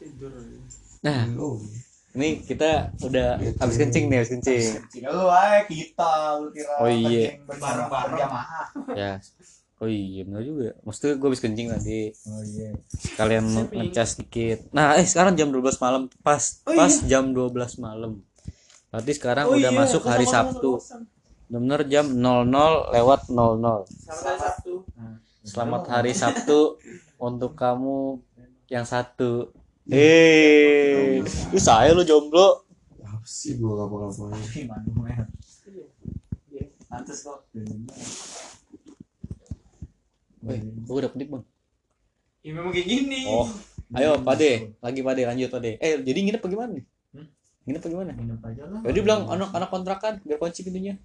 [0.00, 0.32] tidur.
[1.00, 1.60] Nah, Belum.
[2.12, 3.56] ini kita udah Gitu.
[3.56, 4.64] habis kencing nih, habis kencing.
[4.90, 7.36] Tidak lu aja kita lu kira Oh, iya.
[7.36, 8.66] kencing bareng-bareng jamaah.
[8.92, 9.12] Ya.
[9.76, 10.76] Oh iya benar juga.
[10.82, 12.00] Maksudnya gue habis kencing tadi.
[12.26, 12.68] Oh iya.
[13.16, 14.68] Kalian ngecas dikit.
[14.72, 18.20] Nah, eh sekarang jam 12 malam pas Oh, pas jam 12 malam.
[18.90, 20.70] Berarti sekarang Oh udah iya, masuk hari kosong, Sabtu.
[21.48, 23.88] Bener jam 00 lewat 00.
[23.88, 24.74] Selamat hari Sabtu.
[25.40, 26.60] Selamat hari Sabtu
[27.16, 28.20] untuk kamu
[28.68, 29.48] yang satu.
[29.90, 31.18] Eh,
[31.50, 32.62] lu saya lu jomblo.
[33.02, 33.90] Apa sih gua?
[34.54, 35.26] Gimana men?
[36.46, 36.70] Iya.
[36.86, 37.50] Pantes kok.
[40.46, 41.44] Weh, gua udah kedip, Bang.
[42.40, 43.28] Ya memang kayak gini.
[43.28, 43.50] Oh,
[43.98, 45.76] ayo Pade, lagi Pade lanjut Pade.
[45.82, 46.84] Eh, jadi nginep apa gimana nih?
[47.12, 47.26] Hmm?
[47.66, 48.10] Nginep apa gimana?
[48.14, 48.80] Minum aja lah.
[48.86, 50.96] Jadi bilang anak-anak kontrakan biar kunci pintunya.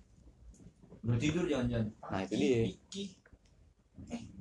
[1.04, 1.90] Udah tidur jangan-jangan.
[1.90, 2.70] Nah, itu dia.
[2.70, 3.04] Iki.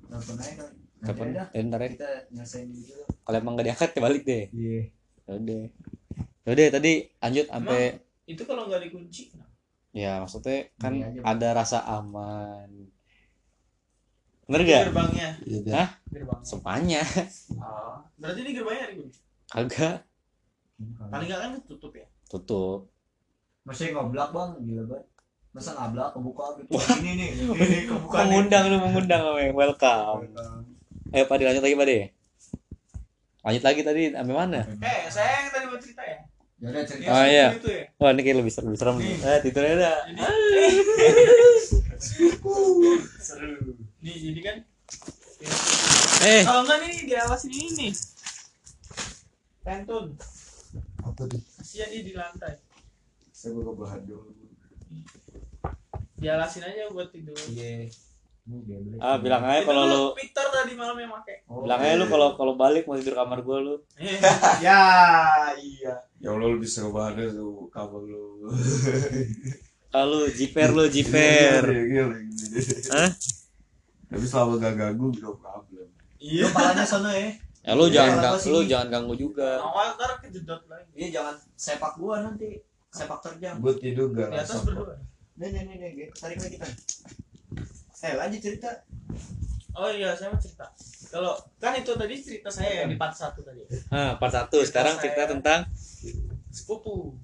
[0.07, 0.84] Telepon aja kali.
[1.05, 1.27] Kapan?
[1.31, 1.89] aja Eh, ntar ya.
[1.93, 3.05] kita nyelesain dulu.
[3.21, 4.45] Kalau emang gak diangkat ya balik deh.
[4.51, 4.81] Iya.
[5.27, 5.63] Udah.
[6.45, 7.83] Udah tadi lanjut sampai
[8.25, 9.23] Itu kalau nggak dikunci.
[9.95, 11.27] ya maksudnya kan Ini aja, Bang.
[11.37, 12.69] ada rasa aman.
[14.45, 14.83] Bener gak?
[14.91, 15.29] Gerbangnya.
[15.45, 15.73] Iya.
[15.73, 15.89] Hah?
[16.11, 16.45] Gerbangnya.
[16.45, 17.03] Semuanya.
[17.57, 17.97] Oh.
[18.17, 19.21] Berarti ini gerbangnya dikunci.
[19.49, 19.97] Kagak.
[21.09, 22.05] Paling nggak kan tutup ya.
[22.27, 22.91] Tutup.
[23.65, 25.07] Masih ngoblak bang, gila banget.
[25.55, 26.69] Masa ngablak kebuka gitu.
[26.99, 28.27] Ini nih, ini kebuka nih.
[28.27, 29.55] Mengundang lu mengundang Weng.
[29.55, 30.29] Welcome.
[31.15, 31.99] Ayo Pade lanjut lagi Pade.
[33.47, 34.67] Lanjut lagi tadi sampai mana?
[34.67, 36.19] Eh, saya yang tadi mau cerita ya.
[36.59, 37.07] Ya udah cerita.
[37.15, 37.47] Oh, iya.
[37.55, 37.85] Itu ya.
[38.03, 39.15] Wah ini kayak lebih serem, lebih serem nih.
[39.23, 39.97] Eh tidurnya dah.
[43.23, 43.79] Seru.
[44.03, 44.57] Nih, jadi kan
[46.25, 47.93] Eh, kalau enggak nih diawasin ini nih.
[49.63, 50.17] Pentun.
[51.05, 51.41] Apa tuh?
[51.61, 52.59] Kasihan dia di lantai.
[53.31, 54.33] Saya baru bahan dulu.
[56.19, 57.37] Dialasin aja buat tidur.
[57.53, 57.87] Iya.
[57.87, 58.14] Ini geblek.
[59.01, 61.41] Ah bilang aja kalau lu Victor tadi malam yang make.
[61.47, 63.75] Oh, bilang aja lu kalau kalau balik mau tidur kamar gua lu.
[63.97, 64.21] Eh,
[64.61, 64.81] Ya,
[65.57, 65.95] iya.
[66.19, 68.45] Ya Allah lebih seru banget tuh kabar lu.
[69.89, 71.65] Kalau jiper lu jiper.
[71.65, 72.17] Gila, gila.
[72.93, 73.11] Hah?
[74.07, 75.89] Tapi selama gak ganggu no problem.
[76.19, 76.45] Iya.
[76.45, 77.33] Lu palanya sana ya.
[77.63, 78.53] Ya lu Iya, jangan kalau gang- sini.
[78.53, 79.51] lu jangan ganggu juga.
[79.59, 80.91] Awal ntar kejedot lagi.
[80.93, 82.61] Iya jangan sepak gua nanti.
[82.91, 83.57] Sepak terjang.
[83.57, 84.95] Gue tidur gak Di atas berdua.
[85.35, 86.67] Nih nih nih nih, tarik lagi kita.
[88.05, 88.69] Eh lanjut cerita.
[89.75, 90.69] Oh iya, saya mau cerita.
[91.09, 93.65] Kalau kan itu tadi cerita saya yang di part 1 tadi.
[93.89, 95.65] Nah, part 1 sekarang cerita tentang
[96.49, 97.17] Sepupu.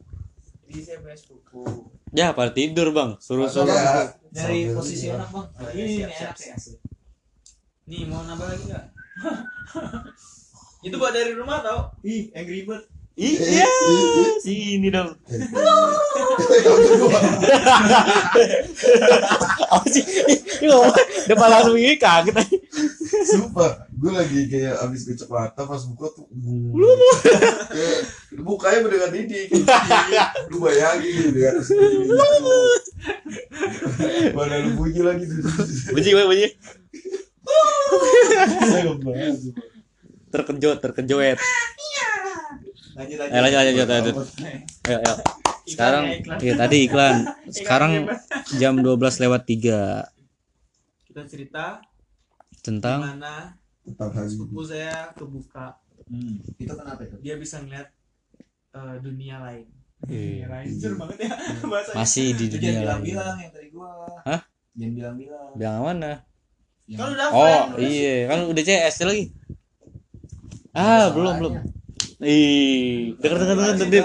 [0.67, 1.63] Jadi saya punya sepupu.
[2.11, 3.15] ya pada tidur, Bang.
[3.19, 3.71] Suruh-suruh.
[3.71, 5.15] Ya, Dari sambil posisi dia.
[5.15, 5.47] enak bang.
[5.53, 6.77] Oh, Ini nih siap, enak siap, sih.
[7.87, 8.85] Nih, mau nambah lagi nggak?
[10.87, 11.95] itu buat dari rumah tau?
[12.03, 12.87] Ih, Angry Bird.
[13.21, 13.69] Iya,
[14.41, 15.13] sini dong.
[19.69, 20.01] Apa sih?
[20.01, 20.97] Ini ngomong
[21.29, 22.57] depan langsung ini kaget aja.
[23.29, 26.25] Sumpah, gue lagi kayak abis kecek mata pas buka tuh
[27.69, 27.99] kayak
[28.41, 29.51] Mukanya mendengar Didi
[30.49, 31.69] Lu bayangin gitu atas
[34.33, 35.45] Mana lu bunyi lagi tuh
[35.93, 36.49] Bunyi, bunyi,
[38.71, 39.15] sumpah.
[40.31, 41.39] Terkejut, terkejoet.
[42.97, 43.33] Lanjut lanjut.
[43.33, 44.15] Ayo lanjut, lanjut, lanjut.
[44.87, 45.15] Ayo, ayo.
[45.65, 46.39] Sekarang, Iklan ya, iklan.
[46.43, 47.17] iya tadi iklan.
[47.57, 47.93] Sekarang
[48.59, 50.11] jam 12 lewat 3
[51.11, 51.65] kita cerita
[52.63, 55.75] tentang gimana Tentang hari sepupu saya kebuka.
[56.07, 57.17] Hmm, itu kenapa itu?
[57.19, 57.89] Dia bisa ngeliat
[58.75, 59.67] eh, dunia lain.
[60.07, 60.47] Iya.
[60.47, 60.69] Dunia lain.
[60.97, 61.31] Banget ya
[61.73, 61.97] bahasanya.
[61.99, 62.87] masih di dunia jangan lain.
[62.87, 63.91] bilang-bilang yang tadi gua.
[64.23, 64.41] Hah?
[64.75, 65.49] Jangan bilang-bilang.
[65.59, 66.13] Bilang yang mana?
[66.91, 69.25] Kan udah Oh, iya, kan udah CS lagi.
[70.71, 71.55] Ah, belum, belum.
[72.21, 74.05] Ih, denger denger denger denger.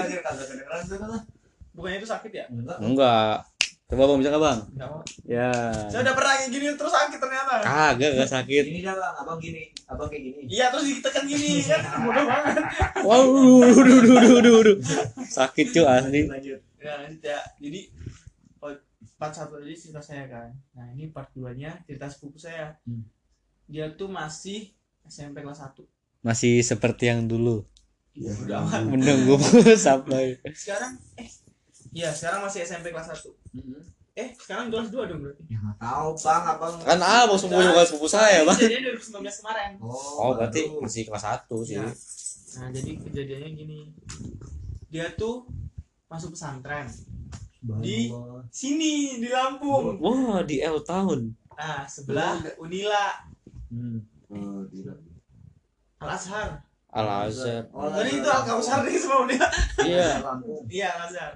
[1.76, 2.44] Bukannya itu sakit ya?
[2.80, 3.44] Enggak.
[3.86, 4.60] Coba Bang bisa enggak, Bang?
[4.74, 5.02] Enggak mau.
[5.22, 5.52] Ya.
[5.86, 7.52] Saya udah pernah kayak gini terus sakit ternyata.
[7.62, 8.64] Kagak, enggak sakit.
[8.66, 10.40] Gini dah bang, abang gini, abang kayak gini.
[10.50, 12.56] Iya terus ditekan gini kan bodoh banget.
[13.06, 13.24] Wow,
[13.70, 14.76] duh, duh, duh, duh, duh.
[15.22, 16.20] Sakit cuy asli.
[16.26, 16.60] Lanjut.
[16.82, 17.40] Ya lanjut ya.
[17.62, 17.80] Jadi
[18.58, 18.74] oh,
[19.14, 20.50] part satu tadi cerita saya kan.
[20.74, 22.74] Nah ini part 2 nya cerita sepupu saya.
[22.82, 23.06] Hmm.
[23.70, 24.74] Dia tuh masih
[25.06, 25.78] SMP kelas 1
[26.26, 27.62] Masih seperti yang dulu.
[28.16, 28.80] Ya, Udah amat.
[28.88, 29.36] Menunggu
[29.78, 31.28] sampai Sekarang eh
[31.92, 33.80] Iya sekarang masih SMP kelas 1 Mm-hmm.
[34.14, 36.72] Eh sekarang kelas 2 dong berarti Ya nggak tahu bang, abang.
[36.78, 38.52] kan abang sepupu juga sepupu saya, Bang.
[38.52, 40.80] Kejadiannya 2019 kemarin Oh, berarti baru.
[40.82, 41.74] masih kelas 1 sih.
[41.74, 41.88] Ya.
[42.56, 43.78] Nah jadi kejadiannya gini
[44.86, 45.44] Dia tuh
[46.06, 46.88] masuk pesantren
[47.78, 48.40] di- Bang.
[48.48, 51.32] Sini di Lampung Wah, di L tahun.
[51.52, 53.20] Nah sebelah Unila
[53.66, 53.98] Hmm.
[54.26, 54.94] Oh, gila.
[55.98, 56.65] Al Azhar
[56.96, 57.68] Al Azhar.
[57.70, 59.48] Oh, Tadi itu Al Kausar nih semua Unila
[59.84, 60.08] Iya.
[60.66, 61.32] Iya Al Azhar.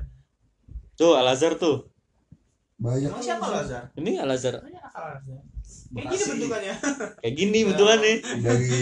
[0.95, 1.85] Tuh Al Azhar tuh.
[2.77, 3.13] Banyak.
[3.13, 3.85] Emang siapa Al Azhar?
[3.93, 4.57] Ini Al Azhar.
[4.59, 5.41] Banyak Al Azhar.
[5.91, 6.75] Kayak gini bentukannya.
[7.21, 8.15] Kayak gini bentukannya.
[8.41, 8.73] dari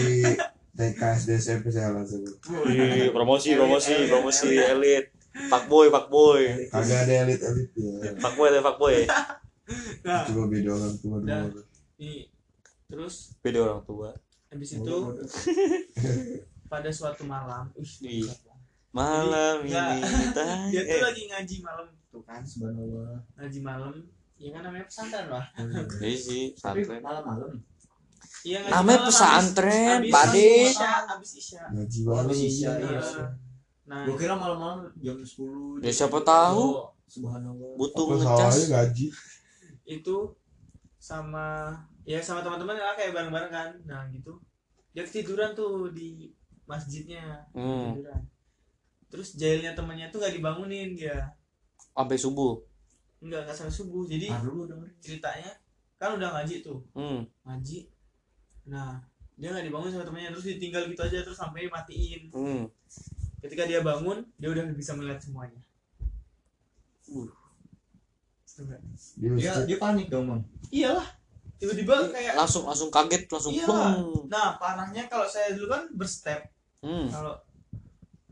[0.71, 2.23] TK SD SMP saya langsung
[2.63, 5.11] Wih, promosi promosi promosi elit
[5.51, 8.15] fuckboy fuckboy kagak ada elit elit ya.
[8.15, 9.03] Fuckboy ada fuckboy
[10.07, 10.23] nah.
[10.23, 11.45] Cuma beda orang tua Nah.
[11.45, 11.61] dua
[11.99, 12.31] ini
[12.87, 13.35] terus?
[13.43, 14.15] Beda orang tua.
[14.47, 14.95] Habis itu
[16.69, 17.65] pada suatu malam.
[18.05, 18.29] Ih,
[18.93, 19.73] malam ini
[20.71, 21.87] dia tuh eh, lagi ngaji malam.
[22.09, 23.21] Tuh kan subhanallah.
[23.37, 23.93] Ngaji malam.
[24.39, 25.51] Ya kan namanya pesantren lah
[25.99, 27.03] iya sih tapi pesantren.
[27.03, 27.59] malam-malam
[28.47, 30.51] iya ngaji namanya malam pesantren habis De.
[30.71, 31.61] isya habis isya.
[31.75, 33.01] Ngaji banget Habis isya, Nah, iya.
[33.83, 36.63] nah gua kira malam-malam jam 10 ya siapa tahu.
[36.71, 37.71] Itu, subhanallah.
[37.75, 38.55] Butuh ngecas.
[38.71, 39.07] gaji
[39.83, 40.17] itu
[40.95, 41.75] sama
[42.07, 43.69] ya sama teman-teman lah kayak bareng-bareng kan.
[43.83, 44.39] Nah gitu.
[44.95, 46.31] Dia ketiduran tuh di
[46.69, 47.49] masjidnya.
[47.57, 47.97] Hmm.
[49.09, 51.33] terus jailnya temannya tuh gak dibangunin dia.
[51.97, 52.61] Sampai subuh?
[53.25, 54.05] Nggak nggak sampai subuh.
[54.05, 54.85] Jadi ah dulu dong.
[55.01, 55.49] ceritanya
[55.97, 56.77] kan udah ngaji tuh.
[56.93, 57.25] Hmm.
[57.41, 57.89] ngaji.
[58.69, 59.01] Nah
[59.33, 60.29] dia nggak dibangun sama temannya.
[60.37, 62.29] Terus ditinggal gitu aja terus sampai matiin.
[62.29, 62.69] Hmm.
[63.41, 65.57] ketika dia bangun dia udah bisa melihat semuanya.
[67.09, 67.25] Uh.
[69.17, 70.41] Dia dia panik dong bang.
[70.69, 71.19] Iyalah
[71.59, 73.67] tiba-tiba kayak langsung langsung kaget langsung Iya.
[74.31, 76.47] nah parahnya kalau saya dulu kan berstep
[76.83, 77.07] hmm.
[77.11, 77.35] kalau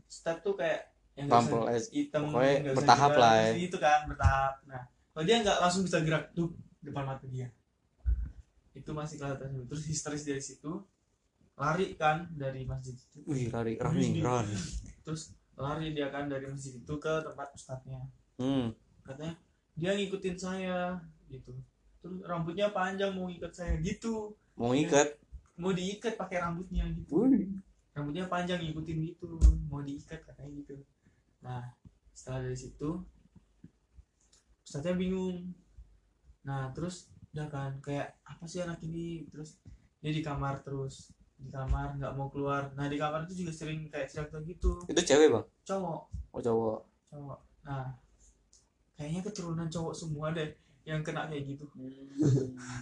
[0.08, 3.50] step tuh kayak yang Pampel, hitam pokoknya bertahap gerak, lah ya.
[3.58, 4.54] gitu kan bertahap.
[4.70, 7.50] Nah kalau dia nggak langsung bisa gerak tuh depan mata dia.
[8.70, 9.66] Itu masih kelihatan.
[9.66, 10.78] Terus histeris dari situ
[11.58, 13.18] lari kan dari masjid itu.
[13.26, 13.74] Wih lari.
[13.82, 14.46] Running run.
[15.02, 18.06] Terus lari dia kan dari masjid itu ke tempat ustadznya.
[18.38, 18.70] Hmm.
[19.02, 19.34] katanya
[19.74, 21.50] dia ngikutin saya gitu.
[21.98, 24.38] Terus rambutnya panjang mau ikat saya gitu.
[24.54, 25.18] Mau ikat
[25.58, 27.26] mau diikat pakai rambutnya gitu.
[27.26, 27.58] Wih
[27.98, 29.42] rambutnya panjang ngikutin gitu.
[29.66, 30.78] Mau diikat katanya gitu.
[31.42, 31.66] Nah
[32.14, 33.02] setelah dari situ
[34.62, 35.50] ustadznya bingung.
[36.46, 39.26] Nah terus udah kan kayak apa sih anak ini?
[39.26, 39.58] Terus
[39.98, 41.10] dia di kamar terus.
[41.34, 42.70] Di kamar nggak mau keluar.
[42.78, 44.78] Nah di kamar itu juga sering kayak cerita gitu.
[44.86, 45.46] Itu cewek bang?
[45.66, 46.00] Cowok.
[46.30, 46.80] Oh cowok.
[47.10, 47.38] Cowok.
[47.66, 47.98] Nah
[48.94, 50.54] kayaknya keturunan cowok semua deh
[50.88, 51.68] yang kena kayak gitu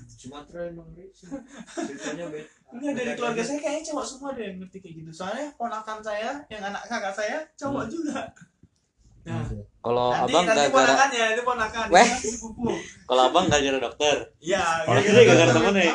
[0.06, 1.10] Sumatera emang Ri.
[1.10, 5.46] ceritanya beda enggak dari keluarga saya kayaknya cowok semua deh yang ngerti kayak gitu soalnya
[5.58, 7.92] ponakan saya yang anak kakak saya cowok Hmm.
[7.92, 8.18] juga
[9.26, 9.42] nah
[9.86, 11.86] kalau nanti abang nanti gara-gara ponakannya ini ponakan.
[11.94, 12.10] Weh.
[13.06, 14.16] kalau abang gara-gara dokter?
[14.42, 15.10] Iya kalau gitu.
[15.14, 15.94] ini gara-gara temennya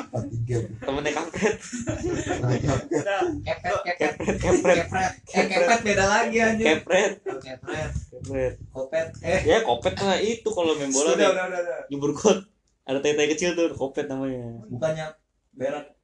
[0.80, 1.56] temennya kampret.
[2.39, 4.36] Nah, kepret kepret.
[4.39, 5.12] Kepret kepret.
[5.36, 7.12] Eh kepret beda lagi anjir kepret.
[7.24, 7.92] Kepret.
[7.92, 8.54] Kepret.
[8.72, 9.39] Kopet eh.
[9.48, 11.80] Ya kopet mah itu kalau main bola udah nih udah udah udah.
[11.92, 12.39] jubur kot.
[12.88, 14.60] Ada tai-tai kecil tuh kopet namanya.
[14.72, 15.07] Bukannya
[15.56, 15.95] berak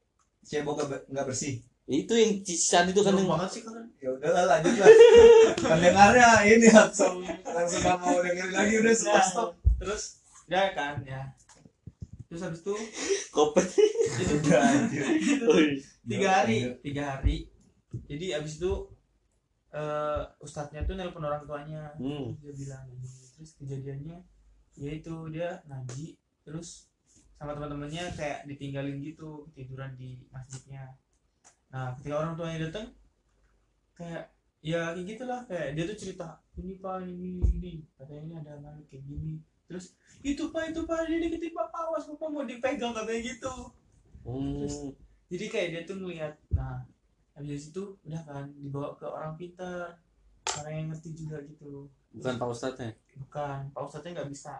[0.48, 0.80] cebok
[1.12, 4.92] nggak bersih itu yang cicisan itu kan yang banget sih kan ya udahlah lanjut lah.
[5.72, 9.50] Pendengarnya ini langsung langsung nggak mau dengerin lagi udah stop stop.
[9.80, 10.04] Terus?
[10.52, 11.32] Ya kan ya.
[12.28, 12.76] Terus habis itu?
[13.32, 13.72] Kopet
[14.20, 15.06] itu udah anjir
[16.12, 17.48] tiga hari tiga hari.
[18.12, 18.72] Jadi abis itu
[19.72, 21.96] eh ustadznya tuh nelpon orang tuanya.
[21.96, 22.36] Hmm.
[22.44, 22.84] dia bilang
[23.40, 24.20] terus kejadiannya
[24.76, 26.92] ya itu dia ngaji terus
[27.38, 30.98] sama teman-temannya kayak ditinggalin gitu tiduran di masjidnya
[31.68, 32.88] nah ketika orang tuanya datang
[33.98, 34.32] kayak
[34.64, 36.28] ya kayak gitulah kayak dia tuh cerita
[36.58, 39.38] ini pak ini ini katanya ini ada anak kayak gini.
[39.68, 39.94] Terus
[40.26, 43.54] itu pak itu pak dia deketin bapak awas bapak mau dipegang katanya gitu.
[44.28, 44.92] Hmm.
[45.32, 46.84] jadi kayak dia tuh ngeliat nah
[47.32, 49.96] habis situ udah kan dibawa ke orang pintar
[50.60, 54.56] orang yang ngerti juga gitu bukan pak ustadznya bukan pak ustadznya nggak bisa.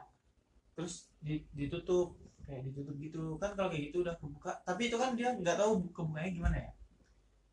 [0.78, 2.16] Terus di- ditutup
[2.48, 3.36] kayak ditutup gitu.
[3.42, 6.72] Kan kalau kayak gitu udah kebuka tapi itu kan dia nggak tahu kebukanya gimana ya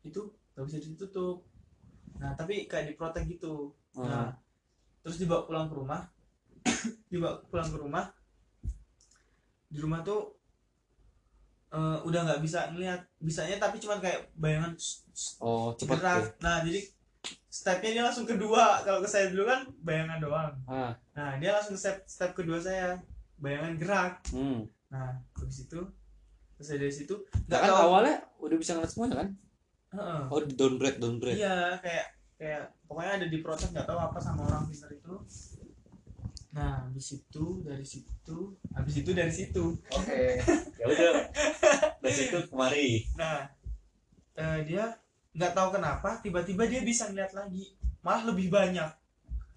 [0.05, 0.21] itu
[0.53, 1.41] nggak bisa ditutup.
[2.21, 3.73] Nah tapi kayak diprotek gitu.
[3.97, 4.31] Nah
[5.01, 6.01] terus dibawa pulang ke rumah.
[7.11, 8.05] Dibawa pulang ke rumah.
[9.69, 10.33] Di rumah tuh
[11.69, 14.73] eh, udah nggak bisa ngeliat bisanya tapi cuman kayak bayangan
[15.43, 16.15] oh cepat gerak.
[16.15, 16.29] tuh.
[16.39, 16.79] nah jadi
[17.49, 20.51] stepnya dia langsung kedua kalau ke saya dulu kan bayangan doang.
[20.65, 20.91] Ah.
[21.13, 22.97] Nah dia langsung step step kedua saya.
[23.35, 24.13] Bayangan gerak.
[24.31, 24.63] Hmm.
[24.85, 25.81] nah habis itu
[26.55, 27.83] terus dari situ Nah, nggak kan tahu.
[27.83, 29.29] awalnya udah bisa ngeliat semuanya kan
[29.95, 30.21] Heeh.
[30.27, 31.39] oh di downgrade downgrade.
[31.39, 35.15] Iya kayak kayak pokoknya ada di proses nggak tahu apa sama orang pintar itu.
[36.51, 38.39] Nah habis itu dari situ
[38.75, 39.65] habis itu dari situ.
[39.91, 40.43] Oke.
[40.75, 41.11] Ya udah.
[42.03, 43.07] Dari situ kemari.
[43.15, 43.47] Nah
[44.35, 44.91] eh, dia
[45.35, 47.75] nggak tahu kenapa tiba-tiba dia bisa ngeliat lagi.
[48.03, 48.91] Malah lebih banyak.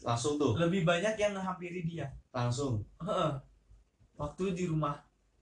[0.06, 0.54] Langsung tuh?
[0.54, 2.06] Lebih banyak yang menghampiri dia.
[2.30, 2.86] Langsung?
[3.02, 3.42] Heeh.
[4.18, 4.98] waktu di rumah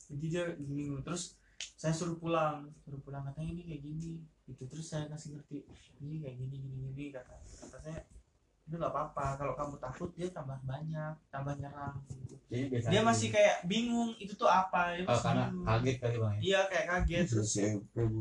[0.08, 1.00] jadi dia bingung.
[1.04, 1.36] Terus
[1.76, 2.68] saya suruh pulang.
[2.84, 4.12] Suruh pulang katanya ini kayak gini
[4.46, 5.66] gitu terus saya kasih ngerti
[5.98, 8.00] ini kayak gini gini gini kata kata saya
[8.62, 12.34] itu nggak apa-apa kalau kamu takut dia tambah banyak tambah nyerang gitu.
[12.46, 15.66] Jadi biasa dia masih kayak bingung itu tuh apa dia oh, karena bingung.
[15.68, 16.40] kaget kali bang ya.
[16.40, 17.52] iya kayak kaget terus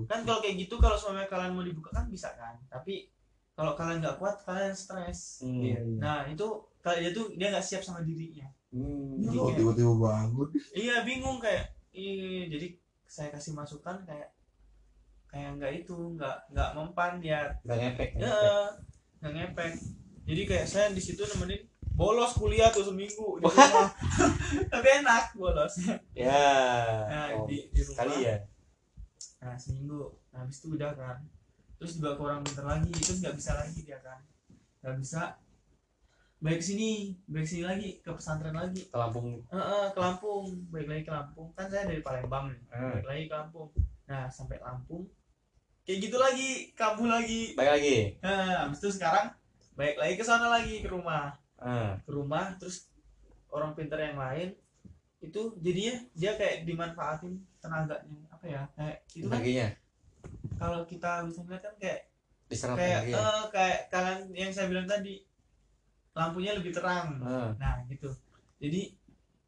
[0.05, 3.09] kan kalau kayak gitu kalau suami kalian mau dibuka kan bisa kan tapi
[3.53, 5.61] kalau kalian nggak kuat kalian stres Hmm.
[5.61, 5.97] Iya, iya.
[5.97, 6.45] nah itu
[6.79, 9.17] kalau dia tuh dia nggak siap sama dirinya Hmm.
[9.17, 14.29] Jadi oh kayak- tiba-tiba bangun iya bingung kayak Ih, jadi saya kasih masukan kayak
[15.35, 18.09] kayak nggak itu nggak nggak mempan ya nggak ya ngefek.
[19.19, 19.71] nggak ngepek.
[20.25, 23.91] Jadi kayak saya di situ nemenin bolos kuliah tuh seminggu di rumah.
[24.71, 25.75] Tapi enak bolos.
[26.15, 26.39] Ya.
[27.11, 27.99] nah oh, di, di rumah.
[27.99, 28.35] Kali ya.
[29.43, 30.15] nah seminggu.
[30.31, 31.19] Nah, habis itu udah kan.
[31.75, 34.23] Terus dibawa ke orang pintar lagi terus nggak bisa lagi dia kan.
[34.87, 35.35] Nggak bisa.
[36.39, 38.87] Baik sini baik sini lagi ke pesantren lagi.
[38.87, 39.43] Ke Lampung.
[39.51, 40.47] Eh, eh, ke Lampung.
[40.71, 41.51] Baik lagi ke Lampung.
[41.59, 42.61] Kan saya dari Palembang nih.
[42.71, 42.91] Hmm.
[42.95, 43.69] baik lagi ke Lampung.
[44.07, 45.03] Nah sampai Lampung
[45.85, 47.97] kayak gitu lagi kambuh lagi Baik lagi.
[48.19, 49.29] nah habis itu sekarang
[49.73, 51.95] baik lagi ke sana lagi ke rumah Hmm.
[51.99, 52.91] ke rumah terus
[53.47, 54.51] orang pintar yang lain
[55.19, 59.41] itu jadinya dia kayak dimanfaatin tenaganya apa ya kayak itu kan
[60.55, 61.99] kalau kita bisa lihat kan kayak
[62.45, 63.23] Diserap kayak energinya.
[63.23, 65.23] eh, kayak kalian yang saya bilang tadi
[66.13, 67.55] lampunya lebih terang Hmm.
[67.55, 68.11] nah gitu
[68.57, 68.91] jadi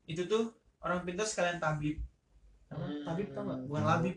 [0.05, 1.99] itu tuh orang pintar sekalian tabib?
[2.67, 3.03] Hmm.
[3.03, 4.15] tabib tau nggak bukan labib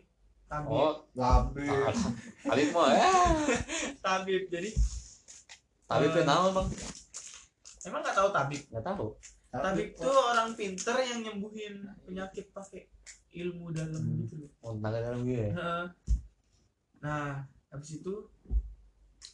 [0.50, 1.71] tabib Oh, Labir.
[2.45, 3.07] Alif mah ya.
[4.04, 4.71] tabib jadi
[5.87, 6.12] Tapi Eh.
[6.12, 6.69] uh, tahu bang.
[7.80, 9.07] emang nggak tahu tabib Nggak tahu.
[9.49, 12.90] tabib tuh orang pinter yang nyembuhin penyakit pakai
[13.33, 14.21] ilmu dalam Hmm.
[14.21, 15.38] gitu loh Mau tenaga dalam gue.
[15.40, 15.50] ya.
[15.52, 15.85] Heeh.
[17.00, 18.14] Nah, habis itu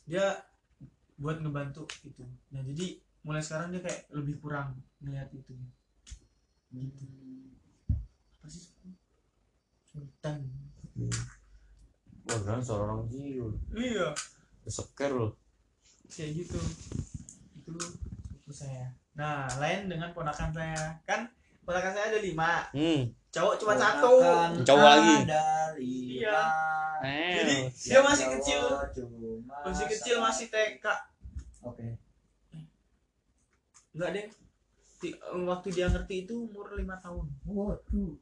[0.04, 0.44] dia
[1.16, 2.22] buat ngebantu gitu.
[2.52, 2.86] Nah, jadi
[3.22, 5.50] mulai sekarang dia kayak lebih kurang ngeliat itu.
[8.36, 8.68] Apa sih?
[9.82, 10.44] Sultan.
[10.96, 13.48] Wah, kan suara orang jiwa.
[13.70, 14.08] Iya,
[14.64, 15.32] Seker loh.
[16.06, 16.58] kayak gitu.
[17.56, 17.72] Itu
[18.36, 18.90] itu saya.
[19.12, 20.96] Nah, lain dengan ponakan saya.
[21.02, 21.26] Kan
[21.62, 22.66] ponakan saya ada lima.
[22.70, 23.10] Hmm.
[23.28, 24.10] Cowok cuma satu.
[24.16, 25.14] Ponakan Cowok lagi.
[25.22, 25.44] ada
[25.76, 26.30] Iya.
[26.30, 26.44] lima.
[27.36, 27.64] Jadi Eh.
[27.70, 28.62] dia masih kecil.
[28.88, 30.24] cuma Masih kecil, satu.
[30.24, 30.86] masih TK.
[31.62, 31.86] Oke.
[33.92, 34.26] Enggak deh.
[35.44, 37.28] Waktu dia ngerti itu umur lima tahun.
[37.44, 38.16] Waduh.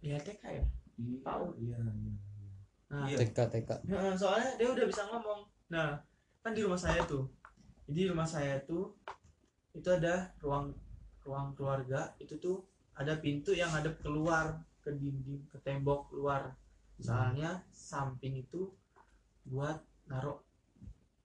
[0.00, 0.64] Ya TK ya.
[1.24, 1.44] Tahu.
[1.60, 2.12] Iya, iya.
[2.90, 3.16] Nah, Iya.
[3.22, 3.70] TK TK.
[3.86, 5.40] Nah, soalnya dia udah bisa ngomong.
[5.70, 5.94] Nah,
[6.42, 7.30] kan di rumah saya tuh.
[7.86, 8.94] Jadi di rumah saya tuh
[9.70, 10.74] itu ada ruang
[11.22, 12.66] ruang keluarga itu tuh
[12.98, 16.50] ada pintu yang ada keluar ke dinding ke tembok luar.
[16.98, 18.70] Soalnya samping itu
[19.46, 19.78] buat
[20.10, 20.42] naruh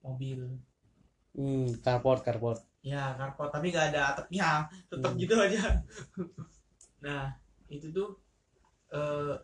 [0.00, 0.46] mobil.
[1.36, 2.62] Hmm, carport carport.
[2.86, 5.18] Ya, karpot tapi gak ada atapnya, tetap Hmm.
[5.20, 5.62] gitu aja.
[7.04, 7.34] nah,
[7.68, 8.14] itu tuh
[8.92, 9.34] eh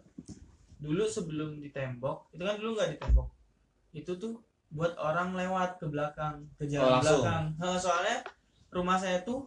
[0.83, 3.29] dulu sebelum ditembok, itu kan dulu nggak ditembok.
[3.95, 4.35] Itu tuh
[4.73, 7.23] buat orang lewat ke belakang, ke Oh, jalan langsung.
[7.23, 7.45] belakang.
[7.61, 8.19] Nah, soalnya
[8.73, 9.45] rumah saya tuh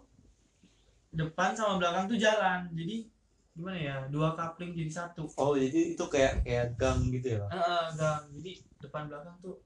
[1.12, 2.70] depan sama belakang tuh jalan.
[2.72, 3.10] Jadi
[3.56, 3.98] gimana ya?
[4.08, 5.26] Dua kapling jadi satu.
[5.36, 7.52] Oh, jadi itu kayak kayak gang gitu ya, Bang?
[7.98, 8.24] Gang.
[8.38, 9.58] Jadi depan belakang tuh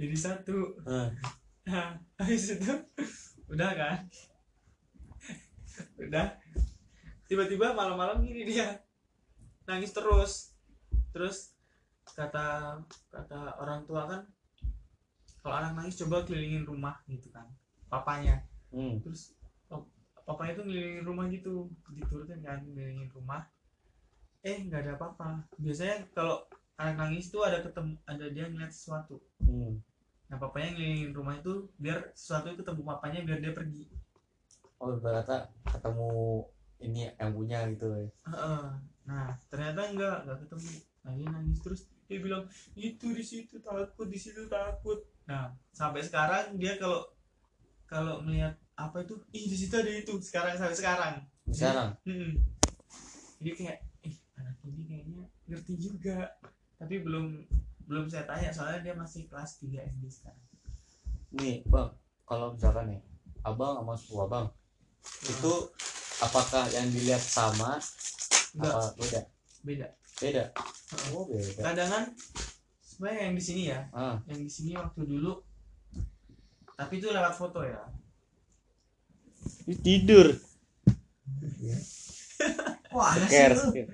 [0.00, 0.80] jadi satu.
[1.68, 2.72] Nah, habis itu
[3.52, 3.98] udah kan?
[6.00, 6.26] udah.
[7.28, 8.80] Tiba-tiba malam-malam gini dia
[9.68, 10.32] nangis terus.
[11.12, 11.52] Terus
[12.08, 12.80] kata
[13.12, 14.24] kata orang tua kan
[15.44, 17.44] kalau anak nangis coba kelilingin rumah gitu kan.
[17.92, 18.40] Papanya.
[18.72, 18.98] Hmm.
[19.04, 19.36] Terus
[19.68, 19.92] pap-
[20.24, 21.68] papanya tuh ngelilingin rumah gitu.
[21.92, 23.44] Diturutin kan ngelilingin rumah.
[24.40, 25.44] Eh, nggak ada apa-apa.
[25.60, 26.48] Biasanya kalau
[26.80, 29.20] anak nangis tuh ada ketemu ada dia ngeliat sesuatu.
[29.44, 29.84] Hmm.
[30.32, 33.84] Nah papanya ngelilingin rumah itu biar sesuatu itu ketemu papanya biar dia pergi.
[34.78, 36.10] Oh, berarti ketemu
[36.78, 38.08] ini yang punya gitu ya.
[38.30, 38.64] Heeh.
[39.08, 40.72] Nah ternyata enggak enggak ketemu.
[41.02, 42.44] Nah dia nangis terus dia bilang
[42.76, 45.00] itu di situ takut di situ takut.
[45.24, 47.08] Nah sampai sekarang dia kalau
[47.88, 51.14] kalau melihat apa itu ih di situ ada itu sekarang sampai sekarang.
[51.48, 51.96] Sekarang.
[52.04, 52.36] Hmm.
[53.40, 56.36] Jadi kayak ih anak ini kayaknya ngerti juga
[56.76, 57.48] tapi belum
[57.88, 60.44] belum saya tanya soalnya dia masih kelas 3 SD sekarang.
[61.40, 61.96] Nih, Bang,
[62.28, 63.00] kalau misalkan nih,
[63.40, 64.46] Abang sama sepupu Abang
[65.24, 65.52] itu
[66.20, 67.80] apakah yang dilihat sama
[68.54, 69.20] Enggak apa beda?
[69.60, 69.86] beda.
[70.18, 70.42] Beda.
[70.48, 71.10] Heeh.
[71.12, 71.60] Oh, beda.
[71.62, 72.04] kadang kan
[72.80, 75.32] sebenarnya yang di sini ya Ah, yang di sini waktu dulu
[76.72, 77.82] tapi itu lewat foto ya
[79.64, 80.26] ini tidur.
[82.88, 83.84] Wah, ada sih.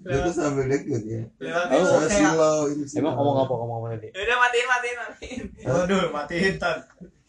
[0.00, 1.22] Dia tuh sambil deket ya.
[1.38, 3.00] lewat Oh, itu kayak- silau ini silau.
[3.04, 4.08] Emang ngomong apa ngomong apa tadi?
[4.10, 6.78] Ya udah matiin matiin matiin Waduh, matiin tan.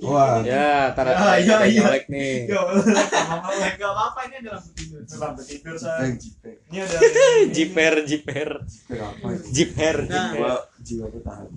[0.02, 1.86] Wah, Ya, tar Ya, ada iya, iya.
[2.06, 2.36] nih.
[2.50, 2.82] Ya Allah.
[3.72, 6.10] nggak apa apa ini adalah lampu tidur Selamat tidur, jipek say.
[6.16, 6.56] jipek.
[6.66, 6.98] ini ada
[7.48, 8.50] Jiper, jiper.
[8.66, 9.28] Jipek apa?
[9.48, 10.30] Jiper, Nah.
[10.32, 10.50] jiper.
[10.82, 11.48] Jiwa tuh tahan.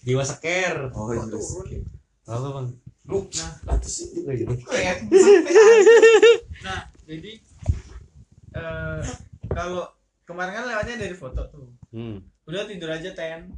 [0.00, 0.76] Jiwa seker.
[0.90, 1.44] Oh jelas.
[1.44, 1.82] turun?
[2.24, 2.66] Apa bang?
[3.04, 3.52] Lu Nah.
[3.70, 4.54] atas itu gitu.
[4.64, 4.98] Keren.
[6.62, 7.32] nah jadi
[8.54, 9.00] eh
[9.46, 9.84] kalau
[10.22, 12.16] kemarin kan lewatnya dari foto tuh Hmm.
[12.44, 13.52] udah tidur aja ten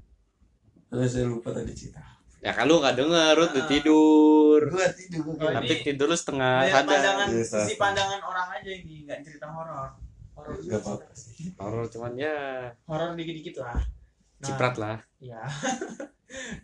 [0.87, 1.99] Oh, saya lupa tadi cerita.
[2.47, 3.67] Ya kalau nggak denger, lu tuh Ah.
[3.67, 4.61] tidur.
[4.71, 5.35] Gua tidur.
[5.35, 6.87] Oh, Tapi ini- tidur lu setengah sadar.
[6.87, 7.75] pandangan Iya, sisi sadar.
[7.77, 9.91] pandangan orang aja ini nggak cerita horor
[10.31, 11.51] horor Gak juga sih.
[11.57, 12.37] Horor cuman ya
[12.85, 14.97] horor dikit-dikit lah nah, ciprat lah.
[15.19, 15.41] ya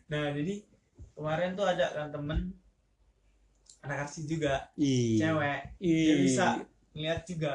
[0.06, 0.54] nah jadi
[1.12, 2.38] kemarin tuh ada kan temen
[3.80, 6.46] anak arsi juga cewek dia bisa
[6.92, 7.52] ngeliat juga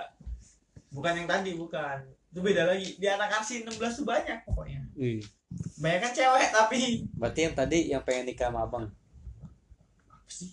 [0.89, 5.21] bukan yang tadi bukan itu beda lagi di anak arsi 16 tuh banyak pokoknya Ih.
[5.77, 6.79] Banyak kan cewek tapi
[7.13, 8.85] Berarti yang tadi yang pengen nikah sama abang.
[10.07, 10.51] apa sih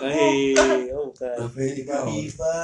[0.00, 0.56] Hei,
[0.96, 1.36] oh bukan.
[1.40, 2.04] Apa ini kau?
[2.06, 2.56] tiba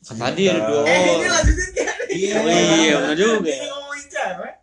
[0.00, 1.32] Kan tadi ada dua eh ini orang.
[1.32, 2.36] lanjutin kan iya
[2.76, 3.50] iya, benar juga.
[3.50, 4.54] ini ngomongin cewek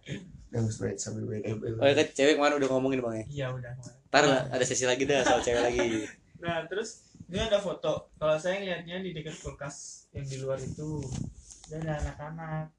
[0.51, 1.61] Yang straight sambil WDB.
[1.73, 3.25] Oh ya kan cewek kemarin udah ngomongin bang ya.
[3.27, 3.71] iya udah
[4.07, 5.87] Ntar ada sesi lagi dah soal cewek lagi.
[6.41, 8.09] Nah, terus ini ada foto.
[8.17, 10.97] Kalau saya ngeliatnya di dekat kulkas yang di luar itu
[11.63, 12.73] dia ada anak-anak.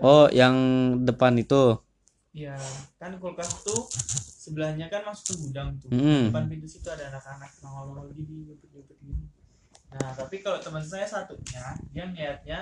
[0.00, 0.56] Oh, yang
[0.98, 1.76] depan itu.
[2.30, 2.54] Iya,
[3.02, 3.90] kan kulkas tuh
[4.40, 5.90] sebelahnya kan masuk ke gudang tuh.
[5.90, 6.30] Hmm.
[6.30, 9.26] Depan pintu situ ada anak-anak nongol-nongol gini, nyempet-nyempet gini.
[9.90, 12.58] Nah, tapi kalau teman saya satunya, dia ngeliatnya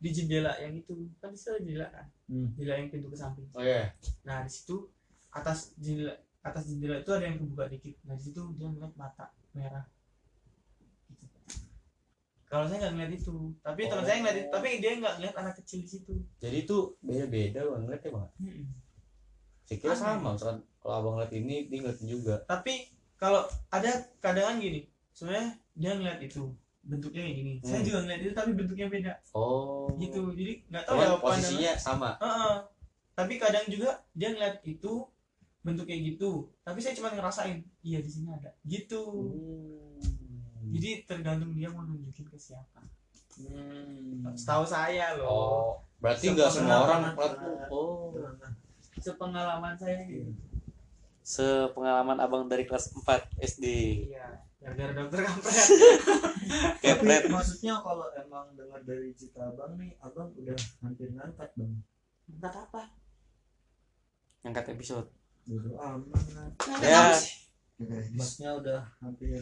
[0.00, 1.12] di jendela yang itu.
[1.20, 2.06] Kan di situ ada jendela kan?
[2.32, 2.48] Hmm.
[2.56, 3.48] Jendela yang pintu ke samping.
[3.52, 3.92] Oh iya.
[4.24, 4.88] Nah, di situ
[5.30, 8.00] atas jendela atas jendela itu ada yang kebuka dikit.
[8.08, 9.84] Nah, di situ dia ngeliat mata merah.
[11.12, 11.28] Gitu.
[12.48, 15.54] Kalau saya nggak ngeliat itu, tapi teman saya ngeliat itu, tapi dia nggak ngeliat anak
[15.60, 16.14] kecil di situ.
[16.40, 18.28] Jadi itu beda-beda bang ngeliat ya bang.
[19.70, 20.02] Saya kira Aneh.
[20.02, 22.34] sama, misalkan kalau abang ngeliat ini, dia ngeliatin juga.
[22.42, 22.74] Tapi
[23.14, 25.46] kalau ada kadang gini, sebenarnya
[25.78, 26.42] dia ngeliat itu
[26.82, 27.52] bentuknya kayak gini.
[27.62, 27.86] Saya Hmm.
[27.86, 29.12] juga ngeliat itu tapi bentuknya beda.
[29.30, 29.86] Oh.
[29.94, 30.20] Gitu.
[30.34, 32.10] Jadi nggak tahu ya pandangan- posisinya sama.
[32.18, 32.54] Heeh.
[33.14, 34.92] Tapi kadang juga dia ngeliat itu
[35.62, 36.50] bentuk kayak gitu.
[36.66, 38.50] Tapi saya cuma ngerasain, iya di sini ada.
[38.66, 38.98] Gitu.
[39.06, 40.66] Hmm.
[40.74, 42.82] Jadi tergantung dia mau nunjukin ke siapa.
[43.38, 44.34] Hmm.
[44.34, 45.30] Setahu saya loh.
[45.30, 45.70] Oh,
[46.02, 47.38] berarti nggak semua orang ngeliat.
[47.70, 48.10] Oh.
[48.98, 50.32] Sepengalaman saya gitu.
[51.20, 53.64] Sepengalaman abang dari kelas 4 SD.
[54.10, 54.42] Iya.
[54.60, 55.56] Gara-gara dokter kampret.
[56.84, 57.22] tapi Kepret.
[57.32, 61.72] maksudnya kalau emang dengar dari cerita abang nih abang udah hampir ngangkat bang
[62.28, 62.82] Entah apa.
[64.42, 65.08] Ngangkat episode.
[65.48, 66.24] Bodo amat
[66.84, 67.16] Ya.
[68.12, 69.40] masnya udah hampir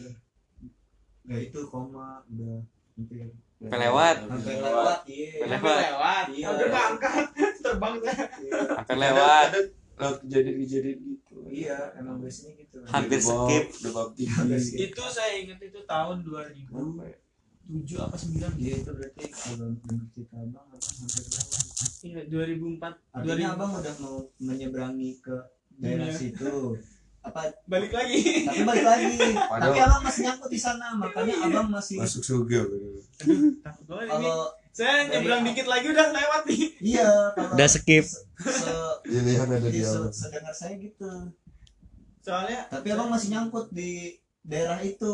[1.27, 2.63] nggak itu koma udah
[2.95, 4.17] hampir Pelewat.
[4.23, 4.99] Pelewat.
[5.03, 6.25] Hampir lewat.
[6.31, 6.47] Iya.
[6.55, 7.25] Keangkat.
[7.59, 8.23] Terbang saya.
[8.39, 8.51] Iya.
[8.73, 9.47] Hampir lewat.
[9.99, 11.35] Ada kejadian-kejadian gitu.
[11.51, 13.65] iya emang biasanya gitu Hampir skip.
[13.83, 14.07] Udah bab.
[14.15, 16.71] Itu saya ingat itu tahun 2007
[17.99, 21.63] apa 9 iya itu berarti kalau dengar cerita abang hampir lewat
[21.99, 22.79] Iya, 2004.
[23.11, 23.53] artinya 2004.
[23.53, 25.35] abang udah mau menyeberangi ke
[25.75, 26.15] daerah Iya.
[26.15, 26.55] situ
[27.29, 28.19] apa Balik lagi.
[28.43, 32.61] tapi balik lagi Padahal- tapi abang masih nyangkut di sana makanya abang masih Masuk surga.
[34.05, 36.63] kalau Saya nyebrang dikit lagi udah lewat nih.
[36.79, 38.05] iya kalau Udah skip.
[38.05, 41.11] se, se- Pilihan ada di iya, se- sedengar saya gitu
[42.19, 45.13] Soalnya tapi abang masih nyangkut di daerah itu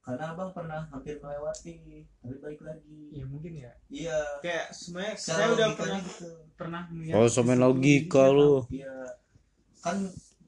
[0.00, 1.80] karena abang pernah hampir melewati
[2.14, 3.72] tapi balik lagi Iya mungkin ya.
[3.88, 7.14] iya Kayak secara saya udah pernah gitu pernah melihat.
[7.14, 8.54] Oh, peristiwa logika lu.
[8.68, 8.94] iya
[9.80, 9.96] kan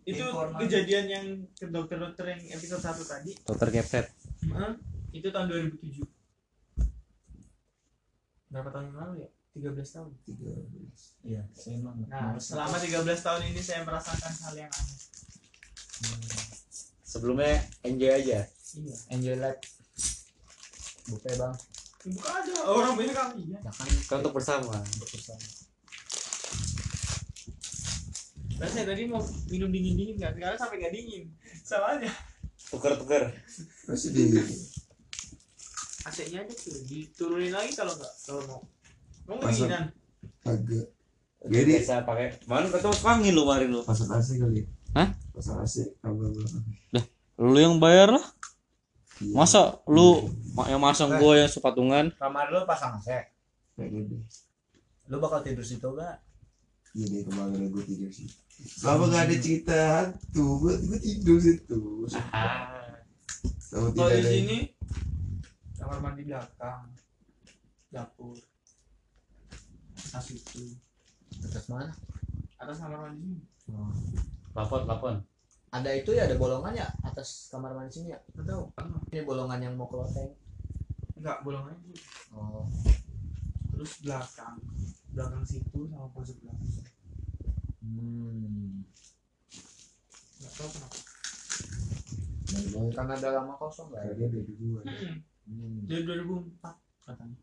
[0.06, 0.60] Itu Informasi.
[0.62, 3.32] kejadian yang ke dokter-dokter yang episode 1 tadi.
[3.42, 4.06] Dokter Kepret.
[4.44, 4.72] Heeh.
[5.12, 6.06] Itu tahun 2007.
[8.46, 9.30] Berapa tahun yang lalu ya?
[9.52, 10.10] 13 tahun.
[11.24, 15.00] iya saya emang Nah, selama 13 tahun ini saya merasakan hal yang aneh.
[17.02, 18.44] Sebelumnya enjoy aja.
[18.68, 18.96] Iya.
[19.08, 19.62] enjoy life
[21.06, 21.54] buka ya bang
[22.04, 23.58] Bukan aja orang banyak kali ya.
[23.64, 23.72] kan
[24.04, 24.76] Kan untuk bersama.
[24.76, 25.40] untuk bersama
[28.56, 29.20] Dan saya tadi mau
[29.52, 31.22] minum dingin-dingin kan, sekarang sampai nggak dingin.
[31.60, 32.08] Sama aja.
[32.72, 33.28] Tuker-tuker.
[33.84, 34.22] Masih di
[36.06, 38.60] AC-nya aja tuh diturunin lagi kalau nggak kalau mau.
[39.26, 39.90] Mau dinginan.
[40.46, 40.86] agak.
[41.46, 42.26] Jadi Biasa pakai.
[42.46, 43.80] Mana kata wangi lu kemarin lu.
[43.82, 44.62] pasang AC kali.
[44.94, 45.08] Hah?
[45.34, 45.98] Pasang AC.
[46.00, 46.64] Belakang.
[47.36, 48.24] Lu yang bayar lah.
[49.20, 49.34] Iya.
[49.34, 50.30] Masa lu
[50.64, 52.12] yang masang gua yang sepatungan?
[52.16, 53.36] kamar lu pasang AC
[55.06, 56.18] lu bakal tidur situ gak
[56.96, 58.24] Gini kemarin gue tidur sih.
[58.56, 62.08] Selama gak ada cerita hantu, gue, gue tidur situ.
[62.08, 62.72] Sama
[63.76, 64.58] Kalau tidak di sini
[65.76, 66.88] kamar mandi belakang,
[67.92, 68.38] dapur,
[69.92, 70.72] atas itu,
[71.44, 71.92] atas mana
[72.56, 73.38] atas kamar mandi ini.
[74.56, 75.16] Lapon, lapon.
[75.68, 78.72] ada itu ya ada bolongan ya atas kamar mandi sini ya tahu,
[79.12, 80.32] ini bolongan yang mau ke loteng
[81.16, 81.92] Enggak, bolong aja.
[82.36, 82.64] oh
[83.72, 84.56] Terus belakang,
[85.16, 86.70] belakang situ sama pojok belakang.
[87.80, 88.84] hmm.
[90.52, 90.98] tahu kenapa.
[92.92, 94.80] Karena ada lama kosong Karena kan dia dari dua.
[94.84, 95.78] Hmm, Hmm.
[95.86, 97.38] dari 2004 katanya.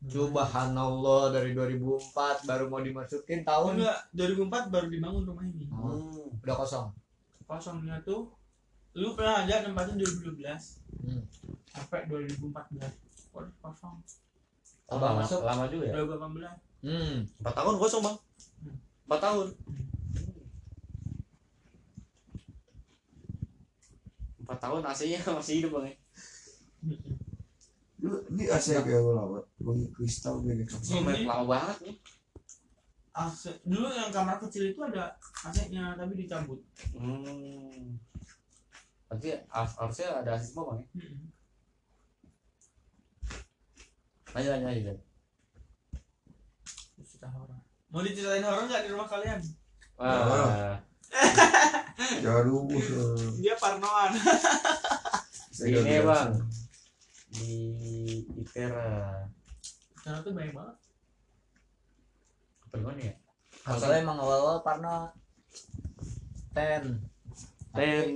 [0.00, 2.00] Subhanallah dari 2004
[2.42, 3.76] baru mau dimasukin tahun?
[3.76, 5.66] Enggak 2004 baru dibangun rumah ini.
[5.68, 6.86] Hmm, udah kosong?
[7.44, 8.32] Kosongnya tuh
[8.94, 11.22] lu pernah aja nempatin 2012 Hmm.
[11.68, 12.90] sampai 2014
[13.28, 14.00] Waduh, kosong.
[14.88, 15.40] Oh, Abang lama, masuk?
[15.44, 15.94] lama juga ya?
[16.00, 17.26] 2018 Hmm.
[17.42, 18.16] empat tahun kosong bang
[19.08, 19.46] empat tahun
[24.46, 25.96] empat tahun AC-nya masih hidup bang ya
[28.30, 29.42] ini AC kayak gue lama.
[29.58, 31.02] Gue kristal kayak gitu.
[31.02, 31.96] Ini- lama banget nih
[33.18, 36.62] AC dulu yang kamar kecil itu ada AC-nya tapi dicabut
[36.94, 37.98] hmm.
[39.10, 41.18] berarti har- harusnya ada AC semua bang ya Hmm.
[44.38, 44.98] lanjut lanjut lanjut
[47.88, 49.40] mau diceritain horor nggak di rumah kalian?
[49.96, 50.12] Wah.
[50.12, 50.76] Eh.
[53.40, 54.12] dia parnoan.
[55.58, 56.32] Ini bang.
[57.28, 59.28] di Itera
[60.08, 60.76] karena tuh banyak banget.
[62.64, 63.14] Apa gimana ya?
[63.68, 65.12] Kalau emang awal-awal Parno.
[66.56, 67.04] Ten.
[67.76, 68.08] Ten.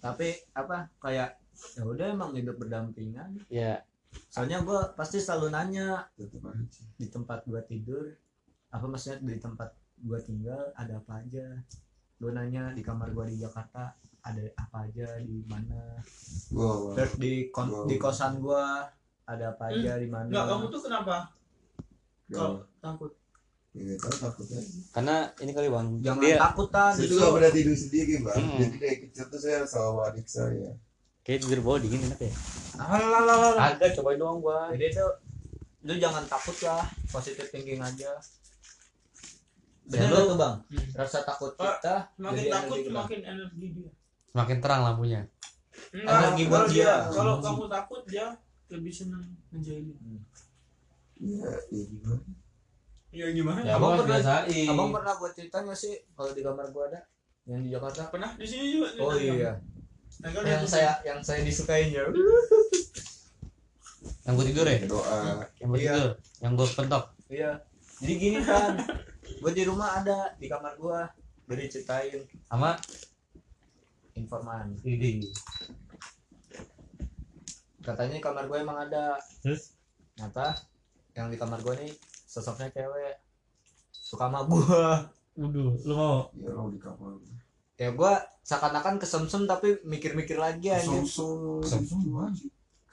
[0.00, 1.36] Tapi apa kayak
[1.76, 3.36] ya udah emang hidup berdampingan.
[3.52, 3.84] Ya.
[4.32, 6.08] Soalnya gue pasti selalu nanya
[6.96, 8.16] di tempat gua tidur
[8.68, 11.46] apa maksudnya di tempat gua tinggal ada apa aja?
[12.18, 16.02] Gue nanya di kamar gua di Jakarta ada apa aja di mana?
[16.50, 17.86] Gua terus di kon- Wow.
[17.86, 18.84] di kosan gua
[19.24, 20.28] ada apa aja di mana?
[20.28, 21.16] Nggak kamu tuh kenapa?
[22.28, 23.12] Kalau takut?
[23.78, 23.94] Ya,
[24.90, 25.86] karena ini kali bang.
[26.02, 26.90] Jangan dia takut tan.
[26.90, 28.38] Saya tuh justru gak pernah tidur sendiri bang.
[28.42, 28.58] Hmm.
[28.58, 30.70] Jadi dari kecil tuh saya sama adik saya.
[31.22, 32.32] kayak tidur bawah dingin enak ya?
[32.80, 34.72] Alah, agak cobain doang gua.
[34.72, 35.10] Jadi tuh
[35.84, 36.82] lu jangan takut lah.
[37.12, 38.18] Positif thinking aja
[39.88, 40.54] bener lu- tuh bang.
[40.68, 40.86] Hmm.
[40.94, 43.90] rasa takut kita semakin takut energi semakin energi dia.
[44.28, 45.20] Semakin terang lampunya.
[45.90, 46.94] Energi buat kalau dia.
[47.08, 48.26] kalau kamu takut dia
[48.68, 49.96] lebih senang menjahilin
[51.18, 52.22] Iya, ya gimana?
[53.10, 53.58] ya gimana?
[53.60, 54.68] Ya Abang pernah- biasain.
[54.68, 57.00] Abang pernah gua cerita nggak sih kalau di kamar gua ada?
[57.42, 58.02] Yang di Jakarta?
[58.08, 59.52] Pernah di sini juga oh iya.
[60.18, 62.04] Nah, yang saya yang saya disukain ya.
[64.20, 64.78] Yang gua tidur ya?
[64.84, 65.18] Doa.
[65.56, 65.90] yang gua Iya.
[65.90, 67.04] tidur yang gua pentok.
[67.28, 67.50] Iya.
[67.98, 68.72] Jadi gini kan
[69.40, 71.08] gua di rumah ada di kamar gua.
[71.48, 72.76] Udah diceritain sama
[74.12, 74.76] informan.
[74.84, 75.24] Ini
[77.80, 79.16] katanya di kamar gua emang ada.
[79.40, 79.78] Terus?
[80.18, 80.58] Nyata
[81.16, 81.94] yang di kamar gua nih
[82.28, 83.16] sosoknya cewek.
[83.94, 85.08] Suka sama gua.
[85.38, 86.28] Waduh, lu mau?
[86.34, 87.14] Ya lo di kamar.
[87.78, 91.62] ya gua seakan-akan kesemsem tapi mikir-mikir lagi anjir Somsum.
[91.62, 92.26] Somsum.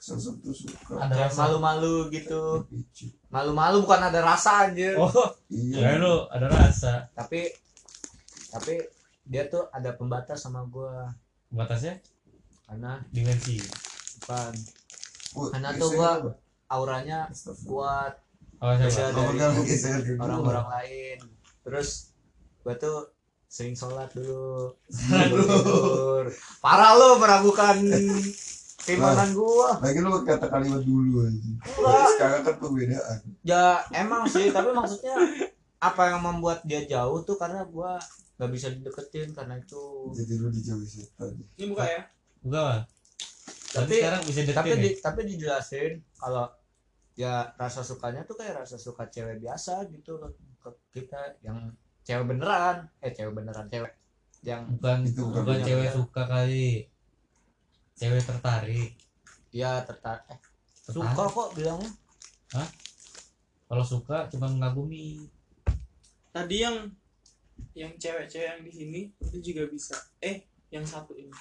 [0.06, 0.94] Tuh suka.
[1.02, 2.62] ada Kayak malu-malu gitu.
[3.26, 4.94] Malu-malu bukan ada rasa anjir.
[4.94, 5.10] Oh,
[5.50, 5.98] Iya.
[5.98, 7.10] lu ada rasa.
[7.10, 7.50] tapi
[8.46, 8.78] tapi
[9.26, 11.10] dia tuh ada pembatas sama gua.
[11.50, 11.98] Batasnya
[12.66, 13.58] karena dimensi.
[14.22, 14.52] bukan.
[15.50, 16.12] Karena tuh gua
[16.68, 17.26] auranya
[17.66, 18.14] kuat.
[18.56, 21.18] Oh, beda dari orang-orang lain.
[21.60, 22.14] Terus
[22.62, 23.10] gua tuh
[23.46, 24.70] sering sholat dulu.
[24.88, 26.30] Tidur.
[26.62, 27.82] Parah lo meragukan
[28.86, 31.50] keimanan gua Lagi lu kata kalimat dulu aja.
[31.60, 32.06] Enggak.
[32.12, 33.18] Sekarang kan perbedaan.
[33.42, 35.14] ya emang sih tapi maksudnya
[35.78, 37.98] apa yang membuat dia jauh tuh karena gua
[38.36, 41.34] nggak bisa dideketin karena itu Jadi lu dijauhi setan.
[41.52, 42.02] ini buka ya
[42.40, 42.82] Enggak, Bang.
[43.66, 44.76] Tapi Tapi- sekarang bisa deketin tapi ya?
[44.78, 46.46] di, tapi dijelasin kalau
[47.12, 51.72] ya rasa sukanya tuh kayak rasa suka cewek biasa gitu loh ke kita yang
[52.02, 53.92] cewek beneran eh cewek beneran cewek
[54.40, 56.86] yang bukan Itu bukan cewek suka kali.
[57.96, 58.90] Cewek tertarik.
[59.50, 60.38] ya tertarik eh,
[60.84, 61.16] Tertarik.
[61.16, 61.90] suka kok bilangnya
[63.66, 65.26] Kalau suka cuma mengagumi.
[66.30, 66.76] tadi yang
[67.72, 71.32] yang cewek-cewek yang di sini itu juga bisa eh yang satu ini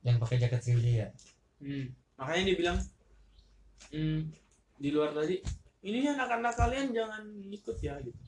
[0.00, 1.06] Yang pakai jaket Sylvia.
[1.58, 1.90] hmm.
[2.14, 2.78] makanya dia bilang
[3.90, 4.30] hmm,
[4.76, 5.42] di luar tadi
[5.80, 8.22] ini anak-anak kalian jangan ikut ya gitu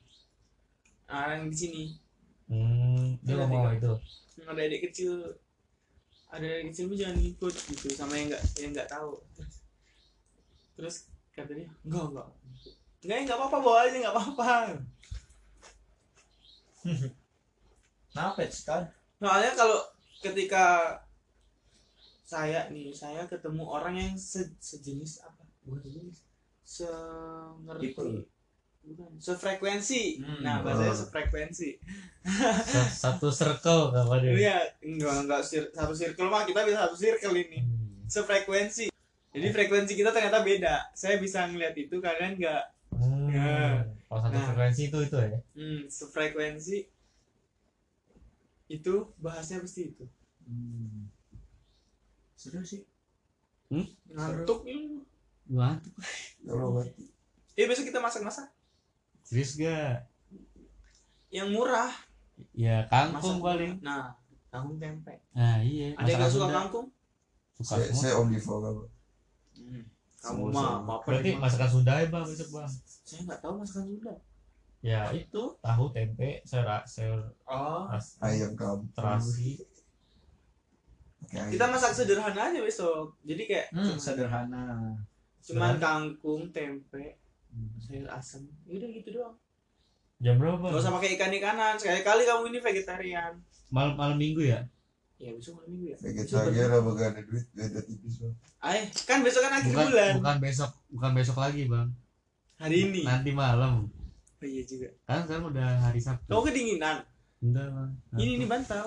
[1.06, 1.84] nah yang di sini
[2.50, 3.94] Hmm, dia ngomong itu.
[4.42, 5.38] ada adik kecil
[6.30, 9.18] ada adik kecil lu jangan ikut gitu sama yang nggak yang nggak tahu.
[10.78, 12.28] Terus kata dia enggak enggak.
[13.02, 14.50] Enggak enggak apa-apa bawa aja enggak apa-apa.
[18.10, 18.82] Kenapa kan?
[19.18, 19.78] Soalnya kalau
[20.22, 20.96] ketika
[22.22, 25.42] saya nih saya ketemu orang yang se- sejenis apa?
[25.66, 26.22] Bukan sejenis
[26.62, 26.86] se
[27.66, 27.90] ngerti
[29.16, 30.40] sefrekuensi Hmm.
[30.40, 30.98] nah bahasanya Oh.
[30.98, 31.70] sefrekuensi
[32.64, 34.32] Sa- Satu circle apa dia?
[34.32, 38.04] iya enggak enggak sir- satu circle mah kita bisa satu circle ini Hmm.
[38.04, 38.88] sefrekuensi
[39.30, 43.30] jadi frekuensi kita ternyata beda saya bisa ngeliat itu kalian enggak Hmm.
[43.30, 43.86] Ya.
[44.04, 44.46] Kalau satu Nah.
[44.48, 45.38] frekuensi itu itu ya.
[45.54, 46.78] hmm, sefrekuensi
[48.68, 50.04] itu bahasnya pasti itu
[50.42, 51.06] Hmm.
[52.32, 52.82] Seru sih.
[54.08, 55.04] ngantuk lu
[55.48, 55.78] Wah,
[56.40, 56.86] Ya Allah,
[57.52, 58.50] eh besok kita masak-masak
[59.30, 60.10] serius gak?
[61.30, 61.94] yang murah
[62.50, 63.78] Ya kangkung paling.
[63.78, 64.10] nah
[64.48, 65.94] kangkung tempe Nah iya.
[65.94, 66.90] ada yang suka kangkung
[67.54, 68.00] Suka saya, semua.
[68.00, 68.84] saya omnivore apa?
[70.20, 72.70] kamu Semua, mah apa Berarti masakan Sunda ya bang besok bang.
[73.00, 74.14] saya nggak tahu masakan Sunda
[74.80, 78.88] Ya itu tahu tempe sayur sayur oh ras- Ayam kampung.
[78.90, 79.60] terasi.
[81.30, 84.96] Kita masak sederhana aja besok jadi kayak Hmm, sederhana.
[85.40, 87.19] cuman kangkung tempe
[87.80, 89.36] sayur asem udah gitu doang
[90.20, 90.60] Jam berapa?
[90.60, 93.32] Gak usah pakai ikan ikanan sekali kali kamu ini vegetarian
[93.68, 94.60] Malam malam minggu ya?
[95.16, 97.46] ya besok malam minggu ya Vegetarian apa gak ada duit?
[97.50, 98.34] Gak ada tipis bang.
[98.58, 101.88] Ay, kan besok kan akhir Bukan bulan bukan besok bukan besok lagi bang.
[102.56, 103.88] hari ini Nanti malam.
[104.34, 106.28] oh iya juga Kan sekarang udah hari Sabtu.
[106.28, 106.96] kamu kedinginan
[107.40, 107.90] Enggak bang.
[108.14, 108.86] ini nih bantal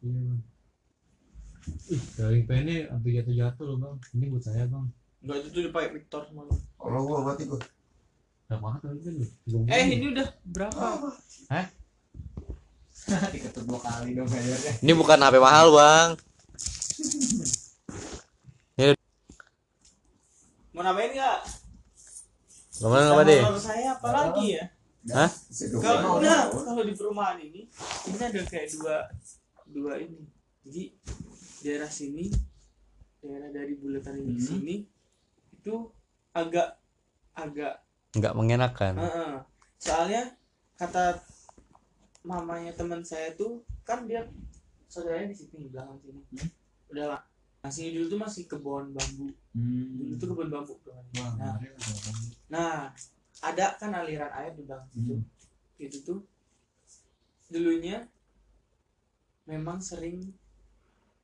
[0.00, 0.40] Iya bang.
[1.88, 3.94] Ih, daging penne sampai jatuh-jatuh loh bang.
[4.12, 4.86] Ini buat saya bang.
[5.20, 6.50] Enggak itu tuh dipakai Victor malu.
[6.76, 7.62] Allah gua mati gua.
[9.68, 11.08] Eh ini udah berapa?
[13.32, 14.72] Diketuk dua kali dong bayarnya.
[14.78, 16.08] Ini bukan HP mahal bang.
[20.72, 21.38] Mau nambahin nggak?
[22.72, 23.40] Gimana apa deh?
[23.44, 24.64] Sama saya apa lagi ya?
[25.12, 25.30] Hah?
[25.68, 26.62] Dua Kalau tahun.
[26.64, 27.60] kalau di perumahan ini
[28.08, 28.96] ini ada kayak dua
[29.68, 30.22] dua ini.
[30.62, 30.82] Jadi
[31.60, 32.30] daerah sini
[33.18, 34.40] daerah dari bulatan ini Hmm.
[34.40, 34.76] sini
[35.52, 35.74] itu
[36.32, 36.78] agak
[37.34, 37.81] agak
[38.12, 38.94] Nggak mengenakan.
[38.98, 39.34] Heeh.
[39.82, 40.22] soalnya
[40.78, 41.18] kata
[42.22, 44.22] mamanya teman saya tuh kan dia
[44.86, 46.48] saudaranya di sini di belakang sini Hmm.
[46.94, 47.20] udah lah
[47.58, 49.26] nah sini dulu tuh masih kebun bambu
[49.98, 51.04] dulu tuh kebun bambu tuh kan.
[51.18, 51.54] Wah, nah,
[52.46, 52.74] nah
[53.42, 55.26] ada kan aliran air di belakang situ Hmm.
[55.80, 56.20] itu tuh
[57.48, 58.06] dulunya
[59.44, 60.30] memang sering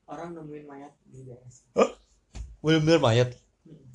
[0.05, 1.71] orang nemuin mayat di daerah sini
[2.59, 3.29] Bener-bener mayat.
[3.63, 3.87] Hmm.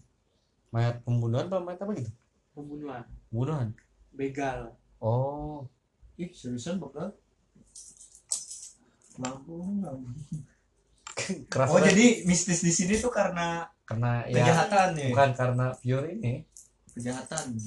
[0.71, 2.11] Mayat pembunuhan apa mayat apa gitu?
[2.53, 3.73] Pembunuhan Pembunuhan.
[4.11, 5.67] begal Oh.
[6.15, 7.11] Ih, seriusan bakal?
[9.15, 10.09] Lampu, lampu.
[11.45, 11.91] Keras Oh, banget.
[11.91, 15.07] jadi mistis di sini tuh karena karena ya kejahatan ya?
[15.09, 16.33] bukan karena pure ini.
[16.89, 17.57] Kejahatan.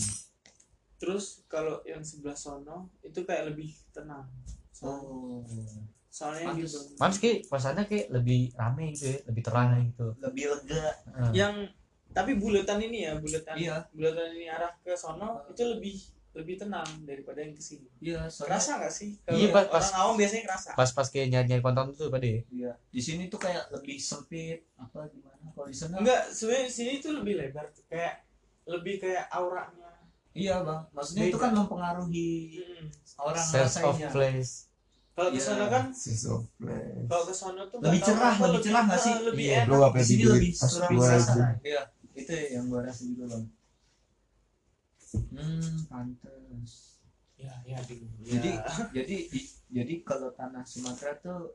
[0.97, 4.25] terus kalau yang sebelah sono itu kayak lebih tenang
[4.73, 5.45] soalnya, Oh,
[6.09, 6.73] soalnya Pantes.
[6.73, 10.07] gitu Mams ki pasannya kayak lebih rame gitu ya, lebih terang gitu.
[10.17, 10.87] lebih lega.
[11.07, 11.31] Heeh.
[11.37, 11.55] yang
[12.17, 13.77] tapi bulatan ini ya bulatan Iya.
[13.93, 15.97] bulatan ini arah ke sono itu lebih
[16.33, 19.93] lebih tenang daripada yang ke sini Iya, soalnya kerasa nggak sih kalau Iya, pas- orang
[19.95, 22.73] awam biasanya kerasa Pas pas kayak nyanyi konten tuh pada iya.
[22.87, 25.45] Di sini tuh kayak lebih sempit apa gimana?
[25.51, 28.25] Kalau di sana enggak sebenarnya sini tuh lebih lebar kayak
[28.67, 29.85] lebih kayak auranya
[30.33, 30.85] Iya, Bang.
[30.93, 31.45] Maksudnya itu Beda.
[31.49, 32.89] kan mempengaruhi Mm.
[33.19, 34.53] orang sense of place.
[35.15, 35.49] kalau ke Iya.
[35.49, 37.09] sono kan Sense of place.
[37.09, 39.15] kalau ke sono tuh Lebih cerah, lebih cerah nggak sih?
[39.25, 39.65] lebih Iya.
[39.65, 41.33] enak Di sini lebih pas rasa.
[41.33, 41.47] aja.
[41.65, 41.83] Iya,
[42.17, 43.45] itu yang gua rasa juga, Bang.
[45.31, 46.99] Hmm, pantes.
[47.37, 48.65] ya ya bingung Jadi Ya.
[48.97, 51.53] jadi di- jadi kalau tanah Sumatera tuh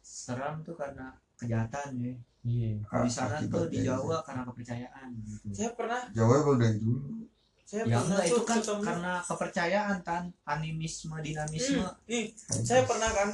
[0.00, 2.14] seram tuh karena kejahatan ya.
[2.40, 2.80] Iya.
[2.80, 5.52] Di sana tuh di Jawa karena kepercayaan gitu.
[5.52, 6.08] saya pernah.
[6.10, 7.28] Jawa emang dari dulu.
[7.62, 11.84] saya Ya pernah itu kan ketemu karena kepercayaan kan animisme dinamisme.
[11.84, 13.28] Hmm, nih saya pernah kan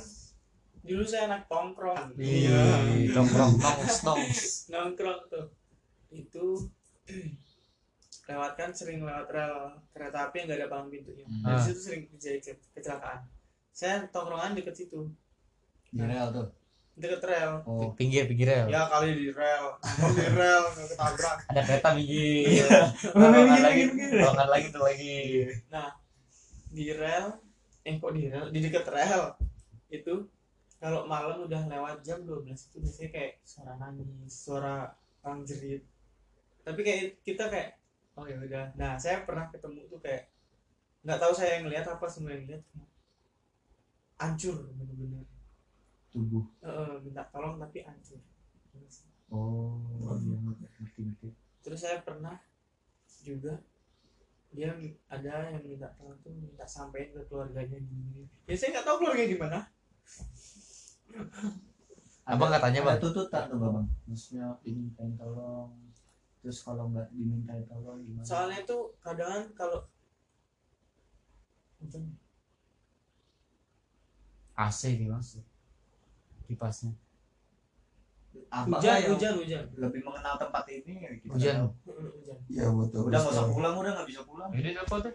[0.83, 2.61] dulu saya anak tongkrong Iya.
[3.15, 4.45] Tongkrong nongs.
[4.75, 5.47] nongkrong tuh
[6.19, 6.47] itu
[8.27, 9.57] lewat kan sering lewat rel
[9.91, 11.43] kereta api yang gak ada palang pintunya Hmm.
[11.45, 11.63] dari Ah.
[11.63, 13.23] situ sering terjadi ke- kecelakaan
[13.71, 15.07] saya tongkrongan deket situ
[15.89, 16.49] Di rel tuh.
[16.95, 17.93] deket rel Oh.
[17.93, 18.65] Pinggir pinggir ya.
[18.67, 19.77] ya kali di rel
[20.11, 22.47] di rel nggak ketabrak Ada kereta minggir.
[22.49, 22.79] Iya.
[23.15, 23.83] Minggir, lagi,
[24.17, 25.17] nggak lagi tuh lagi.
[25.69, 25.89] nah
[26.69, 27.27] di rel
[27.83, 29.23] eh kok di rel di deket rel
[29.87, 30.15] itu
[30.77, 35.85] kalau malam udah lewat jam 12 itu biasanya kayak suara nangis suara orang jerit
[36.67, 37.79] tapi kayak kita kayak
[38.19, 40.27] oh ya udah nah saya pernah ketemu tuh kayak
[41.07, 42.63] nggak tahu saya yang lihat apa semua yang lihat
[44.19, 45.23] hancur bener-bener
[46.11, 46.49] Tubuh.
[46.65, 48.19] Heeh, minta tolong tapi hancur
[49.27, 49.79] Oh,
[50.23, 51.29] iya ngerti ngerti.
[51.63, 52.39] terus saya pernah
[53.23, 53.59] juga
[54.55, 54.71] dia
[55.11, 59.31] ada yang minta tolong tuh minta sampein ke keluarganya gini ya saya nggak tahu keluarganya
[59.31, 59.59] gimana
[62.27, 62.99] Abang nggak tanya bang?
[62.99, 63.87] Tuntutan tuh bang?
[64.11, 65.71] Maksudnya dimintain tolong,
[66.47, 68.23] terus kalau nggak dimintain tolong gimana?
[68.23, 69.83] soalnya tuh kadang kalau
[74.57, 75.37] AC nih mas.
[76.47, 76.95] Kipasnya.
[78.49, 81.19] Abang hujan yang hujan hujan lebih mengenal tempat ini.
[81.21, 81.55] Kita Hujan.
[81.67, 81.69] tahu.
[81.91, 83.03] Hujan Iya betul.
[83.11, 84.49] Udah nggak usah pulang, udah nggak bisa pulang.
[84.55, 85.15] Ini apa tuh?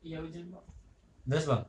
[0.00, 0.64] iya hujan pak
[1.28, 1.62] Terus bang?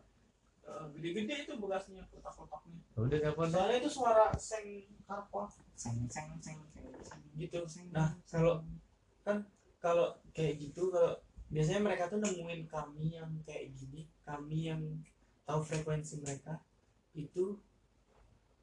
[0.62, 2.80] Eh, gede-gede itu bekasnya kotak-kotaknya.
[2.94, 3.54] Udah telepon deh.
[3.58, 4.68] soalnya itu suara seng
[5.10, 5.50] karpot.
[5.74, 7.22] Seng seng seng seng seng.
[7.34, 7.58] Gitu.
[7.90, 8.62] Nah kalau
[9.26, 9.42] kan
[9.82, 11.18] kalau kayak gitu kalau
[11.50, 14.82] biasanya mereka tuh nemuin kami yang kayak gini kami yang
[15.44, 16.62] tahu frekuensi mereka
[17.18, 17.60] itu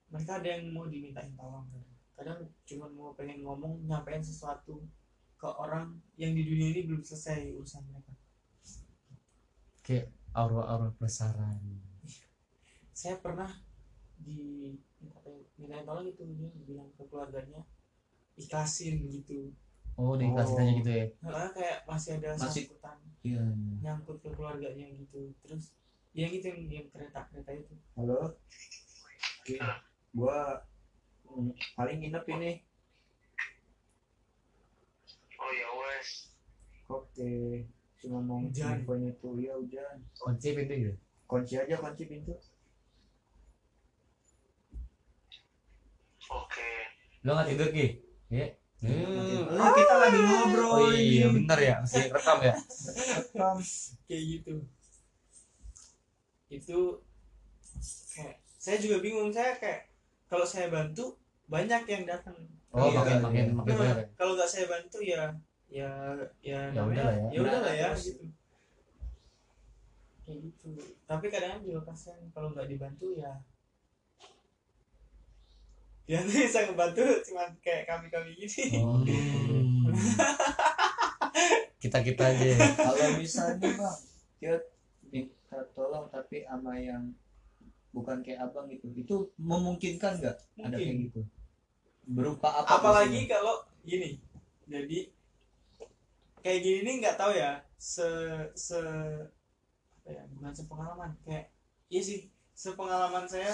[0.08, 4.80] mereka ada yang mau dimintain tolong kadang kadang cuma mau pengen ngomong nyampein sesuatu
[5.38, 8.10] ke orang yang di dunia ini belum selesai urusan mereka.
[9.86, 11.62] Kayak aura-aura penasaran
[12.98, 13.46] saya pernah
[14.18, 14.74] di
[15.54, 17.62] mintain tolong itu dia bilang ke keluarganya
[18.34, 19.54] ikhlasin gitu.
[19.94, 21.06] Oh diiklasin aja gitu ya?
[21.22, 23.42] Karena kayak masih ada Masih- sangkutan iya
[23.86, 25.30] nyangkut ke keluarganya gitu.
[25.46, 25.78] Terus
[26.10, 27.74] yang itu yang, yang kereta kereta itu.
[27.94, 28.34] Halo?
[29.46, 29.78] Iya.
[30.10, 30.66] gua
[31.30, 32.52] mm, paling nginep ini.
[35.38, 36.34] Oh ya wes.
[36.90, 37.30] oke
[38.02, 38.82] cuma mau Hujan.
[38.82, 40.02] infonya tuh ya hujan.
[40.18, 40.94] Kunci pintu gitu
[41.28, 42.32] kunci aja kunci pintu
[47.28, 47.86] lo nggak tidur ki
[48.30, 48.94] ya Hmm.
[49.50, 51.34] Eh, kita lagi ngobrol Oh iya ini.
[51.34, 53.56] bener ya masih rekam ya Rekam.
[54.06, 54.54] kayak gitu
[56.48, 56.78] itu
[58.08, 59.90] kayak saya juga bingung saya kayak
[60.24, 62.38] kalau saya bantu banyak yang datang
[62.70, 63.20] oh Iya, makin iya.
[63.20, 65.22] makin makin Nah, banyak ya kalau nggak saya bantu ya
[65.68, 65.90] ya
[66.38, 67.28] ya Ya namanya- udahlah ya.
[67.28, 68.04] ya udahlah ya Terus.
[68.06, 68.24] gitu
[70.22, 70.70] kayak gitu
[71.02, 73.32] tapi kadang juga kasihan kalau nggak dibantu ya
[76.10, 78.80] ya tuh bisa ngebantu cuma kayak kami kami gini.
[78.80, 79.04] Oh.
[81.84, 82.48] kita kita aja
[82.88, 83.96] kalau misalnya bang
[84.40, 84.54] dia
[85.12, 87.12] minta tolong tapi sama yang
[87.92, 91.20] bukan kayak abang gitu itu memungkinkan nggak ada kayak gitu?
[92.08, 94.16] Berupa apa apalagi kalau gini
[94.64, 95.12] jadi
[96.40, 98.08] kayak gini nih nggak tahu ya se
[98.56, 98.80] se
[100.08, 101.52] apa ya bukan sepengalaman kayak
[101.92, 103.52] iya sih sepengalaman saya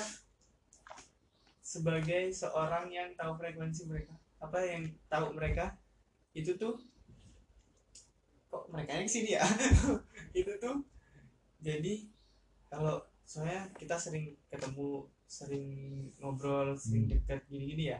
[1.64, 4.12] sebagai seorang yang tahu frekuensi mereka.
[4.36, 5.72] Apa yang tahu mereka?
[6.36, 6.76] Itu tuh
[8.52, 9.44] kok mereka yang sini ya?
[10.36, 10.84] Itu tuh
[11.64, 12.04] jadi
[12.68, 15.66] kalau soalnya kita sering ketemu sering
[16.20, 17.98] ngobrol sering dekat gini-gini ya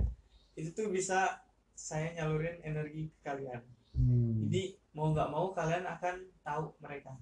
[0.55, 1.41] itu tuh bisa
[1.75, 3.59] saya nyalurin energi ke kalian.
[3.95, 4.47] Hmm.
[4.47, 7.15] jadi mau nggak mau kalian akan tahu mereka.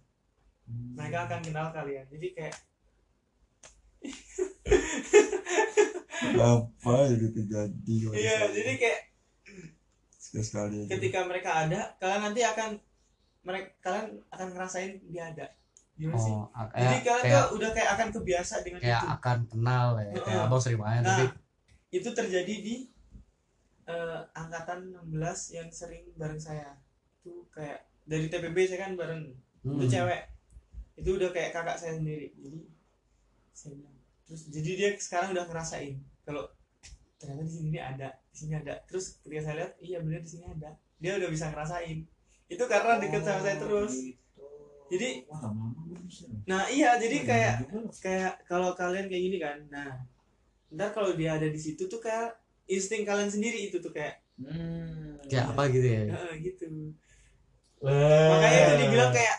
[0.69, 2.05] Mereka akan kenal kalian.
[2.09, 2.57] Jadi kayak
[6.43, 7.95] apa itu terjadi?
[8.15, 9.01] Iya jadi kayak
[10.17, 10.77] sekali sekali.
[10.87, 12.71] aja ketika mereka ada kalian nanti akan
[13.43, 15.47] mereka kalian akan ngerasain dia ada.
[15.99, 16.33] Gimana sih?
[16.33, 19.09] Oh a- jadi kayak kalian kayak, tuh udah kayak akan kebiasa dengan kayak itu.
[19.13, 20.47] akan kenal ya kayak Heeh.
[20.49, 21.25] abang sering main nah tapi
[21.93, 22.75] itu terjadi di
[23.85, 26.73] eh, angkatan 16 yang sering bareng saya.
[27.21, 29.23] Itu kayak dari TPB saya kan bareng
[29.63, 29.93] itu hmm.
[29.93, 30.23] cewek.
[30.97, 32.33] Itu udah kayak kakak saya sendiri.
[32.41, 32.61] Jadi
[33.53, 33.92] saya bilang
[34.33, 36.49] terus jadi dia sekarang udah ngerasain kalau
[37.21, 38.81] ternyata di sini ada di sini ada.
[38.89, 40.73] Terus ketika saya lihat iya bener di sini ada.
[40.97, 41.99] Dia udah bisa ngerasain.
[42.49, 43.93] Itu karena deket sama saya terus.
[44.89, 47.55] Jadi- wah lama belum bisa nah iya jadi kayak
[47.97, 50.05] kayak kalau kalian kayak gini kan nah
[50.69, 52.37] ntar kalau dia ada di situ tuh kayak
[52.69, 56.03] insting kalian sendiri itu tuh kayak hmm, kayak apa gitu ya?
[56.13, 56.93] "Ah," gitu.
[57.81, 59.37] Makanya itu dibilang kayak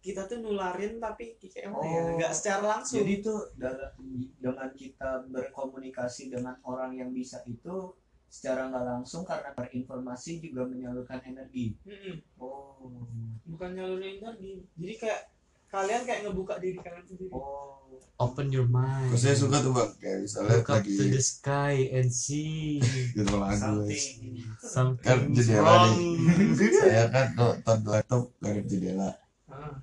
[0.00, 2.00] kita tuh nularin tapi kayak apa ya.
[2.00, 2.16] Oh.
[2.16, 3.04] nggak secara langsung.
[3.04, 3.92] jadi tuh dalam
[4.40, 7.92] dengan kita berkomunikasi dengan orang yang bisa itu
[8.30, 11.76] secara nggak langsung karena berinformasi juga menyalurkan energi.
[11.84, 12.16] Mm-mm.
[12.40, 12.96] oh.
[13.44, 14.64] Bukan nyalurin energi.
[14.80, 15.22] Jadi kayak
[15.68, 17.30] kalian kayak ngebuka diri kalian sendiri.
[17.34, 17.76] Oh.
[18.20, 19.16] Open your mind.
[19.16, 19.90] Saya suka tuh bang?
[19.96, 22.80] Kayak misalnya look lagi to the sky and see
[23.16, 24.20] gitu lagu guys.
[24.60, 25.04] something.
[25.04, 25.96] Kan jendela wrong.
[26.84, 29.10] saya kan nonton laptop dari jendela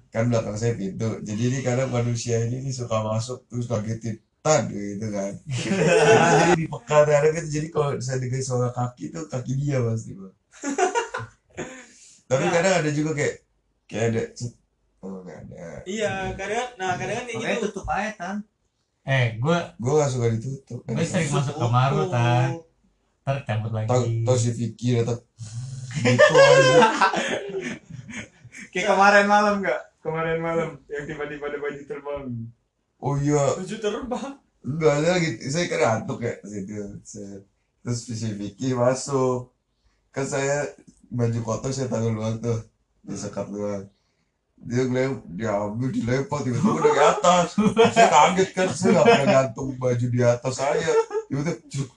[0.08, 1.20] kan belakang saya pintu.
[1.22, 4.18] Jadi ini kadang manusia ini nih suka masuk terus kagetin.
[4.42, 5.34] Tan gitu kan.
[6.40, 7.50] Jadi di pekan kadang gitu.
[7.60, 10.34] Jadi kalau saya dengar suara kaki tuh kaki dia pasti bang.
[12.28, 12.52] Tapi Nah.
[12.52, 13.36] kadang ada juga kayak
[13.88, 14.22] kayak ada
[15.00, 15.66] oh nggak ada.
[15.88, 17.66] Iya kadang nah kadang kan kayak gitu.
[17.72, 18.38] tutup aja tan.
[19.08, 20.80] Eh gue gue gak suka ditutup.
[20.84, 22.60] gue sering masuk kamar lu tan.
[23.24, 23.88] Ntar cabut lagi.
[23.88, 25.24] Tau tau si Vicky datang.
[25.98, 26.78] Gitu aja
[28.78, 29.82] kayak kemarin malam nggak?
[30.06, 32.24] Kemarin malam yang tiba-tiba ada baju terbang.
[33.02, 33.46] Oh iya.
[33.58, 34.32] Baju terbang?
[34.62, 35.38] Enggak ada gitu.
[35.50, 36.74] Saya ngantuk ya situ.
[37.02, 37.42] Set.
[37.82, 38.06] terus
[38.38, 39.50] Vicky masuk.
[40.14, 40.70] Kan saya
[41.10, 42.62] baju kotor saya taruh luar tuh
[43.02, 43.88] di sekap luar
[44.58, 47.48] dia bilang diambil dilempar tiba-tiba udah di atas.
[47.94, 50.92] Saya kaget kan saya nggak pernah gantung baju di atas saya.
[51.30, 51.90] Tiba-tiba cuk.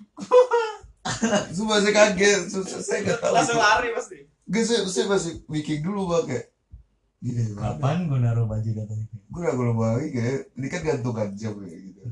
[1.57, 2.41] Sumpah saya kaget,
[2.85, 4.29] saya nggak tahu langsung lari pasti.
[4.51, 6.47] Gak, saya, saya masih mikir dulu bang kayak
[7.21, 11.29] gini mana kapan gue naruh baju itu gue udah kalau lagi kayak ini kan gantungan
[11.37, 12.03] jam ya gitu.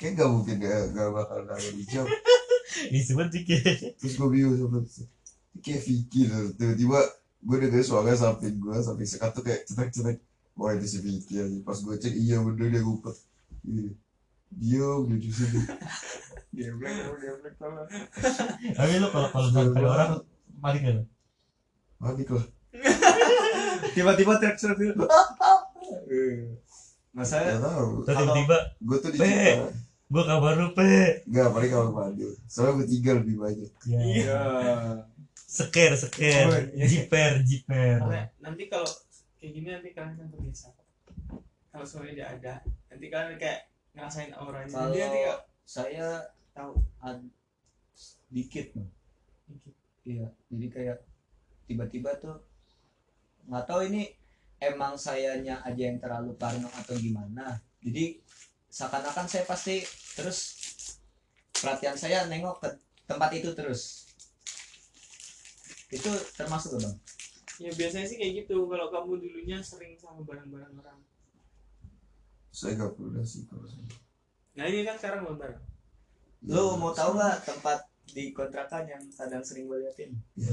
[0.00, 2.06] Kayak gak mungkin gak, gak bakal naruh di jam.
[2.94, 3.62] Disebut dikit
[3.98, 6.98] terus gue bingung sama ini kayak Vicky loh tiba-tiba
[7.42, 10.22] gue denger suara samping gue samping sekat tuh kayak cetek-cetek.
[10.54, 11.58] Wah itu si Vicky aja.
[11.66, 13.16] Pas gue cek iya bener dia ngumpet.
[14.50, 15.60] Diam dia di sini.
[16.50, 17.86] Dia black dia black tolong
[18.74, 20.18] tapi lu kalau kalau orang
[20.58, 21.04] paling gak lu?
[22.02, 22.46] Panik lah
[23.96, 24.96] tiba-tiba teriak teriak
[27.10, 29.18] masa gak tau terus tiba-tiba gue tuh di
[30.10, 31.22] gue kabar lu pe.
[31.30, 32.26] Gak, paling kalau mandi.
[32.50, 33.70] Soalnya bertiga lebih banyak.
[33.86, 34.42] Ya iya.
[35.46, 36.50] Seker seker.
[36.50, 36.82] Oh, iya.
[36.90, 38.02] jiper jiper.
[38.42, 38.90] Nanti kalau
[39.38, 40.74] kayak gini nanti kalian kan terbiasa.
[41.70, 42.54] Kalau suaranya dia ada
[42.90, 44.74] nanti kalian kayak ngerasain auranya.
[44.74, 46.06] Kalau- jadi nanti kayak saya
[46.50, 46.72] tahu
[47.06, 47.30] ad-
[48.34, 48.66] dikit.
[49.46, 49.74] Dikit.
[50.02, 50.98] iya jadi kayak
[51.70, 52.42] tiba-tiba tuh
[53.50, 54.06] nggak tahu ini
[54.62, 57.58] emang sayanya aja yang terlalu parno atau gimana.
[57.82, 58.22] Jadi
[58.70, 59.82] seakan-akan saya pasti
[60.14, 60.54] terus
[61.50, 62.68] perhatian saya nengok ke
[63.10, 64.06] tempat itu terus.
[65.90, 66.06] Itu
[66.38, 66.96] termasuk bang?
[67.58, 68.70] Ya biasanya sih kayak gitu.
[68.70, 71.00] Kalau kamu dulunya sering sama barang-barang orang.
[72.54, 73.82] Saya gak pernah sih kalau saya.
[74.54, 75.62] Nah ini kan sekarang barang.
[76.46, 80.10] Lu mau tahu nggak tempat di kontrakan yang kadang sering gue liatin?
[80.34, 80.50] Ya,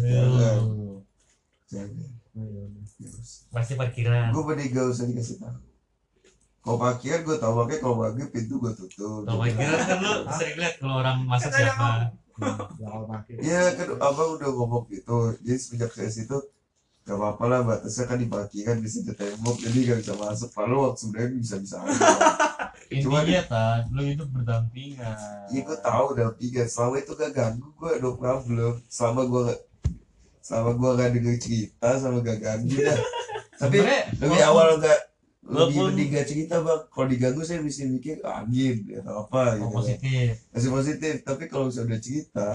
[1.67, 3.49] jangan Oh, usah.
[3.49, 4.29] pasti parkiran.
[4.29, 5.57] Gue mending gak usah dikasih tahu.
[6.61, 9.25] Kalau parkir gue tau makanya kalau maghrib pintu gue tutup.
[9.25, 11.89] Kalau parkiran kan lu sering lihat kalau orang masuk Kan siapa.
[13.41, 15.33] Iya kan abang udah ngomong gitu.
[15.41, 16.37] Jadi semenjak saya situ
[17.07, 20.51] Gak apa-apa lah batasnya kan di parkiran bisa di tembok Jadi gak bisa masuk.
[20.51, 22.03] Padahal waktu sebenarnya bisa-bisa aja.
[22.91, 25.15] Intinya tan lu itu berdampingan.
[25.47, 28.83] Iya gue tau udah tiga Selama itu gak ganggu gue no problem.
[28.91, 29.59] Selama gue gak
[30.47, 32.95] Selama gue gak denger cerita Sama gak ganggu dah
[33.61, 34.99] Tapi lebih walaupun- awal gak
[35.43, 36.81] Lebih mending gak cerita bang.
[36.87, 39.75] Kalau diganggu saya bisa mikir angin Atau apa oh, gitu kan.
[39.75, 40.27] positif.
[40.49, 41.13] Masih positif.
[41.21, 42.47] Tapi kalau misalnya udah cerita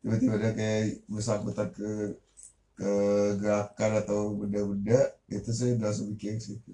[0.00, 1.90] tiba-tiba dia kayak bersangkutan ke
[2.72, 2.90] ke
[3.36, 6.72] gerakan atau benda-benda itu saya udah langsung mikir situ.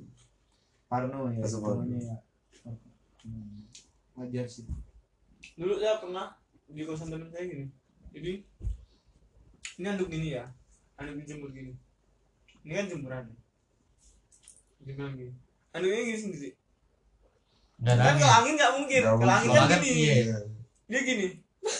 [0.86, 1.84] Parno ya Langsung Parno.
[1.92, 2.16] ya.
[3.20, 3.66] Hmm,
[4.16, 4.64] wajar sih.
[5.54, 7.66] Dulu saya pernah di kosan temen saya gini.
[8.08, 8.32] Jadi
[9.78, 10.44] ini anduk gini ya.
[10.98, 11.72] Anduk dijemur gini.
[12.66, 13.24] Ini kan jemuran
[14.82, 15.32] bilang gini?
[15.72, 16.50] Anduknya gini sendiri
[17.78, 19.00] ada kan angin kalau angin nggak mungkin.
[19.06, 20.02] Kalau angin kan gini.
[20.02, 20.38] angin, iya.
[20.90, 21.26] Dia gini.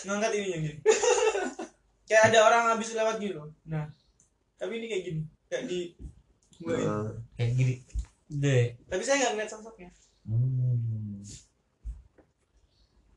[0.06, 0.76] Ngangkat ininya gini.
[2.08, 3.50] Kayak ada orang habis lewat gitu loh.
[3.66, 3.84] Nah
[4.58, 5.22] tapi ini kayak gini.
[5.50, 5.80] Kayak di
[6.58, 7.74] Nah, kayak gini.
[8.30, 9.90] Deh tapi saya nggak ngeliat sosoknya.
[10.24, 10.77] Hmm.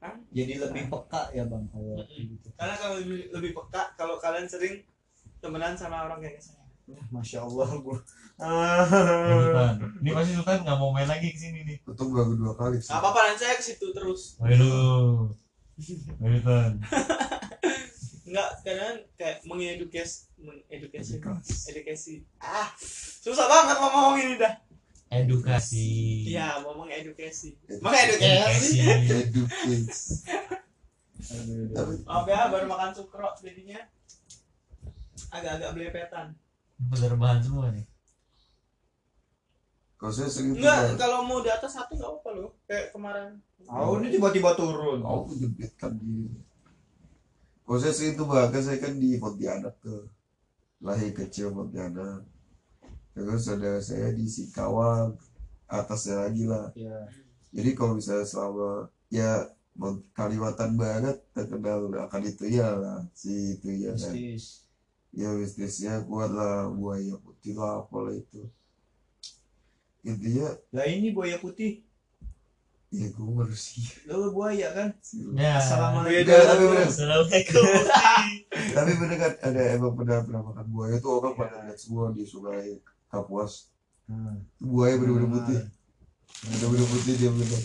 [0.02, 2.50] Kan jadi lebih peka ya bang kalau gitu.
[2.58, 4.82] Karena kalau lebih, lebih peka kalau kalian sering
[5.38, 6.58] temenan sama orang kayak saya.
[7.14, 8.02] Masya allah gua.
[8.42, 9.76] Ini Sultan.
[10.02, 11.78] ini pasti Sultan nggak mau main lagi ke sini nih.
[11.86, 12.90] Untung baru dua kali sih.
[12.90, 14.42] Nggak apa-apa nanti saya ke situ terus.
[14.42, 14.74] Ayo
[15.78, 16.72] Sultan
[18.32, 21.54] nggak kadang kayak mengedukasi mengedukasi Edukasi.
[21.70, 22.14] edukasi.
[22.42, 22.72] Ah
[23.22, 24.56] susah banget mau ngomong ini dah
[25.12, 25.88] edukasi.
[26.32, 27.84] Iya mau mengedukasi Edukasi.
[27.84, 28.78] mengedukasi
[29.12, 30.16] edukasi?
[32.08, 33.84] Maaf ya baru makan sukro jadinya.
[35.32, 36.28] Agak-agak belepetan.
[36.80, 37.86] Bener bahan semua nih.
[40.00, 43.38] Kalau saya sering enggak kalau mau di atas satu nggak apa-apa loh kayak kemarin.
[43.70, 45.06] Oh ini tiba-tiba turun.
[45.06, 46.32] Mau jepitkan diri
[47.62, 50.10] kalau saya sering tuh bahkan saya kan di Pontianak tuh.
[50.82, 52.26] Lahir kecil Pontianak
[53.12, 55.20] terus saudara saya di Singkawang
[55.68, 56.72] atasnya lagi lah.
[56.76, 57.08] Ya
[57.52, 59.52] jadi kalau misalnya selama ya
[60.12, 64.16] Kalimantan Barat terkenal akan itu ya lah si itu ya kan.
[65.12, 68.48] Ya bisnisnya kuat lah buaya putih lah apalah itu.
[70.08, 71.84] Intinya lah ini buaya putih.
[72.92, 74.90] Ya gue manusia lo buaya kan?
[75.36, 76.32] Ya assalamualaikum.
[76.32, 76.88] tapi bener.
[76.88, 77.64] Assalamualaikum.
[78.76, 82.24] Tapi bener kan ada emang pernah pernah makan buaya tuh orang pada lihat semua di
[82.28, 82.80] sungai
[83.12, 83.72] Kapuas
[84.12, 84.44] Hmm.
[84.60, 85.60] buaya bener-bener putih.
[86.44, 87.62] Bener-bener putih dia bener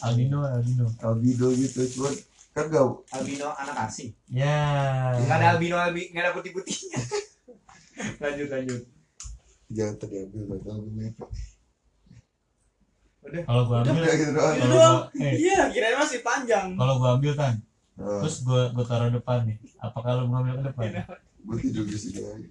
[0.00, 2.14] albino albino albino gitu cuman
[2.56, 4.16] kan gak albino anak asing.
[4.32, 5.12] Ya.
[5.20, 7.00] Nggak ada albino albi nggak ada putih putihnya
[8.22, 8.80] lanjut lanjut.
[9.70, 11.08] Jangan terdiambil gak tau gue
[13.44, 14.54] kalau gua ambil udah gitu doang.
[14.56, 14.96] Gitu kalau doang.
[15.12, 15.34] gua eh.
[15.36, 16.66] Iya kirain masih panjang.
[16.80, 17.54] Kalau gua ambil tan
[18.00, 19.56] nah, terus gua gua taruh depan nih.
[19.76, 21.04] Apa kalau mau ambil ke depan?
[21.40, 22.48] Gue tidur di sini aja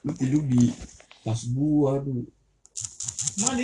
[0.00, 0.72] lu tidur di
[1.20, 2.24] tas gua di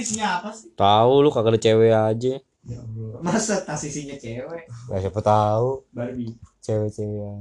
[0.03, 0.73] sini apa sih?
[0.75, 2.35] Tahu lu kagak ada cewek aja.
[2.67, 3.21] ya Allah.
[3.23, 4.67] Masa tas isinya cewek?
[4.67, 5.87] Gak siapa tahu.
[5.93, 6.35] Barbie.
[6.61, 7.41] Cewek-cewek yang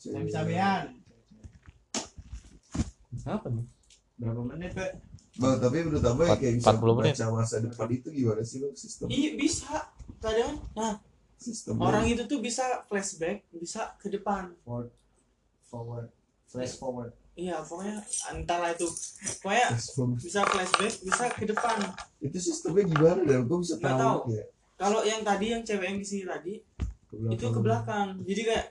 [0.00, 0.96] Cabe-cabean.
[3.20, 3.66] apa nih?
[4.16, 4.96] Berapa menit pak?
[5.36, 7.14] Bang, tapi menurut abang Empat- kayak bisa 40 menit.
[7.14, 8.74] baca masa depan itu gimana sih bang?
[8.74, 9.76] Sistem iya bisa.
[10.18, 10.96] Kadang nah
[11.36, 14.52] sistem orang itu tuh bisa flashback bisa ke depan.
[14.64, 14.88] Forward
[15.70, 16.10] forward.
[16.50, 17.14] Flash forward.
[17.38, 18.02] Iya pokoknya
[18.34, 18.90] entahlah itu.
[19.38, 19.68] Pokoknya
[20.18, 21.78] bisa flashback bisa ke depan.
[22.18, 24.34] Itu sistemnya gimana dan gue bisa Nggak tahu tahu.
[24.34, 24.44] ya
[24.80, 26.54] kalau yang tadi yang cewek yang di sini tadi
[27.30, 28.18] itu ke belakang.
[28.26, 28.66] Jadi kayak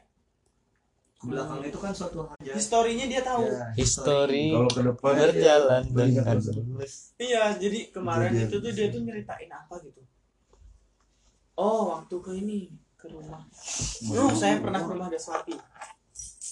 [1.20, 3.46] ke belakang itu kan suatu hal historinya dia tahu.
[3.48, 4.50] Ya, history.
[4.52, 6.76] Kalau ke depan berjalan Melihat dengan
[7.22, 8.50] iya jadi kemarin Kejadian.
[8.50, 10.02] itu tuh dia tuh nyeritain apa gitu.
[11.60, 12.60] Oh waktu ke ini
[13.00, 13.44] ke rumah.
[14.10, 15.56] Nuh, saya pernah ke rumah Daswati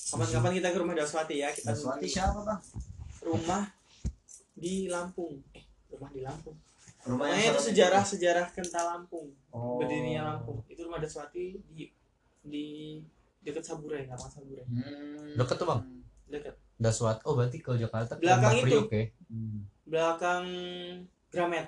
[0.07, 2.59] kapan-kapan kita ke rumah Daswati ya kita Daswati siapa bang?
[3.23, 3.63] rumah
[4.57, 5.37] di Lampung.
[5.53, 6.57] Eh rumah di Lampung.
[7.07, 9.27] Rumah Pokoknya itu sejarah sejarah kental Lampung.
[9.51, 9.77] Oh.
[9.77, 10.63] berdirinya Lampung.
[10.71, 11.91] Itu rumah Daswati di
[12.41, 12.65] di
[13.43, 15.35] dekat Saburai nggak Saburai hmm.
[15.39, 15.81] Deket tuh, Bang?
[16.27, 18.65] dekat Daswat oh berarti ke Jakarta ke Belakang itu.
[18.65, 19.67] Priok ya Hmm.
[19.83, 20.45] belakang
[21.27, 21.67] Gramet.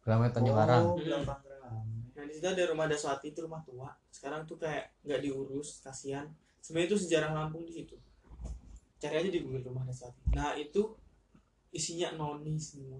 [0.00, 1.84] Gramet Tanjung Karang oh belakang Gram.
[2.16, 3.92] nah di situ ada rumah Daswati itu rumah tua.
[4.08, 6.24] Sekarang tuh kayak nggak diurus kasihan
[6.60, 7.94] sebenarnya itu sejarah Lampung di situ.
[8.98, 10.82] Cari aja di Google rumah Daswati nah itu
[11.70, 12.98] isinya noni semua.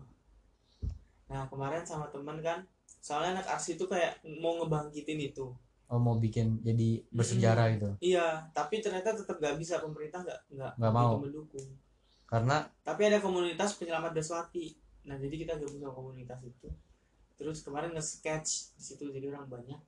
[1.28, 2.62] Nah kemarin sama temen kan
[3.02, 5.50] soalnya anak arsi itu kayak mau ngebangkitin itu.
[5.88, 7.88] Oh mau bikin jadi bersejarah gitu?
[8.04, 11.16] Iya tapi ternyata tetap nggak bisa pemerintah nggak nggak Nggak mau.
[11.18, 11.68] mendukung.
[12.28, 14.76] Karena tapi ada komunitas penyelamat Daswati
[15.08, 16.68] nah jadi kita gabung sama komunitas itu.
[17.38, 19.80] Terus kemarin nge-sketch di situ jadi orang banyak.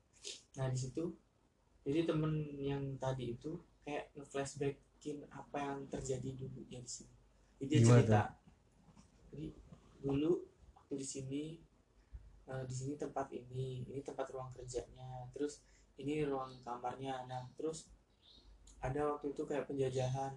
[0.56, 1.12] Nah di situ
[1.86, 7.14] jadi temen yang tadi itu kayak nge-flashbackin apa yang terjadi dulu ya di sini.
[7.60, 8.22] Jadi dia Gimana cerita
[9.30, 9.46] jadi
[10.02, 10.32] dulu
[10.76, 11.42] waktu di sini
[12.48, 15.64] eh, di sini tempat ini ini tempat ruang kerjanya terus
[15.96, 17.24] ini ruang kamarnya.
[17.28, 17.88] Nah terus
[18.80, 20.32] ada waktu itu kayak penjajahan.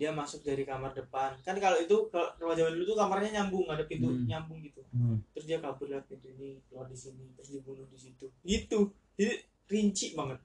[0.00, 1.36] Dia masuk dari kamar depan.
[1.44, 4.24] Kan kalau itu kalau rumah zaman dulu tuh kamarnya nyambung ada pintu Hmm.
[4.24, 4.80] nyambung gitu.
[4.96, 7.28] Hmm, terus dia kabur lewat pintu ini keluar di sini.
[7.36, 8.32] Terus dibunuh di situ.
[8.40, 8.78] Gitu.
[9.20, 10.40] Jadi rinci banget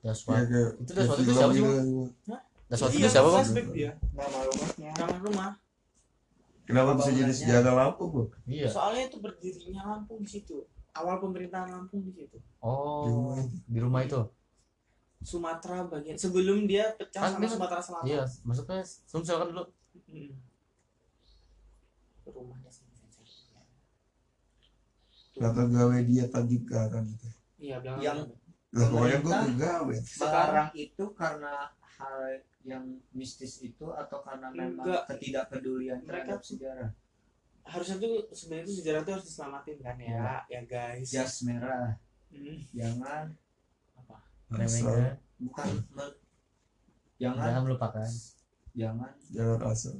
[0.00, 2.02] Ya, Daswat kayak Itu Daswati itu siapa sih, gitu.
[2.72, 3.46] Daswat Iya, itu siapa bang?
[4.10, 4.90] nama rumahnya.
[4.96, 5.50] Kamar rumah.
[6.64, 8.28] Kenapa bisa jadi sejarah Lampung bang?
[8.46, 8.68] Iya.
[8.70, 10.56] Soalnya itu berdirinya Lampung di situ.
[10.96, 12.36] Awal pemerintahan Lampung di situ.
[12.36, 13.36] Di oh rumah.
[13.36, 13.56] itu.
[13.66, 14.20] di rumah itu?
[15.20, 18.08] Sumatera bagian sebelum dia pecah Kan sama dia- Sumatera Selatan.
[18.08, 19.64] iya maksudnya Sumsel kan dulu.
[20.08, 20.32] Mm.
[22.24, 22.88] rumahnya sini
[25.36, 27.26] kata gawe dia juga kan gitu.
[27.58, 28.28] Iya belakang Yang-
[28.70, 32.84] lah pokoknya gue kegawe sekarang itu karena hal yang
[33.16, 35.02] mistis itu atau karena memang Enggak.
[35.10, 36.90] ketidakpedulian Mereka terhadap sejarah?
[37.64, 41.08] Harusnya tuh sebenarnya tuh sejarah tuh harus diselamatin kan ya ya guys.
[41.08, 41.96] Jas merah.
[42.30, 42.58] Hmm.
[42.70, 43.24] jangan.
[44.50, 45.18] Remehnya.
[45.40, 45.68] Bukan
[47.18, 47.44] jangan.
[47.48, 48.08] Jangan melupakan
[48.76, 49.12] jangan.
[49.32, 49.96] Jangan asal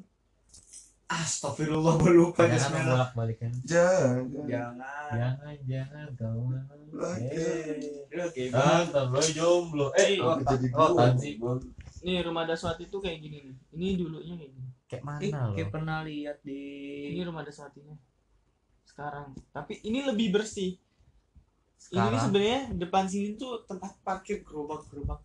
[1.10, 4.30] astagfirullah gue lupa jangan merah membolak balikan jangan.
[4.46, 5.10] Jangan.
[5.10, 6.46] Jangan jangan kau
[6.90, 7.26] Lagi.
[7.34, 9.86] Eh, oke ah lo jomblo.
[9.98, 11.58] Eh Eh, oh, oh,
[12.06, 13.56] nih rumah Daswati tuh kayak gini nih.
[13.74, 14.70] Ini dulunya kayak gini.
[14.90, 15.54] Kayak Eh, mana lo?
[15.54, 16.62] kayak pernah lihat di
[17.14, 17.94] ini rumah Daswatinya.
[18.86, 19.34] Sekarang.
[19.54, 20.74] Tapi ini lebih bersih.
[20.74, 22.22] Ini sekarang?
[22.22, 25.22] sebenarnya depan sini tuh tempat parkir gerobak gerobak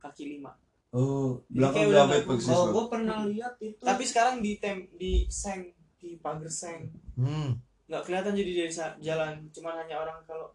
[0.00, 0.52] kaki lima
[0.96, 3.82] oh belakang kayak udah gawe nggak- persis oh gue pernah lihat itu.
[3.84, 5.68] Tapi sekarang di tem di seng
[6.00, 6.88] di pagar seng.
[7.20, 7.60] Hmm.
[7.86, 8.72] Nggak kelihatan jadi dari
[9.04, 9.34] jalan.
[9.52, 10.48] Cuma hanya orang kalau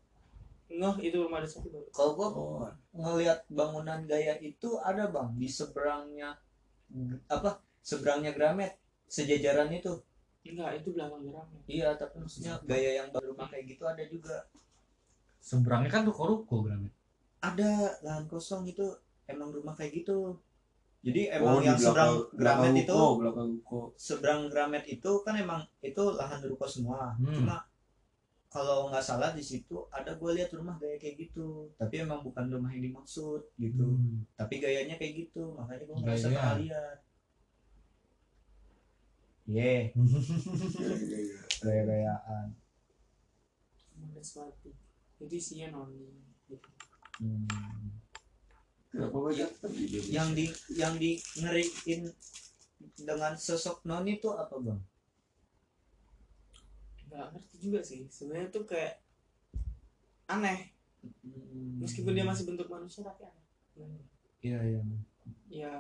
[0.72, 1.88] ngeh itu rumah Daswati baru.
[1.92, 2.66] Kalau gue oh.
[2.96, 6.39] ngelihat bangunan gaya itu ada bang di seberangnya
[7.28, 10.00] apa seberangnya Gramet sejajaran itu.
[10.42, 14.50] Enggak itu belakang geramnya iya tapi maksudnya gaya yang baru rumah kayak gitu ada juga.
[15.38, 16.94] Seberangnya kan ruko-ruko Gramet.
[17.42, 18.86] Ada lahan kosong itu
[19.32, 20.36] emang rumah kayak gitu
[21.02, 25.12] jadi Oh, emang di yang belakang- seberang Gramet itu ruko, belakang ruko seberang Gramet itu
[25.22, 27.34] kan emang itu lahan ruko semua Hmm.
[27.34, 27.58] cuma
[28.48, 32.48] kalau nggak salah di situ ada gue lihat rumah gaya kayak gitu tapi emang bukan
[32.48, 34.28] rumah yang dimaksud gitu Hmm.
[34.36, 36.20] tapi gayanya kayak gitu makanya gue Gaya.
[36.22, 36.98] pernah lihat
[39.44, 39.96] ye iya.
[41.62, 42.48] gaya-gayaan
[43.92, 44.72] rumah Daswati
[45.18, 46.12] itu isinya noni
[46.48, 46.70] gitu.
[47.18, 47.46] Hmm.
[47.46, 48.81] kenapa banyak tadi dia
[50.12, 52.12] yang di yang di ngeriin
[53.00, 54.80] dengan sosok noni itu apa bang?
[57.08, 58.04] Nggak ngerti juga sih.
[58.12, 59.00] Sebenarnya tuh kayak
[60.28, 60.72] aneh.
[61.02, 61.82] Hmm.
[61.82, 63.46] meskipun dia masih bentuk manusia tapi aneh.
[64.44, 64.82] Iya iya.
[65.50, 65.74] Ya.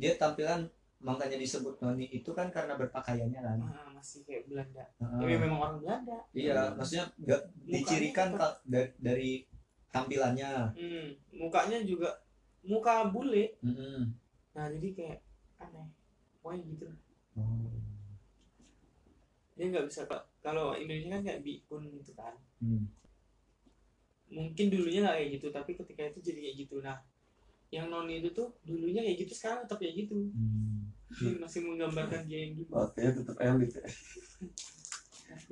[0.00, 0.64] Dia tampilan
[1.02, 3.58] makanya disebut noni itu kan karena berpakaiannya kan.
[3.58, 4.86] Ah, masih kayak Belanda.
[4.96, 6.16] Tapi memang orang Belanda.
[6.32, 9.44] Iya maksudnya nggak dicirikan ka- da- dari
[9.92, 10.72] tampilannya.
[10.72, 12.16] Hmm, mukanya juga
[12.62, 13.58] muka bule.
[13.60, 14.14] Mm-mm.
[14.52, 15.18] nah jadi kayak
[15.58, 15.88] aneh.
[16.38, 16.86] Pokoknya gitu?
[19.52, 20.02] Dia nggak bisa
[20.40, 22.34] kalau Indonesia kan kayak bikun gitu kan.
[22.62, 22.86] Hmm.
[24.32, 26.76] mungkin dulunya nggak kayak gitu tapi ketika itu jadi kayak gitu.
[26.80, 26.96] Nah
[27.68, 30.16] yang noni itu tuh dulunya kayak gitu sekarang tetap kayak gitu.
[30.32, 30.88] Hmm.
[31.12, 32.72] dia masih menggambarkan dia yang dulu.
[32.72, 33.84] Makanya tetap elit ya.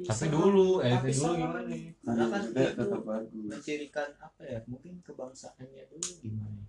[0.00, 1.36] tapi sama- dulu eh tapi dulu sama.
[1.36, 1.60] gimana?
[1.68, 1.82] nih.
[2.00, 3.44] Karena kan itu tetap bagus.
[3.48, 4.58] mencirikan apa ya?
[4.64, 6.60] Mungkin kebangsaannya dulu gimana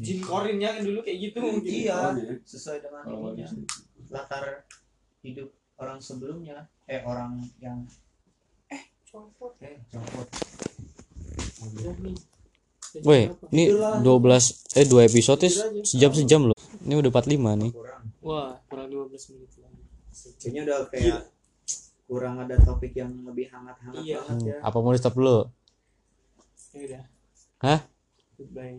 [0.00, 2.32] Jin Korinnya kan dulu kayak gitu mungkin iya Oh, iya.
[2.42, 3.68] sesuai dengan Awalnya ininya
[4.08, 4.64] latar
[5.20, 7.84] hidup orang sebelumnya eh orang yang
[9.06, 9.52] Copot.
[9.60, 10.28] eh copot
[12.98, 13.52] Weh, jam berapa?
[13.52, 13.64] ini
[14.00, 15.44] 12 eh 2 episode
[15.82, 16.56] sejam sejam loh.
[16.80, 17.28] Ini udah 45
[17.58, 17.72] nih.
[18.22, 19.82] Wah, kurang 12 menit lagi.
[20.38, 21.18] kayaknya udah kayak
[22.06, 24.24] kurang ada topik yang lebih hangat-hangat Iya.
[24.24, 25.44] banget ya Apa mau di stop dulu?
[26.72, 27.02] Ya udah.
[27.58, 27.80] Hah?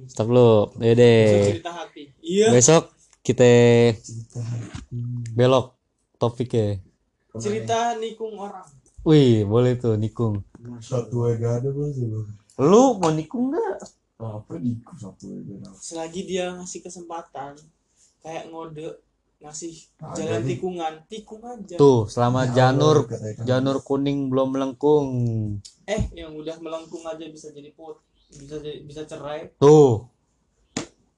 [0.08, 0.72] Stop dulu.
[0.78, 1.28] Ya Besok deh.
[1.52, 2.04] cerita hati.
[2.20, 2.48] Iya.
[2.52, 2.84] Besok
[3.22, 3.50] kita
[5.34, 5.76] belok
[6.16, 6.80] topiknya.
[7.36, 8.66] Cerita nikung orang.
[9.04, 10.42] Wih, boleh tuh nikung.
[10.80, 12.08] Satu aja ada bos ya.
[12.60, 13.78] Lu mau nikung nggak?
[14.18, 15.74] Apa di satu aja nah.
[15.74, 17.54] Selagi dia ngasih kesempatan
[18.20, 18.98] kayak ngode
[19.38, 19.70] ngasih
[20.02, 20.50] Ada jalan nih.
[20.50, 21.78] tikungan, tikung aja.
[21.78, 23.44] Tuh, selama Ya janur Allah, katanya.
[23.46, 25.08] janur kuning belum melengkung.
[25.86, 28.02] Eh, yang udah melengkung aja bisa jadi put,
[28.32, 29.52] bisa bisa cerai.
[29.60, 30.08] Tuh.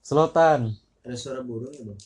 [0.01, 0.73] Selotan.
[1.05, 1.99] ada suara burung ya bang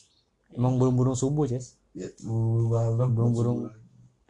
[0.54, 1.74] Emang burung-burung subuh, Ces.
[1.96, 3.58] Ya, burung malam Burung-burung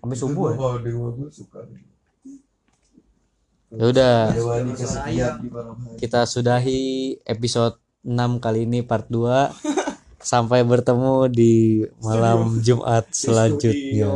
[0.00, 0.56] Sampai Itu subuh ya.
[0.60, 1.58] Kalau di rumah gue suka.
[3.74, 4.16] Ya udah,
[5.98, 9.50] kita sudahi episode 6 kali ini part 2.
[10.20, 14.12] Sampai bertemu di malam Jumat selanjutnya.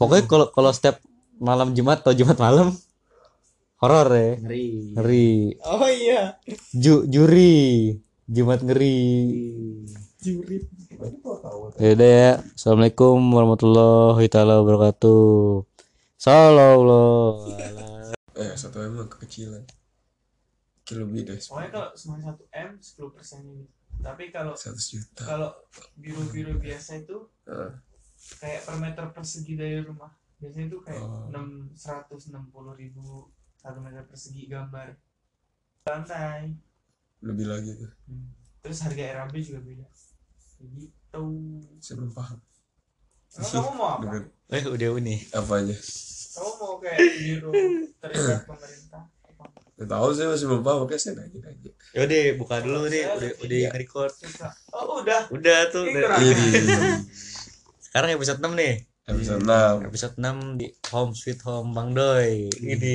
[0.00, 1.00] Pokoknya kalau kalau setiap
[1.36, 2.72] malam Jumat atau Jumat malam
[3.80, 4.30] horor ya.
[4.38, 5.30] ngeri Ngeri.
[5.64, 6.36] Oh iya,
[6.72, 7.96] Ju, juri.
[8.26, 9.00] Jumat ngeri.
[10.20, 10.56] juri.
[11.00, 12.32] Tahu Yaudah ya.
[12.54, 15.64] Assalamualaikum warahmatullahi taala wabarakatuh.
[16.14, 17.48] Salam.
[18.36, 19.64] Eh satu emang kekecilan.
[20.84, 21.40] Kecil lebih deh.
[21.40, 23.64] Pokoknya kalau semuanya 1 M 10 persen ini.
[24.00, 25.22] Tapi kalau 100 juta.
[25.24, 25.50] kalau
[25.94, 27.72] biru-biru biasa itu Heeh.
[28.38, 31.28] kayak per meter persegi dari rumah biasanya itu kayak Oh.
[31.28, 33.28] enam seratus enam puluh ribu
[33.60, 34.96] satu meter persegi gambar
[35.82, 36.56] lantai
[37.20, 37.92] Lebih lagi tuh.
[38.58, 39.84] terus harga RAB juga beda
[40.50, 41.24] Kayak gitu
[41.78, 42.38] Saya belum paham.
[43.30, 45.16] Emang kamu mau apa Dengan Eh udah ini.
[45.30, 45.76] apa aja?
[46.30, 47.52] kamu mau kayak biru
[47.96, 49.02] terikat pemerintah
[49.74, 50.78] Gak tahu saya masih belum paham.
[50.82, 51.70] Makanya saya nanya aja.
[51.94, 53.04] Yaudah buka dulu nih.
[53.08, 53.68] Udah udah Iya.
[53.72, 54.12] record.
[54.70, 55.84] Oh udah Udah tuh.
[55.84, 56.20] Udah.
[56.20, 56.48] Ini
[57.80, 58.84] Sekarang episode 6 nih.
[59.10, 59.86] Episode 6.
[59.86, 62.46] Episode 6 di Home Sweet Home Bang Doy.
[62.52, 62.94] Ini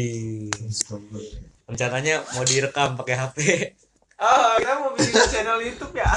[1.66, 3.38] rencananya mau direkam pakai HP.
[4.16, 6.08] oh kita mau bikin channel YouTube ya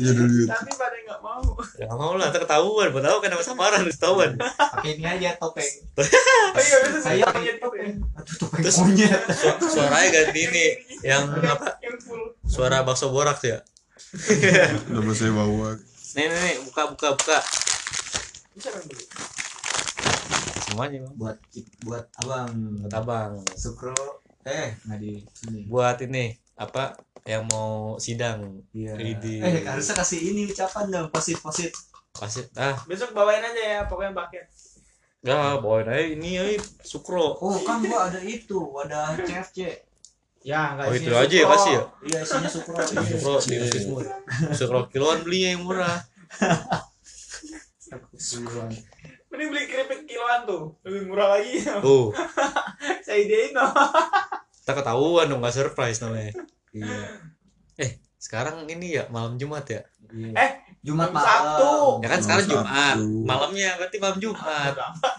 [0.00, 0.48] Iya dulu.
[0.48, 1.44] tapi pada nggak mau
[1.76, 2.88] Ya nggak mau lah, ntar ketahuan.
[2.88, 4.30] Buat tahu kan nama samaran harus ketahuan.
[4.40, 5.60] pakai ini aja topeng
[6.00, 6.08] oh
[6.56, 10.66] iya bisa saya pakai topeng aduh topeng Terus- monyet Su- suaranya ganti ini
[11.04, 11.76] yang apa?
[11.84, 13.60] yang full Suara bakso borak tuh ya.
[14.88, 15.76] Nama saya bawa.
[16.12, 17.38] Nih nih, nih buka buka buka.
[18.52, 19.04] Bisa kan beli
[20.62, 21.14] Semuanya bang.
[21.14, 21.36] buat
[21.82, 23.32] buat abang Buat abang.
[23.52, 23.92] sukro
[24.42, 28.60] eh nggak di sini Buat ini apa yang mau sidang.
[28.72, 29.38] iya Idi.
[29.38, 31.72] eh harusnya kasih ini ucapan dong positif positif
[32.12, 34.44] Kasih ah besok bawain aja ya pokoknya bucket
[35.22, 37.38] Enggak, bawain aja ini aja sukro.
[37.38, 39.70] oh kan gua ada itu wadah CFC
[40.42, 41.52] ya nggak Oh itu aja ya sukro.
[41.54, 41.82] kasih ya.
[42.02, 43.00] iya isinya sukro iya.
[43.06, 44.02] Sukro dikasih semua.
[44.52, 46.02] Sukro kiloan beli yang murah.
[49.28, 52.12] Mending beli keripik kiloan tuh lebih murah lagi Tuh,
[53.04, 53.72] saya idein dong
[54.62, 56.32] kita ketahuan dong nggak surprise namanya.
[56.70, 57.02] iya
[57.74, 59.82] Eh, sekarang ini ya malam Jumat ya.
[60.08, 60.50] iya Eh,
[60.82, 61.72] Jumat malam Sabtu.
[61.98, 62.54] Ya kan sekarang Sabtu.
[62.58, 62.96] Jumat.
[63.24, 64.74] Malamnya berarti malam Jumat.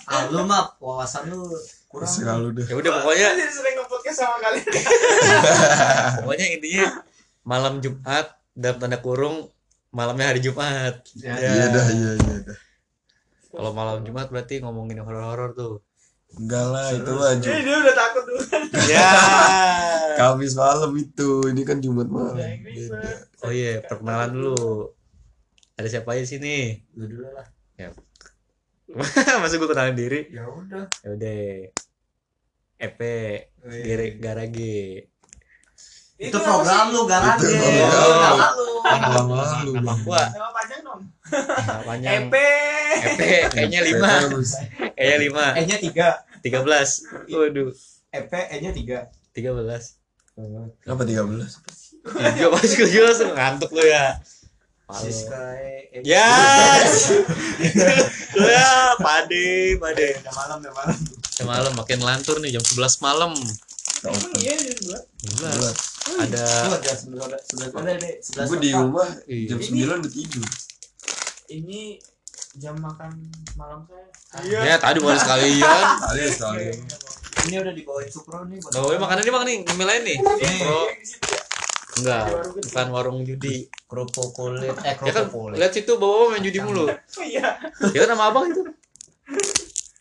[0.06, 1.44] ah lu mah wawasan lu
[1.86, 2.66] kurang Selalu deh.
[2.66, 4.66] Ya udah pokoknya jadi sering nge-podcast sama kalian
[6.20, 6.86] pokoknya intinya
[7.44, 9.50] malam Jumat dalam tanda kurung
[9.94, 11.06] malamnya hari Jumat.
[11.16, 11.38] Ya.
[11.38, 12.58] Iya dah, iya iya dah.
[13.54, 15.76] Kalau malam Jumat berarti ngomongin horor-horor tuh.
[16.34, 18.42] Enggak lah, itu mah Jadi Ju- dia udah takut dulu
[18.90, 19.12] Ya.
[20.20, 21.46] Kamis malam itu.
[21.46, 22.34] Ini kan Jumat malam.
[22.34, 23.30] Angry Beda.
[23.46, 24.90] Oh iya, perkenalan dulu.
[25.78, 26.82] Ada siapa aja sini?
[26.98, 27.46] lu dulu lah
[29.42, 30.30] Masa gue kenalin diri?
[30.30, 31.46] ya udah Ya udah.
[32.78, 33.00] EP
[33.64, 35.13] Gere Garage.
[36.22, 38.38] Itu program lu garage Itu program.
[38.38, 39.72] Nama lu Malam malu.
[39.74, 41.02] Nama gua Nama panjang dong
[41.34, 42.30] nama panjang.
[42.30, 42.36] EP
[42.94, 44.94] EP kayaknya 5.
[44.94, 45.18] Kayaknya
[45.58, 45.58] 5.
[45.58, 46.08] E nya tiga
[46.46, 47.34] 13.
[47.34, 47.74] Waduh,
[48.14, 49.98] EP E nya tiga 13.
[50.86, 51.82] Apa 13?
[52.04, 54.20] Tiga masih gak jelas ngantuk lu ya.
[54.94, 55.58] Siska
[56.06, 56.26] Ya.
[58.36, 60.08] ya, pade, pade.
[60.22, 60.98] udah malam udah malam
[61.34, 63.32] Semalam makin lantur nih jam 11 malam.
[64.36, 65.00] Iya 11.
[66.20, 67.72] Ada Oh, jam sebelas sebelas.
[67.74, 69.48] Ada deh sebelas gue di rumah Iya.
[69.50, 70.48] jam 9 udah tidur.
[71.50, 72.02] ini
[72.56, 73.12] jam makan
[73.54, 74.08] malam saya.
[74.64, 75.86] Ya tadi mau sekalian.
[76.02, 76.68] kali ya sekali
[77.44, 80.18] ini udah dibawain Supro nih ini makanan ini bang nih, ngemil nih.
[80.40, 80.52] Ya.
[81.94, 82.26] Enggak,
[82.58, 83.68] bukan warung judi.
[83.86, 85.58] kerupuk kulit eh Ya kan, kerupuk kulit.
[85.60, 86.88] lihat situ bawa main judi mulu.
[86.88, 87.54] oh iya.
[87.92, 88.64] Ya nama abang itu.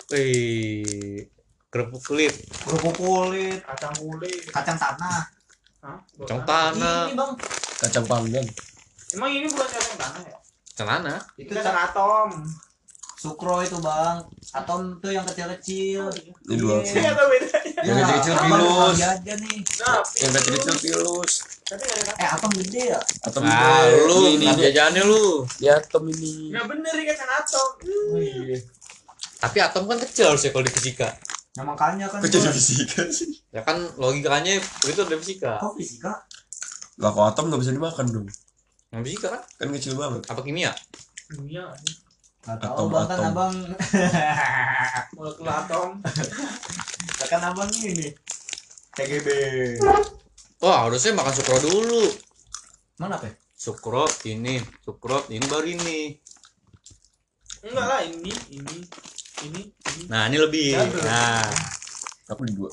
[0.08, 1.26] Wih,
[1.72, 4.44] kerupuk kulit, kerupuk kulit kacang kulit.
[4.46, 5.24] Kacang tanah.
[5.80, 5.98] Hah?
[6.14, 7.32] kacang tanah, ini bang.
[7.80, 8.46] Kacang panggang.
[9.10, 10.36] Emang ini bukan kacang tanah ya?
[10.72, 11.16] Celana.
[11.34, 12.28] itu kacang ca- atom.
[13.14, 14.20] Sukro itu bang.
[14.52, 16.12] Atom tuh yang kecil-kecil.
[16.44, 17.80] Ini dua Iya, atau bedanya.
[17.80, 18.76] Yang kecil-kecil pilus.
[18.92, 19.58] bagi aja nih.
[19.80, 21.32] Nah, yang kecil kecil pilus.
[21.64, 22.20] Tapi nggak ada kacang.
[22.20, 23.00] eh atom gede ya?
[23.24, 25.48] Atau Ah, lu, ini jajannya lu.
[25.56, 26.52] ya atom ini.
[26.52, 27.68] Nggak bener ini kacang atom.
[29.40, 31.08] Tapi atom kan kecil harusnya kalau di fisika.
[31.52, 35.60] Nah makanya kan kok jadi fisika sih Ya kan logikanya itu udah fisika.
[35.60, 36.24] kok fisika
[36.96, 38.26] lah kok atom nggak bisa dimakan dong
[38.88, 39.42] Yang fisika kan?
[39.58, 40.72] kan kecil banget Apa kimia?
[41.28, 41.96] Sih?
[42.42, 43.30] Gak tahu Atom, bang kan atom.
[43.30, 43.54] abang
[45.14, 45.88] molekul atom.
[47.30, 48.10] kan abang ini
[48.92, 49.28] TGB
[50.58, 52.02] Wah, harusnya makan sukro dulu.
[52.96, 56.18] mana pe Sukro ini, sukro ini baru ini.
[57.62, 58.78] Enggak lah ini ini
[59.42, 60.02] ini ini.
[60.06, 60.72] Nah, ini lebih.
[60.72, 61.02] Jadul.
[61.02, 61.42] Nah,
[62.26, 62.70] aku di dua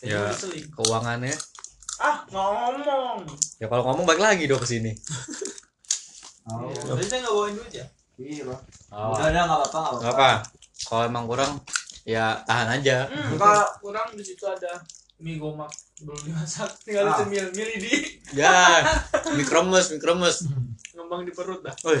[0.00, 0.32] Ya.
[0.32, 0.64] seling.
[0.70, 1.36] keuangannya.
[2.00, 3.28] Ah ngomong.
[3.60, 4.92] Ya kalau ngomong balik lagi dong ke sini.
[6.48, 6.96] oh Iya.
[6.96, 7.86] Jadi saya nggak bawain duit ya.
[8.16, 8.60] iya bang
[8.90, 9.12] Oh.
[9.12, 10.48] udah udah nggak apa-apa nggak Nggak apa-apa apa.
[10.80, 11.52] Kalau emang kurang
[12.02, 12.96] ya tahan aja.
[13.06, 14.80] Hmm, kalau kurang di situ ada
[15.18, 15.68] mie gomak
[16.00, 17.12] belum dimasak tinggal Ah.
[17.14, 17.94] dicemil milih di
[18.32, 18.80] Ya,
[19.32, 20.46] mikromes, mikromes.
[20.94, 21.74] ngembang di perut dah.
[21.82, 22.00] Woi.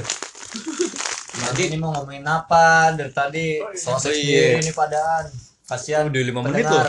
[1.32, 3.86] nanti ini mau ngomongin apa dari tadi Oh, iya.
[3.86, 4.58] Oh, sendiri iya.
[4.58, 5.24] ini padaan
[5.64, 6.84] kasihan Udah 5 menit loh.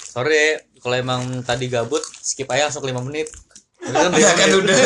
[0.00, 0.44] Sorry,
[0.76, 3.28] kalau emang tadi gabut skip aja langsung 5 menit.
[3.78, 4.74] Kan ya kan lima udah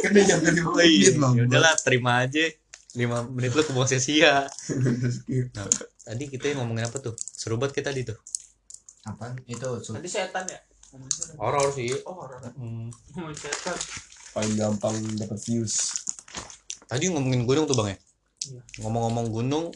[0.00, 2.44] kan udah jam lima Oh iya, menit bang ya udahlah terima aja.
[2.94, 4.46] 5 menit lu kebuang sia-sia.
[5.54, 5.66] Nah,
[6.04, 7.14] tadi kita ngomongin apa tuh?
[7.18, 8.18] Seru banget kita tadi tuh.
[9.04, 10.58] Apa itu su- Tadi setan ya.
[11.36, 11.90] Horor sih.
[12.06, 12.40] Oh horor.
[12.56, 12.88] Hmm.
[13.34, 13.76] Setan.
[14.34, 15.94] paling gampang dapat views
[16.90, 17.98] Tadi ngomongin gunung tuh bang ya.
[18.44, 18.60] Iya.
[18.84, 19.66] Ngomong-ngomong gunung,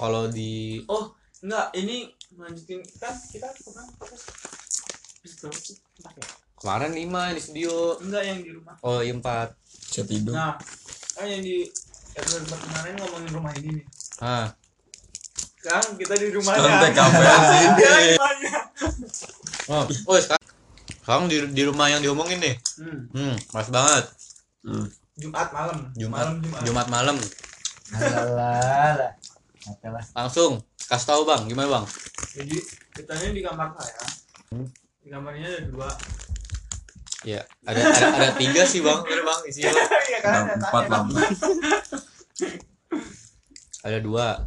[0.00, 1.12] kalau di Oh
[1.44, 3.48] enggak ini lanjutin kan kita?
[5.96, 6.26] Empat ya?
[6.56, 7.74] kemarin 5 di studio.
[8.00, 8.74] Enggak yang di rumah.
[8.80, 9.22] Oh iya 4
[9.92, 10.56] chat tidur Nah
[11.16, 11.68] kan yang di
[12.16, 13.86] episode empat kemarin ngomongin rumah ini nih.
[14.18, 14.48] Ah,
[15.66, 16.78] Sekarang kita di sekarang rumahnya.
[16.78, 18.54] TKP sini Ya, rumahnya.
[19.66, 20.46] oh, oh sekarang,
[21.02, 22.54] sekarang di, di rumah yang diomongin nih.
[22.78, 23.10] Hmm.
[23.10, 24.04] Hmm, pas banget.
[24.62, 24.86] Hmm.
[25.18, 25.90] Jumat malam.
[25.98, 26.60] Jumat, Malam Jumat.
[26.62, 27.16] Jumat malam.
[27.98, 29.10] Alah,
[30.14, 31.86] Langsung kasih tahu bang, gimana bang?
[32.38, 32.62] Jadi
[32.94, 34.06] kitanya di kamar saya.
[34.54, 34.70] Hmm.
[35.02, 35.90] Di kamarnya ada dua.
[37.26, 39.82] Ya, ada ada, ada tiga sih bang, bener bang isinya.
[40.14, 40.46] Iya kan?
[40.46, 41.06] Ada empat Bang.
[43.86, 44.46] Ada dua.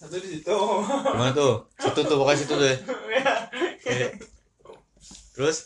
[0.00, 0.56] Satu di situ.
[1.04, 1.68] Gimana tuh?
[1.76, 2.76] Situ tuh pokoknya situ deh.
[3.84, 4.06] Oke.
[5.36, 5.56] Terus?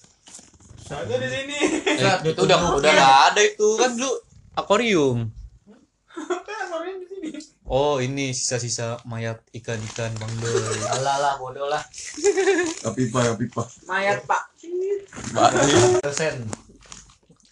[0.83, 1.59] Satu di sini.
[1.95, 4.11] Eh, itu udah udah nggak ada itu kan dulu
[4.53, 5.19] akuarium.
[6.11, 7.29] Kan suaranya di sini.
[7.65, 10.79] Oh ini sisa-sisa mayat ikan-ikan bang Doy.
[10.93, 11.81] alah lah bodoh lah
[12.85, 14.43] ya pipa ya pipa Mayat Pak.
[14.61, 15.01] ini
[16.05, 16.45] dosen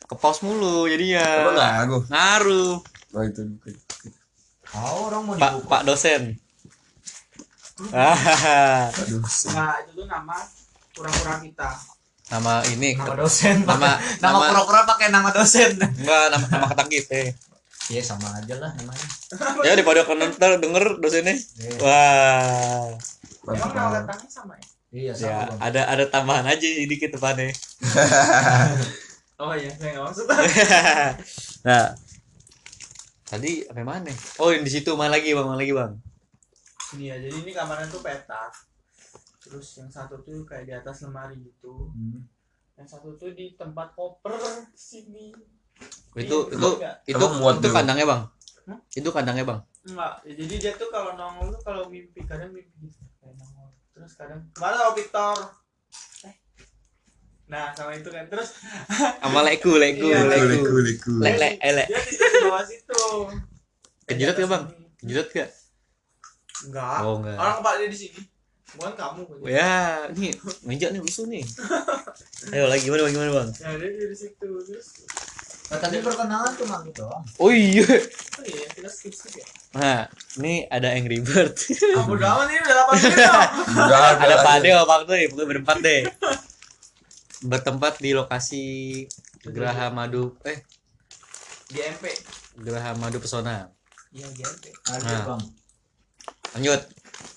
[0.05, 1.27] Ke pos mulu apa jadinya.
[1.49, 2.75] nggak aku Ngaruh.
[3.09, 3.41] nah itu
[4.77, 6.23] oh orang mau Pak dibuka Pak dosen.
[7.91, 9.19] Ah, aduh
[9.51, 10.37] Nah, itu tuh nama
[10.93, 11.71] kurang-kurang kita.
[12.29, 16.87] nama ini nama dosen nama nama nama pura-pura pakai nama dosen enggak nama nama kata
[16.87, 17.29] kita.
[17.89, 19.05] iya sama aja lah namanya
[19.61, 21.35] Ya daripada kan ntar denger dosennya.
[21.35, 21.77] Iya.
[21.79, 22.89] Wah.
[23.45, 24.65] Emang nama katanya sama ya?
[24.93, 27.53] iya Ya, bang ada ada tambahan aja sedikit depannya.
[29.37, 30.27] Oh iya, saya nggak maksud.
[31.67, 31.91] nah,
[33.25, 34.13] tadi apa mana?
[34.39, 35.43] Oh, yang di situ mana lagi bang?
[35.43, 35.99] Mana lagi bang?
[36.93, 38.53] Ini ya, jadi ini kamarnya tuh petak.
[39.39, 41.89] Terus yang satu tuh kayak di atas lemari gitu.
[41.91, 42.23] Hmm.
[42.77, 44.37] Yang satu tuh di tempat koper
[44.73, 45.33] sini.
[46.13, 46.95] Itu Iya, itu enggak.
[47.09, 47.75] itu muat itu dulu?
[47.75, 48.23] kandangnya bang?
[48.63, 48.79] Hah?
[48.93, 49.61] Itu kandangnya bang?
[49.83, 53.73] Enggak, ya, jadi dia tuh kalau nongol tuh kalau mimpi kadang mimpi gitu kayak nongol.
[53.93, 55.37] Terus kadang ke mana lo Victor?
[56.23, 56.35] Eh.
[57.49, 58.25] Nah, sama itu kan.
[58.29, 58.53] Terus
[59.19, 60.23] Sama leku leku Iya.
[60.23, 60.65] leku leku.
[60.69, 61.85] leku leku Le le eh, le.
[61.89, 63.03] dia tidur di bawah situ.
[64.05, 64.65] Gak, atas Bang?
[65.01, 65.49] Kejurat gak?
[66.65, 66.99] Enggak.
[67.01, 67.37] Oh enggak.
[67.37, 68.21] Orang kepala dia di sini.
[68.73, 70.33] bukan kamu ya ini
[70.65, 71.45] meja nih busuk nih
[72.49, 75.05] ayo lagi gimana bang gimana bang ya dia dari situ terus
[75.69, 77.21] Nah, tadi perkenalan cuma gitu doang.
[77.39, 80.01] oh iya oh iya kita skip skip ya nah
[80.37, 81.53] ini ada Angry Bird
[81.95, 83.13] Ampun amat ini udah 8 menit
[83.77, 84.41] Udah ada lagi.
[84.43, 86.01] Pade sama Tuy pokoknya berempat deh
[87.51, 88.65] bertempat di lokasi
[89.43, 90.65] Geraha Madu eh
[91.69, 92.05] GMP
[92.57, 93.69] Geraha Madu Pesona
[94.09, 95.25] iya GMP Ada Nah.
[95.29, 95.43] bang.
[96.53, 96.81] Lanjut.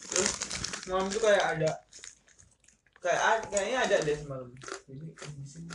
[0.06, 0.32] Terus
[0.86, 1.72] malam itu kayak ada
[3.00, 4.50] kayak kayaknya ada deh semalam.
[4.86, 5.70] Jadi di sini.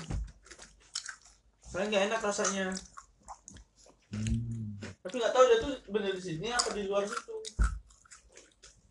[1.64, 2.66] Soalnya nggak enak rasanya.
[5.00, 7.34] Tapi nggak tahu dia tuh bener di sini apa di luar situ?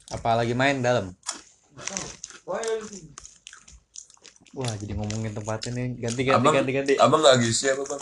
[0.10, 1.12] Apa lagi main dalam?
[1.76, 2.06] Nggak tahu.
[2.44, 3.10] Pokoknya dari sini.
[4.50, 8.02] Wah jadi ngomongin tempatnya nih ganti ganti Abang- ganti ganti Abang nggak gitu ya bang?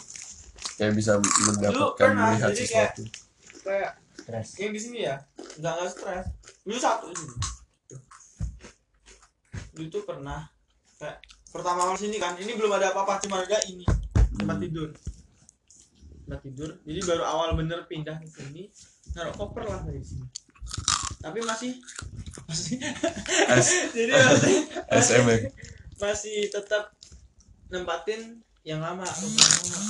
[0.77, 3.03] Kayak bisa mendapatkan melihat kayak- sesuatu.
[3.65, 3.91] kayak
[4.27, 4.59] Stres.
[4.59, 5.23] yang di sini ya.
[5.55, 6.27] Nggak nggak stres.
[6.67, 7.07] Dulu satu
[9.71, 10.51] dulu tuh pernah
[10.99, 12.35] kayak pertama awal sini kan.
[12.35, 13.87] Ini belum ada apa-apa cuma ada ini.
[14.35, 14.91] Tempat tidur.
[16.27, 16.75] Tempat tidur.
[16.83, 18.67] Jadi baru awal bener pindah ke sini.
[19.15, 20.27] Naruh koper lah dari sini.
[21.23, 21.79] Tapi masih
[22.51, 22.83] masih.
[23.95, 24.55] Jadi masih,
[24.91, 25.37] SM ya.
[26.03, 26.91] masih tetap
[27.71, 29.07] nempatin yang lama.
[29.07, 29.87] Rumah yang lama.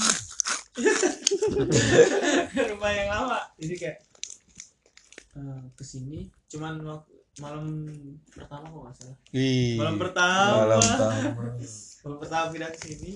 [2.53, 3.39] Rumah yang lama.
[3.57, 4.06] Jadi kayak
[5.37, 7.85] eh, ke sini cuman waktu malam
[8.33, 9.17] pertama kok nggak salah.
[9.29, 9.77] Wih.
[9.77, 10.53] malam pertama.
[10.65, 11.29] Malam tamu.
[12.01, 13.11] malam pertama pindah ke sini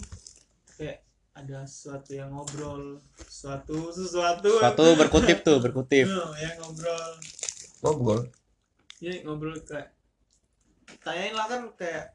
[0.78, 0.98] kayak
[1.34, 4.52] ada sesuatu yang ngobrol sesuatu sesuatu.
[4.62, 6.06] Satu berkutip tuh berkutip.
[6.38, 7.10] Yang ngobrol.
[7.82, 8.22] Ngobrol.
[9.02, 9.90] Iya ngobrol kayak
[11.02, 12.14] tanyain lah kan kayak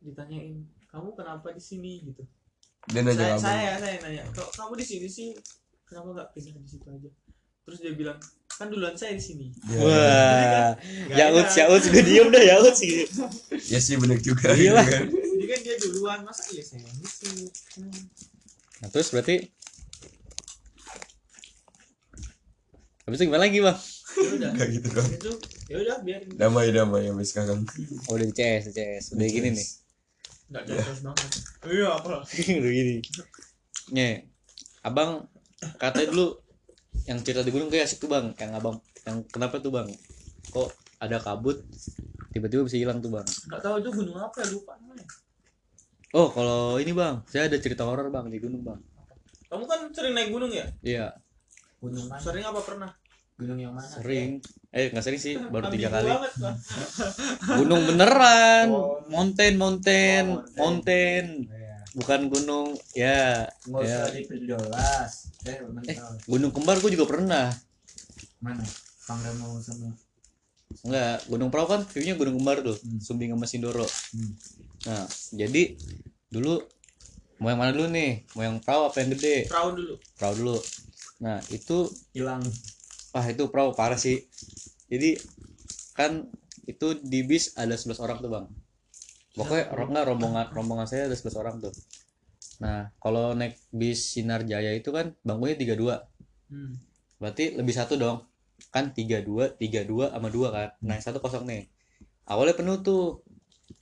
[0.00, 2.00] ditanyain kamu kenapa di sini?
[2.00, 2.24] gitu.
[2.88, 5.36] Dia nanya saya, saya saya nanya kok kamu di sini sih?
[5.84, 7.12] Kenapa nggak pindah di situ aja
[7.64, 8.20] terus dia bilang
[8.54, 10.68] kan duluan saya di sini Ya, wah
[11.10, 11.58] Nggak Yaut enak.
[11.58, 13.02] Yaut juga diem dah Yaut sih
[13.66, 14.54] ya sih bener juga.
[14.54, 14.84] Iya lah.
[14.86, 15.04] gitu kan.
[15.10, 17.46] jadi kan dia duluan masa iya saya di sini
[17.80, 18.02] hmm.
[18.84, 19.50] nah, terus berarti
[23.04, 23.78] habis itu gimana lagi bang
[24.14, 25.08] ya udah gitu dong.
[25.10, 25.32] itu
[25.66, 27.60] ya udah biarin Damai damai sampai sekarang.
[28.06, 29.68] oh, udah CS CS udah gini nih
[30.54, 31.28] nggak jelas banget
[31.66, 32.22] iya apa
[32.62, 32.94] udah gini
[33.90, 34.14] nih
[34.86, 35.26] abang
[35.80, 36.43] katanya dulu
[37.04, 39.88] yang cerita di gunung kayak asik tuh bang yang abang yang kenapa tuh bang
[40.48, 40.68] kok
[41.00, 41.60] ada kabut
[42.32, 45.06] tiba-tiba bisa hilang tuh bang nggak tahu itu gunung apa ya lupa namanya
[46.16, 48.80] oh kalau ini bang saya ada cerita horor bang di gunung bang
[49.52, 51.06] kamu kan sering naik gunung ya iya
[51.84, 52.22] Gunung mana?
[52.24, 52.90] sering apa pernah
[53.36, 53.84] Gunung yang mana?
[53.84, 54.40] sering
[54.74, 56.56] eh nggak sering sih baru tiga kali banget, Bang.
[57.60, 58.98] gunung beneran Oh.
[59.12, 60.58] mountain mountain Oh, mountain.
[60.58, 61.63] mountain Iya.
[61.94, 65.12] Bukan gunung ya Nggak ya usah diperjelas.
[65.44, 65.96] Eh, Eh.
[66.26, 67.48] gunung kembar gue juga pernah
[68.38, 68.64] Mana?
[69.04, 69.94] Pangremo sama
[70.82, 72.98] enggak gunung perahu kan viewnya gunung kembar tuh Hmm.
[72.98, 74.32] Sumbing sama Sindoro Hmm.
[74.84, 75.78] nah jadi
[76.28, 76.58] dulu
[77.36, 80.58] mau yang mana dulu nih mau yang perahu apa yang gede perahu dulu perahu dulu
[81.16, 82.42] nah itu hilang.
[83.10, 84.18] wah itu perahu parah sih
[84.88, 85.14] jadi
[85.92, 86.26] kan
[86.64, 88.46] itu di bis ada 11 orang tuh bang
[89.34, 91.74] pokoknya enggak rombongan rombongan saya ada 11 orang tuh.
[92.62, 95.74] Nah kalau naik bis Sinar Jaya itu kan bangkunya 32
[96.54, 96.74] hmm.
[97.18, 98.22] berarti lebih satu dong.
[98.70, 100.68] Kan 32 32 sama dua kan.
[100.86, 101.66] Nah satu kosong nih.
[102.30, 103.04] Awalnya penuh tuh.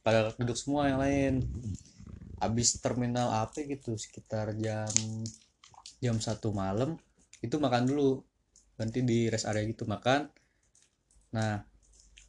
[0.02, 1.44] Pada duduk semua yang lain.
[2.40, 4.90] Habis terminal apa gitu sekitar jam
[6.02, 6.96] jam satu malam
[7.44, 8.24] itu makan dulu.
[8.80, 10.32] Nanti di rest area gitu makan.
[11.36, 11.60] Nah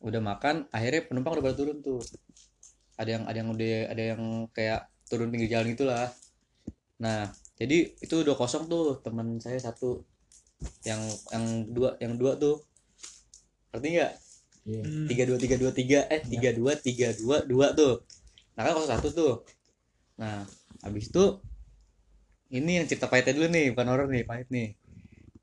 [0.03, 2.03] udah makan akhirnya penumpang udah pada turun tuh
[2.97, 4.21] ada yang ada yang udah ada yang
[4.53, 6.07] kayak turun pinggir jalan gitulah.
[7.01, 10.05] Nah jadi itu udah kosong tuh teman saya satu.
[10.87, 11.01] Yang
[11.33, 12.61] yang dua yang dua tuh.
[13.73, 14.13] Ngerti nggak?
[14.63, 14.81] Iya.
[14.85, 15.07] Hmm.
[15.11, 15.99] tiga dua tiga dua tiga.
[16.07, 18.05] Eh tiga dua tiga dua dua tuh.
[18.55, 19.33] Nah kan kosong satu tuh.
[20.21, 20.45] Nah
[20.85, 21.41] habis itu
[22.53, 24.77] ini yang cerita pahitnya dulu nih bukan horor nih pahit nih.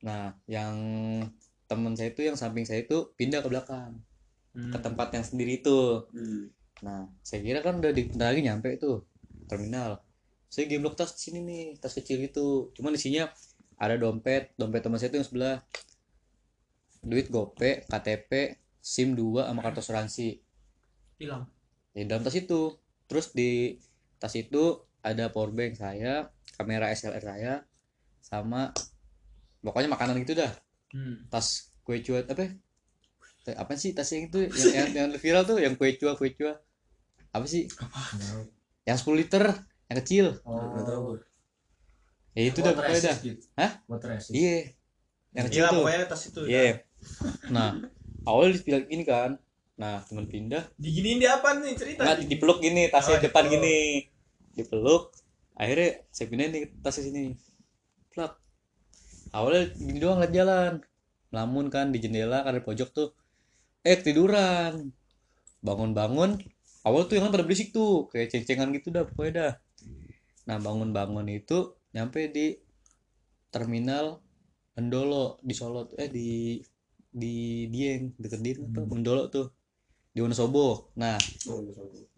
[0.06, 0.74] Nah yang
[1.66, 3.98] teman saya itu yang samping saya itu pindah ke belakang.
[4.50, 4.74] Hmm.
[4.74, 5.78] ke tempat yang sendiri itu
[6.80, 9.04] nah saya kira kan udah di bentar lagi nyampe tuh
[9.50, 9.98] terminal.
[10.46, 12.70] Saya gemblok tas di sini nih tas kecil itu.
[12.78, 13.26] Cuman isinya
[13.74, 15.56] ada dompet dompet teman saya itu yang sebelah.
[17.02, 20.38] Duit gope KTP SIM 2 sama kartu asuransi.
[21.18, 21.50] Hilang.
[21.90, 22.78] Di dalam tas itu.
[23.10, 23.74] Terus di
[24.22, 27.54] tas itu ada power bank saya kamera SLR saya
[28.20, 28.70] sama
[29.64, 30.52] pokoknya makanan gitu dah.
[30.90, 31.26] Hmm.
[31.30, 32.50] tas kue cuat apa?
[33.54, 34.50] Apa sih tas yang itu?
[34.50, 36.58] Yang, yang, yang viral tuh yang kue cua kue cua
[37.30, 37.66] apa sih?
[38.82, 39.44] Yang 10 liter
[39.86, 40.26] yang kecil.
[40.38, 41.14] Tahu Oh.
[41.14, 41.20] gue.
[42.30, 43.16] ya itu dah pokoknya dah.
[43.18, 43.42] Gitu.
[43.54, 43.72] Hah?
[44.30, 44.56] Iya.
[45.30, 45.78] Yang kecil Iya, tuh.
[45.82, 46.62] pokoknya tas itu iya.
[47.50, 47.70] nah
[48.22, 49.30] awalnya dibilang ini kan.
[49.74, 50.62] Nah temen pindah.
[50.76, 52.02] Diginiin dia apa nih cerita?
[52.02, 53.54] Nggak dipeluk gini tasnya Oh, depan dipeluk.
[53.56, 53.78] gini.
[54.52, 55.02] Dipeluk.
[55.54, 57.24] Akhirnya saya pindahin nih tasnya sini.
[58.10, 58.32] Plak.
[59.30, 60.72] Awalnya gini doang liat jalan.
[61.30, 63.08] Melamun kan di jendela kan di pojok tuh.
[63.80, 64.90] Eh tiduran
[65.60, 66.36] bangun-bangun
[66.86, 69.52] awal tuh yang lain pada berisik tuh kayak ceng-cengan gitu dah pokoknya dah
[70.48, 72.56] nah bangun-bangun itu nyampe di
[73.52, 74.22] terminal
[74.78, 76.56] Mendolo di Solo eh di
[77.10, 79.52] di Dieng deket Dieng tuh Mendolo tuh
[80.10, 81.18] di Wonosobo nah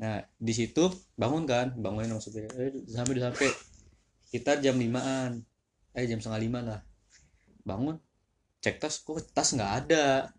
[0.03, 2.51] Nah, di situ bangun kan, bangunin sama supir.
[2.59, 3.49] Eh, sampai sampai
[4.35, 5.47] kita jam limaan,
[5.95, 6.81] eh jam setengah lima lah.
[7.63, 8.03] Bangun,
[8.59, 10.35] cek tas, kok tas nggak ada.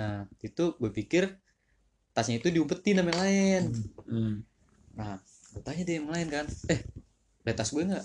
[0.00, 1.36] Nah, itu gue pikir
[2.14, 3.62] tasnya itu diumpetin sama yang lain.
[4.94, 5.18] Nah,
[5.50, 6.80] gue tanya dia yang lain kan, eh,
[7.42, 8.04] lihat tas gue nggak?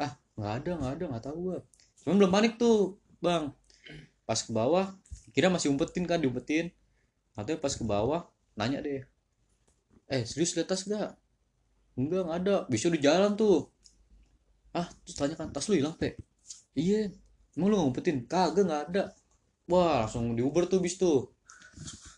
[0.00, 1.58] Ah, nggak ada, nggak ada, nggak tahu gue.
[2.02, 3.52] Cuman belum panik tuh, bang.
[4.24, 4.96] Pas ke bawah,
[5.36, 6.72] kira masih umpetin kan, diumpetin.
[7.36, 8.24] Katanya pas ke bawah,
[8.56, 9.04] nanya deh,
[10.08, 11.12] eh serius lihat tas gak?
[11.94, 13.70] enggak nggak ada bisa di jalan tuh
[14.74, 16.18] ah terus tanya kan tas lu hilang pe
[16.74, 17.06] iya
[17.54, 19.02] emang lu ngumpetin kagak nggak ada
[19.70, 21.30] wah langsung di Uber tuh bis tuh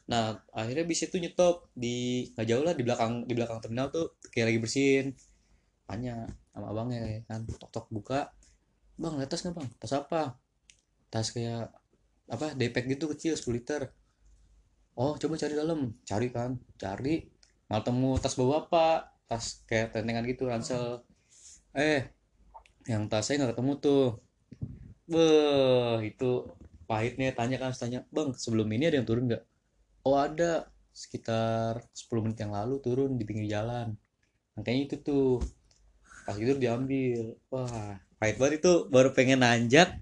[0.07, 4.15] nah akhirnya bis itu nyetop di nggak jauh lah di belakang di belakang terminal tuh
[4.31, 5.07] kayak lagi bersihin.
[5.87, 8.31] Tanya sama abangnya kan tok tok buka.
[8.99, 9.69] Bang lihat tas nggak bang?
[9.83, 10.23] Tas apa?
[11.11, 11.75] Tas kayak
[12.27, 13.83] apa depek gitu kecil 10 liter.
[14.97, 15.95] Oh coba cari dalam.
[16.07, 16.59] Cari kan.
[16.79, 17.27] Cari.
[17.69, 19.11] Malah temu tas bawa apa?
[19.27, 21.03] Tas kayak tentengan gitu ransel.
[21.75, 22.15] Eh
[22.87, 24.05] yang tas saya nggak ketemu tuh.
[25.07, 26.31] Beuh, itu
[26.91, 27.31] pahitnya.
[27.35, 29.45] Tanya kan tanya bang sebelum ini ada yang turun nggak
[30.07, 30.71] oh ada.
[30.97, 33.93] Sekitar 10 menit yang lalu turun di pinggir jalan.
[34.57, 35.45] Makanya itu tuh
[36.25, 37.37] pas gitu diambil.
[37.53, 38.89] Wah pahit banget itu.
[38.89, 39.93] Baru pengen nanjak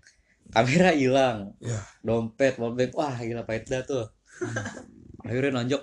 [0.55, 1.59] kamera hilang.
[1.59, 1.83] Ya.
[2.07, 4.07] dompet dompet wah gila pahit dah tuh.
[5.27, 5.83] Akhirnya nanjak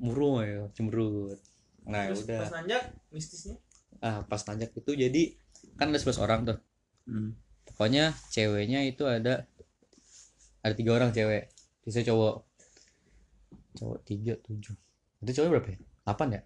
[0.00, 1.36] murung ya cemberut.
[1.84, 2.40] Nah Terus udah.
[2.48, 2.82] pas nanjak
[3.12, 3.60] mistisnya?
[4.00, 5.22] Ah pas nanjak itu jadi
[5.76, 6.58] kan ada 11 orang tuh.
[7.68, 9.44] Pokoknya ceweknya itu ada
[10.64, 11.52] ada tiga orang cewek.
[11.84, 12.47] Sisa cowok
[13.78, 14.74] cowok tiga tujuh.
[15.22, 15.78] Itu cowoknya berapa ya?
[16.02, 16.42] Delapan ya?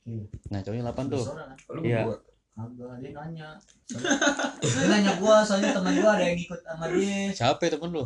[0.00, 0.24] Iya.
[0.50, 1.24] nah cowoknya delapan tuh.
[1.24, 1.82] Kan?
[1.86, 2.00] Iya.
[2.50, 3.48] Kagak, dia nanya.
[3.86, 4.18] Soalnya-
[4.58, 7.30] dia nanya gua, soalnya teman gua ada yang ikut sama dia.
[7.32, 8.04] siapa ya temen lu?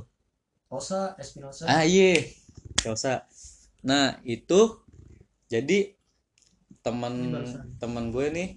[0.69, 1.65] Rosa, Espinosa.
[1.65, 2.21] ah iya.
[2.85, 3.25] Yosa
[3.85, 4.81] nah itu
[5.53, 5.93] jadi
[6.81, 7.37] teman
[7.77, 8.49] teman gue nih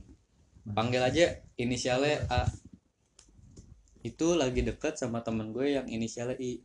[0.71, 1.25] panggil aja
[1.55, 2.47] inisialnya A.
[4.03, 6.63] Itu lagi deket sama teman gue yang inisialnya I.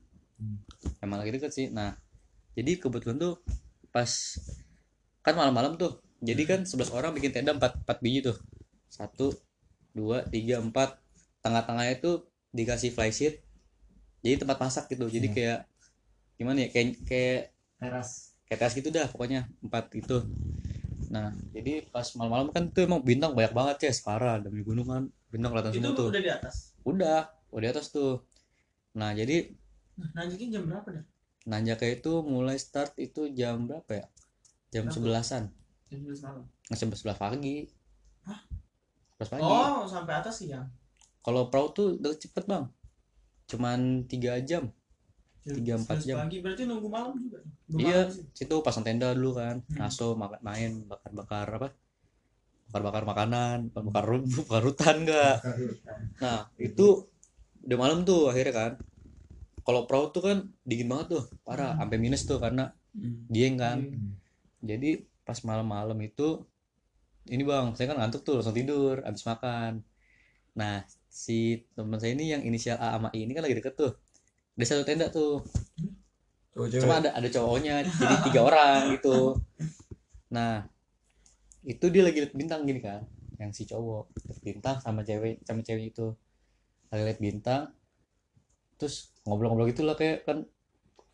[1.03, 1.67] Emang lagi deket sih.
[1.71, 1.95] Nah
[2.53, 3.35] jadi kebetulan tuh
[3.89, 4.09] pas
[5.25, 6.01] kan malam-malam tuh.
[6.23, 8.37] Jadi kan 11 orang bikin tenda 4, 4 biji tuh.
[8.87, 9.33] Satu
[9.97, 11.01] dua tiga empat.
[11.43, 12.23] Tengah-tengahnya itu
[12.55, 13.43] dikasih flysheet
[14.23, 15.11] jadi tempat masak gitu.
[15.11, 15.67] Jadi kayak
[16.39, 17.41] gimana ya kayak kayak
[17.83, 18.39] Teras.
[18.47, 19.51] kayak teras gitu dah pokoknya.
[19.65, 20.23] Empat itu
[21.13, 23.93] nah jadi pas malam-malam kan tuh emang bintang banyak banget ya.
[23.93, 25.11] Separah demi gunung kan.
[25.35, 26.09] Bintang kelihatan itu semua tuh.
[26.15, 26.55] udah di atas?
[26.87, 27.19] Udah
[27.51, 28.23] udah di atas tuh.
[28.95, 29.51] Nah jadi
[29.99, 31.05] nah nanjakin jam berapa dah
[31.45, 34.07] nanjaknya itu mulai start itu jam berapa ya?
[34.71, 35.51] Jam sebelasan.
[35.87, 36.45] Jam 11 malam.
[36.65, 37.57] Nggak jam sebelas pagi.
[38.25, 38.41] Hah?
[39.13, 39.43] sebelas pagi.
[39.45, 40.63] Oh sampai atas ya
[41.21, 42.65] kalau perahu tuh udah cepet bang.
[43.47, 44.71] Cuman tiga jam.
[45.43, 46.17] Tiga, empat 11 jam.
[46.23, 48.07] pagi berarti nunggu malam juga Nunggu Iya.
[48.07, 49.59] malam situ pasang tenda dulu kan.
[49.61, 49.75] Hmm.
[49.77, 51.69] ngaso makan main bakar bakar apa?
[52.71, 55.45] Bakar bakar makanan bakar ru- bakar rutan enggak
[56.17, 57.05] nah itu
[57.61, 58.73] udah malam tuh akhirnya kan
[59.63, 62.75] kalau perahu tuh kan dingin banget tuh parah sampai minus tuh karena
[63.31, 63.79] dieng kan.
[64.63, 66.43] Jadi pas malam-malam itu
[67.31, 69.87] ini bang saya kan ngantuk tuh langsung tidur abis makan.
[70.59, 73.93] Nah si teman saya ini yang inisial A sama I ini kan lagi deket tuh.
[74.59, 75.47] Ada satu tenda tuh.
[76.53, 79.39] Cowok cuma ada ada cowoknya jadi tiga orang gitu.
[80.35, 80.67] Nah
[81.63, 83.07] itu dia lagi liat bintang gini kan
[83.39, 84.11] yang si cowok
[84.43, 86.13] bintang sama cewek sama cewek itu.
[86.91, 87.71] Lagi liat bintang
[88.83, 90.43] terus ngobrol-ngobrol gitu lah kayak kan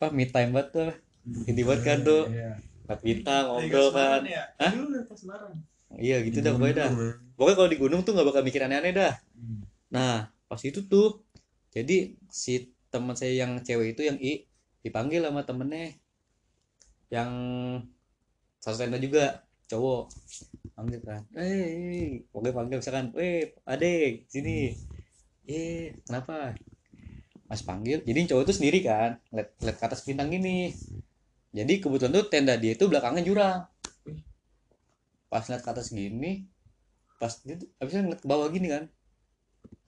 [0.01, 0.89] apa me time banget tuh
[1.45, 2.51] banget kan tuh Iya.
[2.89, 4.43] liat bintang Dari ngobrol Kasmaran kan ya?
[4.57, 4.73] Hah?
[6.01, 6.91] iya gitu dah pokoknya dah.
[7.37, 9.13] Pokoknya kalau di gunung tuh nggak bakal mikir aneh-aneh dah.
[9.93, 11.21] Nah pas itu tuh
[11.69, 14.49] jadi si teman saya yang cewek itu yang i
[14.81, 15.93] dipanggil sama temennya.
[17.13, 17.31] Yang
[18.57, 20.09] satu tenda juga cowok.
[20.73, 24.73] Panggil kan eh pokoknya panggil misalkan eh adek sini.
[25.45, 26.57] Eh kenapa
[27.49, 29.17] mas panggil jadi cowok itu sendiri kan.
[29.33, 30.69] Liat, liat ke atas bintang gini.
[31.49, 33.65] Jadi kebetulan tuh tenda dia itu belakangnya jurang.
[35.33, 36.45] Pas liat ke atas gini
[37.19, 38.83] pas dia tuh abisnya ngeliat ke bawah gini kan.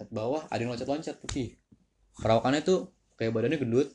[0.01, 1.55] Liat bawah ada yang loncat-loncat putih.
[2.17, 3.93] Perawakannya tuh kayak badannya gendut.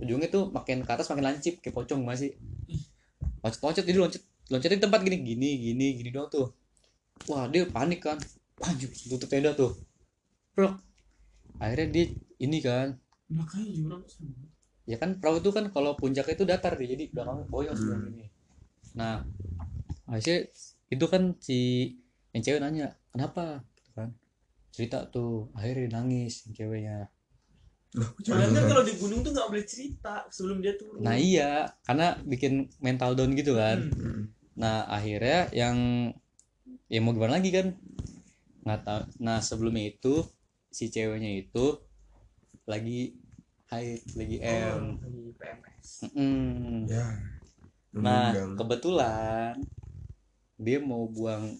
[0.00, 2.34] Ujungnya tuh makin ke atas makin lancip kayak pocong masih.
[3.44, 6.56] Loncat loncat jadi loncat loncatin tempat gini gini gini gini doang tuh.
[7.28, 8.16] Wah dia panik kan.
[8.64, 9.76] Anjir tutup tenda tuh.
[10.56, 10.80] Bro
[11.56, 12.04] akhirnya dia
[12.38, 12.96] ini kan.
[13.32, 14.46] Makanya jurang sama
[14.86, 18.06] ya kan perahu itu kan kalau puncaknya itu datar dia jadi belakang boyong Hmm.
[18.14, 18.26] ini.
[18.94, 19.18] Nah
[20.06, 20.46] akhirnya
[20.86, 21.90] itu kan si
[22.30, 23.66] yang cewek nanya kenapa?
[23.74, 24.14] Gitu kan.
[24.70, 26.98] Cerita tuh akhirnya nangis yang ceweknya.
[27.98, 31.00] Loh, Padahal kan kalau di gunung tuh nggak boleh cerita sebelum dia turun.
[31.02, 33.90] nah iya karena bikin mental down gitu kan.
[33.90, 34.06] Hmm.
[34.06, 34.22] Mm.
[34.56, 35.76] nah akhirnya yang
[36.86, 37.74] ya mau gimana lagi kan?
[38.62, 39.02] Nggak tahu.
[39.18, 40.22] Nah sebelumnya itu
[40.70, 41.82] si ceweknya itu
[42.66, 43.14] lagi
[43.70, 45.88] haid lagi M Oh, lagi PMS.
[46.90, 47.06] Ya.
[47.96, 49.56] Nah, kebetulan
[50.58, 51.54] dia mau buang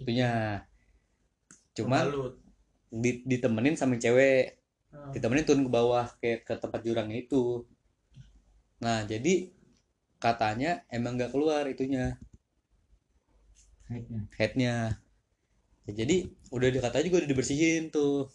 [0.00, 0.64] itunya.
[1.76, 2.34] Cuman Pembalut.
[2.90, 4.58] di- ditemenin sama cewek,
[4.94, 5.10] Ah.
[5.12, 7.66] ditemenin turun ke bawah ke ke tempat jurangnya itu.
[8.82, 9.50] Nah, jadi
[10.18, 12.16] katanya emang nggak keluar itunya,
[13.90, 14.20] Haidnya.
[14.40, 14.74] headnya.
[15.84, 18.32] Ya, jadi udah dikata juga udah dibersihin tuh.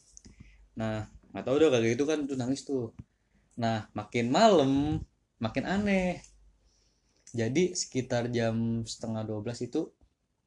[0.78, 2.94] Nah, nggak tahu udah kayak gitu kan tuh nangis tuh.
[3.60, 5.04] Nah, makin malam
[5.38, 6.24] makin aneh.
[7.30, 9.94] Jadi sekitar jam setengah 12 itu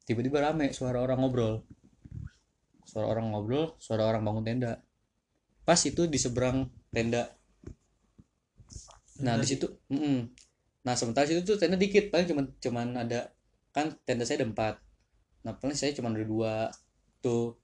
[0.03, 1.63] tiba-tiba rame suara orang ngobrol.
[2.83, 4.73] Suara orang ngobrol, suara orang bangun tenda.
[5.63, 7.31] Pas itu di seberang tenda.
[9.23, 10.27] Nah, di situ mm-mm.
[10.83, 13.31] Nah, sementara situ tuh tenda dikit, paling cuman cuman ada
[13.71, 14.75] kan tenda saya ada empat.
[15.47, 16.67] Nah, paling saya cuma ada dua.
[17.23, 17.55] Tuh.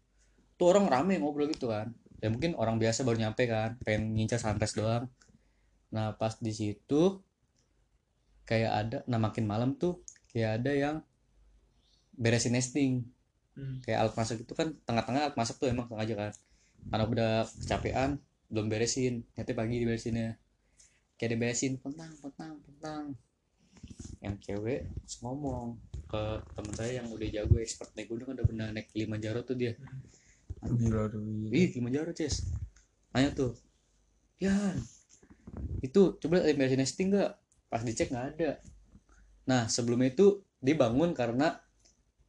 [0.55, 1.91] Tuh orang rame ngobrol gitu kan.
[2.19, 5.07] Ya mungkin orang biasa baru nyampe kan, pengen ngincar sunrise doang.
[5.95, 7.23] Nah, pas di situ
[8.45, 10.01] kayak ada nah makin malam tuh
[10.33, 10.95] kayak ada yang
[12.17, 13.07] beresin nesting.
[13.59, 13.83] Hmm.
[13.83, 16.33] kayak alat masak itu kan tengah-tengah alat masak tuh emang sengaja kan.
[16.87, 18.09] Karena udah kecapean
[18.47, 19.27] belum beresin.
[19.35, 20.39] Nanti pagi diberesinnya.
[21.19, 23.05] Kayak diberesin pentang pentang pentang
[24.19, 24.87] yang cewek
[25.23, 26.23] ngomong ke
[26.57, 29.77] teman saya yang udah jago expert naik gunung udah pernah naik Kilimanjaro tuh dia
[30.65, 31.21] Gila tuh.
[31.53, 32.43] Ih, Kilimanjaro, Ces.
[33.15, 33.55] Nanya tuh.
[34.39, 34.75] Yan,
[35.83, 37.31] itu coba beresin nesting nggak?
[37.71, 38.51] Pas dicek nggak ada.
[39.47, 41.59] Nah, sebelumnya itu dia bangun karena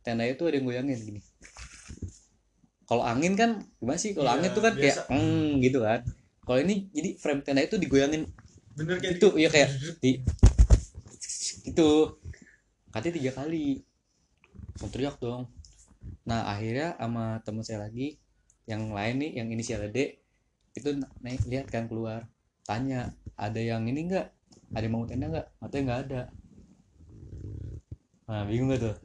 [0.07, 1.21] tenda itu ada yang goyangin gini.
[2.87, 4.15] Kalau angin kan gimana sih?
[4.15, 5.03] Kalau Iya, angin tuh kan kayak biasa.
[5.11, 6.01] hmm gitu kan.
[6.43, 8.27] Kalau ini jadi frame tenda itu digoyangin
[8.75, 9.69] Bener kayak itu iya kayak
[10.03, 10.23] di
[11.67, 12.19] gitu.
[12.91, 13.83] Katanya tiga kali.
[14.83, 15.47] Mau teriak dong.
[16.27, 18.19] Nah akhirnya sama temen saya lagi
[18.71, 19.99] yang lain nih yang inisialnya D
[20.79, 22.31] itu naik lihat kan keluar.
[22.63, 24.31] Tanya ada yang ini enggak
[24.71, 26.23] ada yang mau tenda enggak katanya nggak ada.
[28.31, 28.97] Nah bingung gak tuh?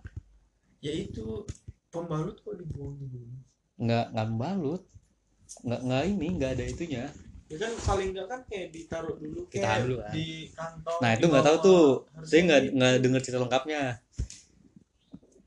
[0.86, 1.42] Ya itu
[1.90, 3.42] pembalut kok dibuang di gunung.
[3.76, 4.88] nggak nggak balut
[5.68, 7.04] nggak nggak ini nggak ada itunya.
[7.50, 10.12] Ya kan paling enggak kan kayak ditaruh dulu kayak Ditahan dulu kan.
[10.14, 11.00] di kantong.
[11.02, 11.86] nah itu nggak tahu tuh.
[12.22, 12.74] Saya nggak gitu.
[12.78, 13.82] nggak dengar cerita lengkapnya.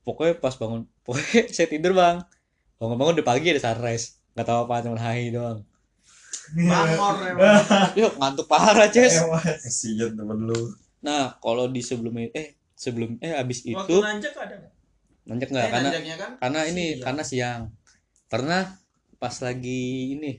[0.02, 2.18] Pokoknya pas bangun pokoknya saya tidur bang
[2.78, 5.60] bangun-bangun udah pagi ada sunrise nggak tahu apa cuma hai doang
[6.48, 7.92] Bangor emang.
[7.92, 10.72] yuk ngantuk parah Ces Kasihan temen lu.
[10.98, 14.72] nah kalau di sebelumnya eh sebelum eh abis itu Waktu nanjak ada nggak?
[15.26, 17.02] nanjak nggak Eh, karena kan karena ini siang.
[17.02, 17.62] karena siang
[18.26, 18.62] pernah
[19.16, 19.82] pas lagi
[20.14, 20.32] ini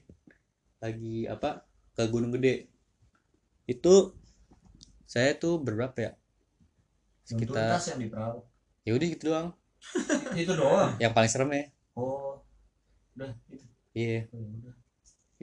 [0.79, 1.61] lagi apa
[1.93, 2.71] ke Gunung Gede
[3.65, 4.15] itu
[5.03, 6.11] saya tuh berberapa ya
[7.23, 8.39] sekitar tuntas yang di perahu.
[8.81, 9.47] ya udah gitu doang
[10.39, 10.95] Itu doang.
[10.97, 12.28] yang paling serem ya Oh.
[13.19, 13.65] Udah itu.
[13.91, 14.19] iya.
[14.31, 14.73] Ya udah.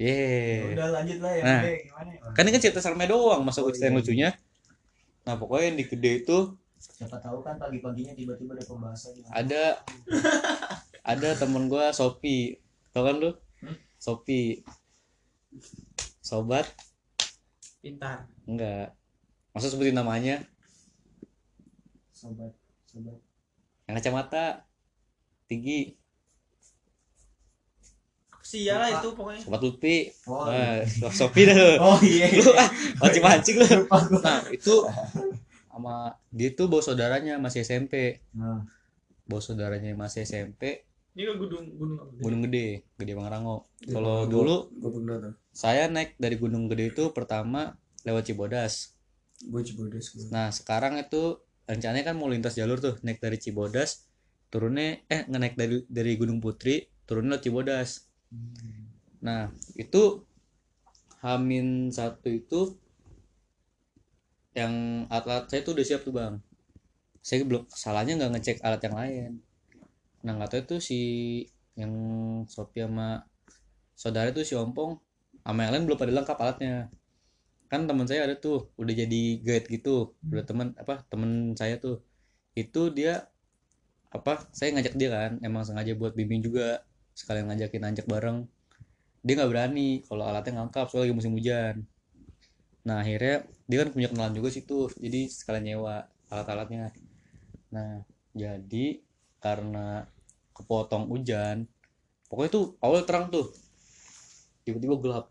[0.00, 0.60] iya.
[0.72, 1.60] Udah lanjut lah ya Nah.
[1.60, 2.20] Gimana ya?
[2.32, 4.00] kan ini kan cerita seremnya doang masuk Oh, cerita yang iya.
[4.00, 4.28] lucunya.
[5.28, 6.38] Nah pokoknya yang di gede itu
[6.76, 9.64] Siapa tahu kan pagi-paginya tiba-tiba ada pembahasan yang ada.
[11.12, 12.57] ada temen gua Sopi.
[12.92, 13.32] Tau kan lu?
[13.61, 13.76] Hmm?
[13.96, 14.61] Sopi.
[16.20, 16.68] Sobat.
[17.80, 18.28] Pintar.
[18.44, 18.92] Enggak.
[19.53, 20.44] Masa sebutin namanya?
[22.12, 22.53] Sobat.
[22.86, 23.18] Sobat.
[23.88, 24.46] Yang kacamata.
[25.46, 25.94] Tinggi
[28.46, 29.40] sia lah itu pokoknya.
[29.42, 29.96] Sobat Lutfi
[30.30, 32.70] oh nah, Sopi dah oh iya lu ah,
[33.02, 33.66] mancing mancing lu
[34.22, 34.86] nah itu
[35.66, 38.62] sama dia tuh bawa saudaranya masih SMP nah.
[39.26, 40.86] Bawa saudaranya masih SMP
[41.16, 42.10] ini ke gunung gunung apa?
[42.22, 44.68] Gunung Gede Gede Pangrango Ya, kalau dulu
[45.56, 48.96] saya naik dari Gunung Gede itu pertama lewat Cibodas.
[49.36, 50.32] Gue cibodas gue.
[50.32, 54.08] nah sekarang itu rencananya kan mau lintas jalur tuh naik dari Cibodas
[54.48, 58.05] turunnya eh ngenaik dari dari Gunung Putri turunnya lewat Cibodas
[59.22, 60.26] Nah, itu
[61.25, 62.79] Hamin satu itu
[64.57, 66.34] yang alat saya tuh udah siap tuh bang.
[67.21, 69.30] Saya belum salahnya nggak ngecek alat yang lain.
[70.25, 71.00] Nah nggak tahu itu si
[71.76, 71.92] yang
[72.49, 73.29] Sophia sama
[73.92, 74.96] saudara itu si Ompong
[75.45, 76.76] sama yang lain belum pada lengkap alatnya.
[77.67, 81.99] kan teman saya ada tuh udah jadi guide gitu udah teman apa temen saya tuh
[82.54, 83.26] itu dia
[84.14, 86.87] apa saya ngajak dia kan emang sengaja buat bimbing juga
[87.17, 88.45] sekalian ngajakin nanjak bareng.
[89.25, 91.88] Dia nggak berani kalau alatnya ngangkap soalnya lagi musim hujan.
[92.84, 96.93] Nah akhirnya dia kan punya kenalan juga situ jadi sekalian nyewa alat-alatnya.
[97.72, 98.05] Nah
[98.37, 99.01] jadi
[99.41, 100.05] karena
[100.53, 101.64] kepotong hujan
[102.29, 103.51] pokoknya tuh awal terang tuh.
[104.68, 105.26] Tiba-tiba gelap.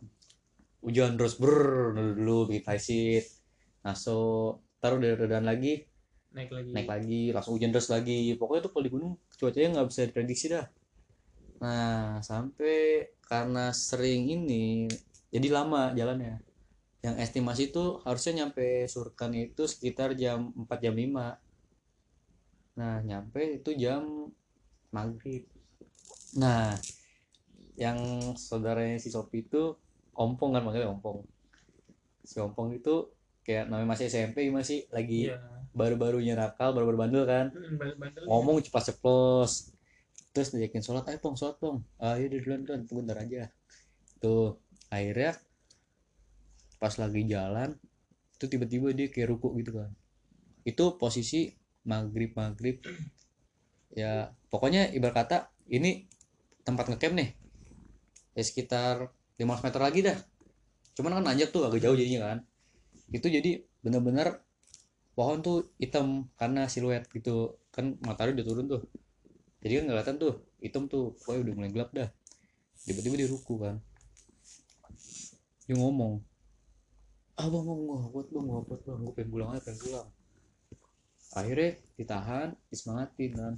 [0.82, 1.56] Hujan terus ber
[1.94, 3.26] dulu, dulu bikin high seat
[3.86, 5.86] naso taruh dari redan lagi.
[6.36, 6.72] Naik lagi.
[6.74, 8.34] Naik lagi langsung hujan terus lagi.
[8.36, 10.66] Pokoknya tuh kalau di gunung cuacanya nggak bisa diprediksi dah
[11.65, 14.85] nah sampai karena sering ini
[15.33, 16.39] jadi lama jalannya.
[17.01, 21.41] Yang estimasi itu harusnya nyampe Surkan itu sekitar jam 4 jam 5
[22.75, 24.31] nah nyampe itu jam
[24.91, 25.47] maghrib.
[26.39, 26.75] Nah
[27.75, 27.99] yang
[28.35, 29.75] saudaranya si Sopi itu
[30.15, 31.23] ompong kan manggilnya ompong.
[32.23, 33.11] Si ompong itu
[33.43, 35.39] kayak namanya masih SMP masih lagi iya.
[35.71, 37.45] baru-barunya nakal baru-baru bandel kan.
[37.51, 38.23] Hmm, bandel.
[38.27, 39.74] Ngomong cepat ceplos
[40.36, 43.48] terus diajakin sholat ayo pong sholat pong ah yaudah duluan duluan tunggu bentar aja.
[44.20, 44.60] Tuh
[44.91, 45.40] akhirnya
[46.76, 47.72] pas lagi jalan
[48.36, 49.95] itu tiba-tiba dia kayak ruku gitu kan.
[50.68, 51.56] Itu posisi
[51.88, 52.84] maghrib maghrib
[53.95, 55.38] ya pokoknya ibarat kata
[55.72, 56.03] ini
[56.68, 57.30] tempat ngecamp nih.
[58.36, 60.20] Ya sekitar 500 meter lagi dah.
[60.99, 62.40] Cuman kan nanjak tuh agak jauh jadinya kan.
[63.07, 64.44] Itu jadi bener-bener
[65.16, 67.56] pohon tuh hitam karena siluet gitu.
[67.72, 68.84] Kan matahari udah turun tuh
[69.65, 71.17] jadi kan kelihatan tuh hitam tuh.
[71.17, 72.09] Pokoknya udah mulai gelap dah.
[72.85, 73.81] Tiba-tiba dia ruku kan.
[75.65, 76.21] Dia ngomong
[77.35, 78.99] ah bang bang gua buat bang buat bang.
[79.01, 80.07] Gua pengen pulang aja pengen pulang.
[81.33, 83.53] Akhirnya ditahan disemangatin kan.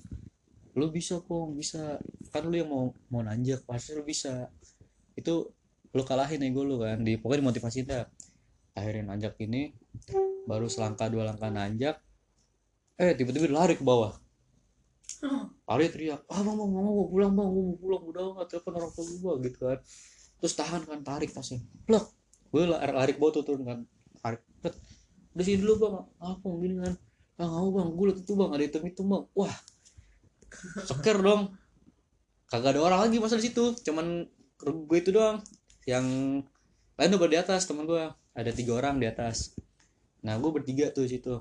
[0.79, 1.99] Lu bisa kong bisa.
[2.31, 4.47] Kan lu yang mau mau nanjak pasti lu bisa.
[5.11, 5.51] Itu
[5.91, 7.03] lu kalahin ego lu kan.
[7.03, 8.07] Di pokoknya dimotivasi dah.
[8.79, 9.75] Akhirnya nanjak ini
[10.47, 11.99] baru selangkah dua langkah nanjak
[12.97, 14.15] eh tiba-tiba lari ke bawah
[15.69, 19.05] lari teriak ah bang bang mau pulang bang mau pulang udah nggak telepon orang tua
[19.21, 19.79] gua gitu kan.
[20.37, 22.05] Terus tahan kan tarik tasnya plek
[22.47, 23.79] gue lari, bawah tuh turun kan.
[24.23, 24.41] Tarik.
[24.63, 24.75] Plek
[25.35, 25.93] udah sini dulu bang.
[26.23, 26.93] Apa gini kan.
[27.37, 29.23] Nggak mau bang gue liat itu bang ada hitam hitam bang.
[29.35, 29.55] Wah.
[30.87, 31.41] Seker dong.
[32.47, 33.75] Kagak ada orang lagi masa di situ.
[33.83, 34.25] Cuman
[34.63, 35.43] gue itu doang.
[35.83, 36.05] Yang
[36.97, 39.53] lain udah di atas teman gue ada tiga orang di atas.
[40.23, 41.37] Nah gue bertiga tuh situ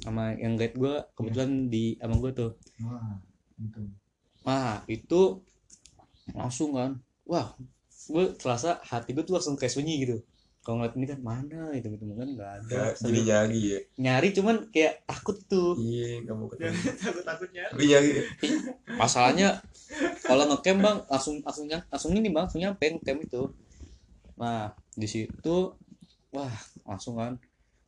[0.00, 2.50] sama yang guide gue kebetulan di sama gue tuh.
[2.84, 3.16] Wah
[3.56, 3.82] itu.
[4.44, 5.22] Nah itu
[6.34, 7.56] langsung kan wah
[8.06, 10.20] gue terasa hati gue tuh langsung kayak sunyi gitu.
[10.60, 11.86] Kalau ngeliat ini kan mana itu?
[11.94, 12.76] Gitu kan nggak ada.
[12.90, 13.80] Gak jadi nyari ya.
[14.02, 15.78] Nyari cuman kayak takut tuh.
[15.78, 18.10] Iya kamu ketemu takut takutnya tapi nyari
[18.98, 19.48] masalahnya
[20.26, 23.42] kalau ngecamp bang langsung langsung langsung ini bang langsung nyampe ngecamp itu.
[24.36, 25.56] Nah di situ
[26.34, 26.52] wah
[26.84, 27.40] langsung kan.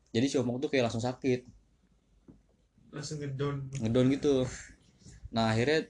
[0.09, 1.57] Jadi si omong tuh kayak langsung sakit
[2.99, 3.57] langsung ngedown.
[3.79, 4.35] Ngedon gitu.
[5.31, 5.87] Nah akhirnya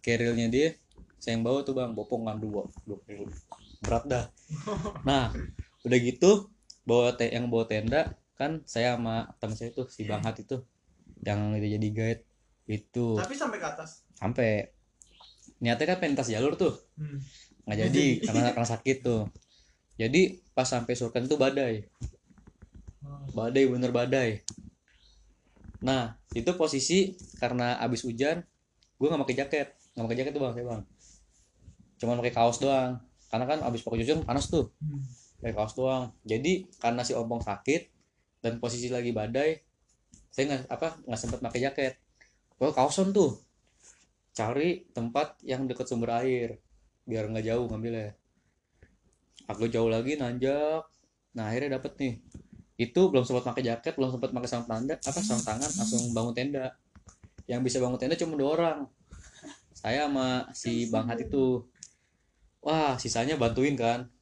[0.00, 0.68] kerilnya dia
[1.20, 1.92] saya yang bawa tuh bang.
[1.92, 3.28] Bopong kan dua dua keril
[3.84, 4.24] berat dah.
[5.08, 5.30] Nah
[5.84, 6.48] udah gitu
[6.88, 10.64] bawa te yang bawa tenda kan saya sama teman saya tuh si bang Hat itu
[11.22, 12.22] yang itu jadi guide.
[12.66, 13.20] Itu.
[13.20, 14.08] Tapi sampai ke atas?
[14.16, 14.72] Sampai.
[15.62, 16.74] Niatnya kan pentas jalur tuh.
[16.96, 17.20] Hmm.
[17.66, 19.22] nggak jadi karena karena sakit tuh.
[19.96, 21.84] Jadi pas sampai surkan itu badai.
[23.34, 24.46] Badai bener badai
[25.84, 28.44] nah itu posisi karena abis hujan
[28.96, 29.68] gue nggak pakai jaket.
[29.96, 30.82] Nggak pakai jaket tuh bang saya bang.
[32.00, 32.92] Cuman pakai kaos doang.
[33.28, 34.72] Karena kan abis pakai hujan panas tuh.
[34.80, 35.04] Hmm.
[35.36, 36.12] pakai kaos doang.
[36.24, 37.82] Jadi karena si ompong sakit
[38.40, 39.60] dan posisi lagi badai
[40.32, 41.94] saya nggak apa nggak sempat pakai jaket.
[42.56, 43.36] Gue kaosan tuh.
[44.36, 46.60] Cari tempat yang deket sumber air
[47.08, 48.12] biar nggak jauh ngambilnya.
[49.48, 50.84] Aku jauh lagi nanjak.
[51.36, 52.14] Nah akhirnya dapet nih
[52.76, 56.34] itu belum sempat pakai jaket belum sempat pakai sarung tanda apa sarung tangan langsung bangun
[56.36, 56.76] tenda.
[57.48, 58.78] Yang bisa bangun tenda cuma dua orang.
[59.72, 61.64] Saya sama si bang Hat itu.
[62.60, 64.12] Wah sisanya bantuin kan.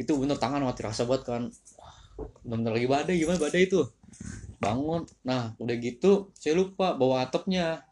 [0.00, 1.52] Itu bener tangan mati rasa buat kan.
[1.76, 1.96] Wah,
[2.48, 3.84] bener lagi badai gimana badai itu?
[4.56, 5.04] Bangun.
[5.28, 7.84] Nah udah gitu saya lupa bawa atapnya.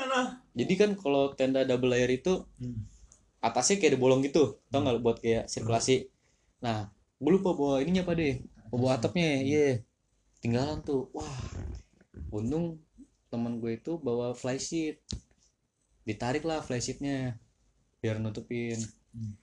[0.00, 0.40] Alah.
[0.56, 2.88] jadi kan kalau tenda double layer itu Hmm.
[3.44, 4.56] atasnya kayak ada bolong gitu.
[4.72, 6.08] Tau nggak buat kayak sirkulasi.
[6.64, 6.88] Nah
[7.20, 8.40] gue lupa bawa ininya pak deh
[8.70, 9.82] bawa atapnya iya.
[10.40, 11.10] Tinggalan tuh.
[11.12, 11.28] Wah
[12.30, 12.78] untung
[13.30, 15.02] teman gue itu bawa flysheet
[16.06, 17.38] ditarik lah flysheetnya
[18.02, 18.78] biar nutupin.
[19.10, 19.34] Hmm.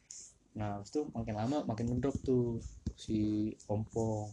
[0.58, 2.58] nah habis itu makin lama makin ngedrop tuh
[2.98, 4.32] si ompong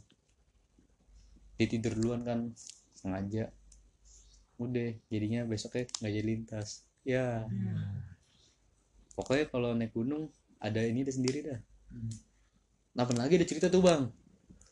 [1.59, 2.51] dia tidur duluan kan
[2.99, 3.53] sengaja.
[4.59, 6.69] Udah jadinya besoknya nggak jadi lintas.
[7.07, 7.47] Ya.
[9.15, 11.61] Pokoknya kalau naik gunung ada ini ada sendiri dah.
[11.95, 12.11] Hmm.
[12.95, 14.11] nah lagi ada cerita tuh bang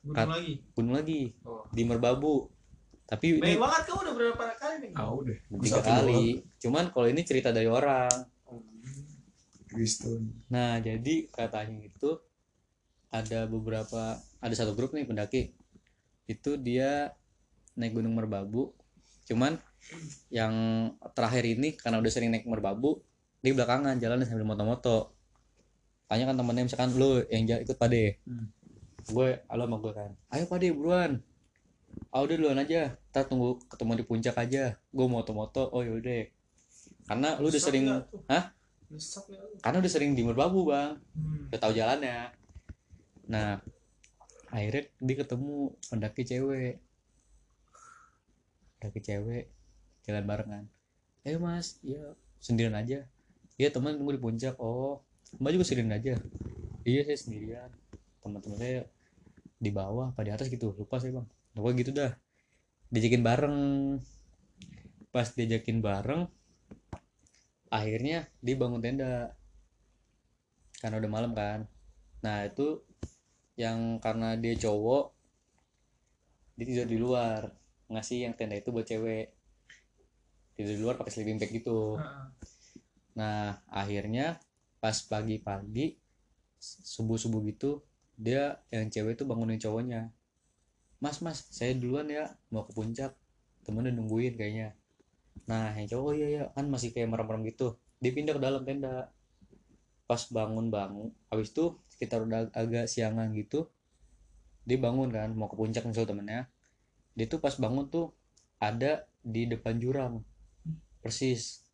[0.02, 0.52] gunung Kat- lagi?
[0.74, 1.20] gunung lagi.
[1.42, 1.62] Oh.
[1.70, 2.50] di Merbabu.
[3.02, 5.36] Tapi ini banyak banget kamu udah berapa kali nih Ah udah.
[5.60, 6.24] tiga Satu kali.
[6.58, 8.10] cuman kalau ini cerita dari orang.
[9.64, 10.44] Kristen.
[10.52, 12.20] nah jadi katanya itu
[13.08, 15.56] ada beberapa ada satu grup nih pendaki.
[16.26, 17.12] Itu dia
[17.74, 18.76] naik gunung Merbabu.
[19.24, 19.56] Cuman
[20.28, 20.52] yang
[21.12, 23.00] terakhir ini karena udah sering naik Merbabu
[23.40, 25.12] di belakangan jalan sambil moto-moto.
[26.04, 28.20] Tanya kan temennya misalkan lu yang ikut pade?
[28.24, 28.52] Hmm.
[29.10, 30.10] Gue halo sama gue kan.
[30.30, 31.18] Ayo pade buruan.
[32.14, 32.94] Ah udah duluan aja.
[33.10, 34.78] Kita tunggu ketemu di puncak aja.
[34.94, 35.66] Gue moto-moto.
[35.74, 36.30] Oh yaudah
[37.10, 37.90] karena lu udah sering?
[38.30, 38.54] Hah?
[39.64, 41.00] Karena udah sering di Merbabu bang.
[41.16, 41.50] Hmm.
[41.50, 42.30] udah tahu jalannya.
[43.26, 43.58] Nah
[44.52, 46.74] akhirnya dia ketemu pendaki cewek.
[48.78, 49.44] Pendaki cewek.
[50.06, 50.64] Jalan barengan
[51.22, 51.82] eh mas.
[51.82, 52.14] Iya.
[52.38, 53.06] Sendirian aja.
[53.58, 54.54] Iya teman tunggu di puncak.
[54.62, 55.02] Oh
[55.42, 56.14] mbak juga sendirian aja.
[56.82, 57.70] Iya saya sendirian
[58.22, 58.86] teman-teman saya
[59.58, 60.74] di bawah apa di atas gitu.
[60.78, 61.26] Lupa saya bang.
[61.54, 62.12] Pokoknya gitu dah.
[62.88, 63.58] Diajakin bareng.
[65.12, 66.24] Pas diajakin bareng
[67.72, 69.32] akhirnya dia bangun tenda.
[70.78, 71.64] Karena udah malam kan.
[72.20, 72.84] Nah itu
[73.56, 75.12] yang karena dia cowok
[76.56, 77.50] dia tidur di luar.
[77.88, 79.32] Ngasih yang tenda itu buat cewek.
[80.52, 81.96] Tidur di luar pakai sleeping bag gitu.
[83.16, 84.36] Nah akhirnya
[84.82, 85.96] pas pagi-pagi
[86.62, 87.82] subuh subuh gitu
[88.22, 90.14] dia yang cewek itu bangunin cowoknya.
[91.02, 93.18] Mas mas saya duluan ya mau ke puncak.
[93.66, 94.78] Temennya nungguin kayaknya.
[95.50, 97.74] Nah yang cowok "Oh, iya ya kan masih kayak merem-merem gitu.
[97.98, 99.10] Dia pindah ke dalam tenda.
[100.06, 103.66] Pas bangun bangun habis itu sekitar udah agak siangan gitu
[104.62, 106.42] dia bangun kan mau ke puncak misalnya temennya.
[107.18, 108.14] Dia tuh pas bangun tuh
[108.62, 110.22] ada di depan jurang.
[111.02, 111.66] Persis.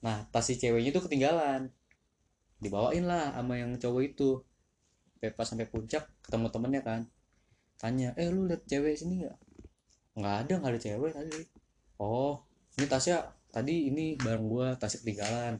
[0.00, 1.68] Nah tas si ceweknya tuh ketinggalan.
[2.60, 4.40] Dibawain lah sama yang cowok itu
[5.20, 7.00] pas sampai puncak ketemu temennya kan.
[7.80, 9.36] Tanya eh lu liat cewek sini nggak?
[10.20, 11.40] Nggak ada nggak ada cewek tadi.
[12.00, 12.44] Oh
[12.78, 13.18] ini tasnya
[13.54, 15.54] tadi ini bareng gua tasnya ketinggalan.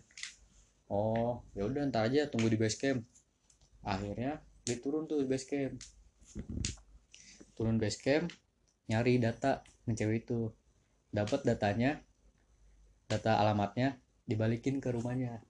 [0.90, 3.00] Oh ya udah ntar aja tunggu di base camp.
[3.84, 5.74] Akhirnya dia turun tuh di base camp.
[7.54, 8.28] Turun base camp
[8.90, 10.52] nyari data yang cewek itu.
[11.14, 12.02] Dapat datanya
[13.06, 15.40] data alamatnya dibalikin ke rumahnya.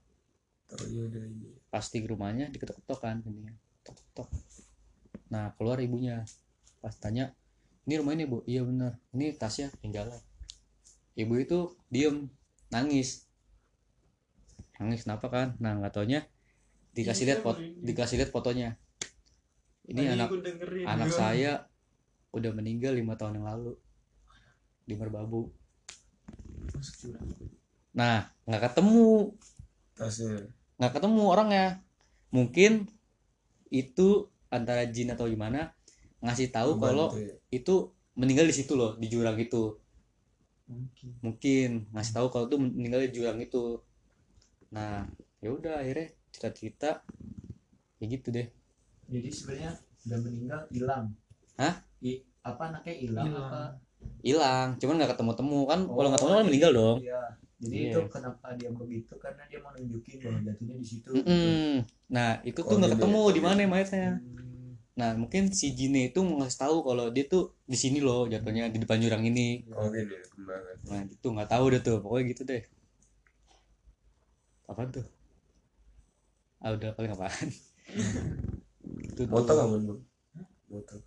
[0.68, 1.50] Tahu ya udah ini.
[1.68, 3.50] pasti ke rumahnya diketok-ketok kan ini
[4.14, 4.30] tok
[5.28, 6.22] nah keluar ibunya.
[6.78, 7.34] Pas tanya
[7.84, 8.46] ini rumah ini bu?
[8.46, 8.96] Iya bener.
[9.12, 10.20] Ini tasnya tinggalan
[11.14, 11.58] ibu itu
[11.90, 12.26] diem
[12.70, 13.26] nangis.
[14.78, 15.48] Nangis kenapa kan?
[15.62, 16.26] Nah nggak taunya
[16.94, 18.78] dikasih lihat foto dikasih lihat fotonya.
[19.90, 20.28] Ini Tadi anak
[20.86, 21.52] anak Gua- saya
[22.34, 23.72] udah meninggal lima tahun yang lalu
[24.84, 25.50] di Merbabu.
[27.94, 29.34] Nah nggak ketemu.
[30.78, 31.66] Nggak ketemu orangnya.
[32.34, 32.90] Mungkin
[33.74, 34.08] itu
[34.56, 35.74] antara jin atau gimana
[36.24, 37.34] ngasih tahu kalau Bantu ya.
[37.50, 37.74] itu
[38.14, 39.62] meninggal di situ loh di jurang itu.
[40.64, 41.08] Mungkin.
[41.20, 43.64] mungkin ngasih tahu kalau itu meninggal di jurang itu.
[44.72, 45.04] Nah
[45.44, 46.90] ya udah akhirnya cerita-cerita
[48.00, 48.46] ya gitu deh.
[49.12, 49.72] Jadi sebenarnya
[50.08, 51.04] udah meninggal hilang.
[51.60, 51.74] Hah?
[52.00, 53.44] I, apa anaknya hilang Hilang.
[53.44, 53.62] apa?
[54.24, 54.68] Hilang.
[54.80, 56.96] Cuman nggak ketemu temu kan kalau nggak Oh, ketemu kan meninggal dong.
[57.04, 57.22] Iya
[57.64, 57.92] jadi Iya.
[57.96, 59.12] itu kenapa dia begitu?
[59.24, 61.84] Karena dia mau nunjukin bahwa jatuhnya di situ Mm-mm.
[62.14, 66.36] nah itu tuh nggak ketemu di mana mayatnya Hmm, nah mungkin si Jine itu mau
[66.42, 67.42] ngasih tahu kalau dia tuh
[67.72, 69.66] di sini loh jatuhnya di depan jurang ini.
[69.74, 70.22] Oh gini ya,
[70.90, 72.62] nah gitu nggak tahu deh tuh pokoknya gitu deh.
[74.68, 75.06] Apaan tuh?
[76.64, 77.48] Ah udah paling apaan?
[79.06, 79.22] Itu.
[79.30, 79.94] Motor kamu lu?
[80.70, 81.00] Motor.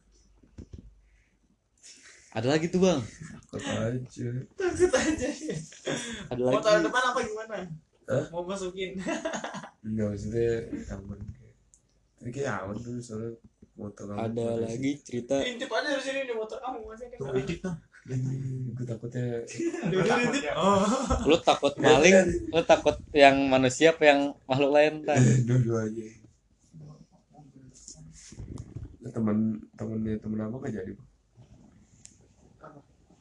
[2.37, 3.01] Ada lagi tuh bang
[3.47, 4.27] Takut aja.
[4.59, 5.29] Takut aja.
[6.27, 7.55] ada Mau lagi tahun depan apa gimana?
[8.05, 8.25] Hah?
[8.29, 8.99] Mau masukin.
[9.87, 10.51] Enggak maksudnya
[10.91, 11.19] aman.
[12.19, 13.31] Tapi kayak aman dulu soalnya
[13.77, 14.19] motor kamu.
[14.19, 17.39] ada lagi cerita Intip aja dari sini di motor kamu masih tuh kan.
[17.39, 17.75] intip tuh.
[18.75, 19.25] Gue takutnya
[20.59, 20.83] Oh.
[21.27, 22.15] lu takut maling
[22.51, 24.93] lu takut yang manusia apa yang makhluk lain
[25.47, 26.07] dua-duanya.
[29.07, 29.37] Teman
[29.79, 31.07] temennya temen apa gak jadi Bang?
[32.59, 32.79] Apa?
[32.83, 33.17] katanya kamu ya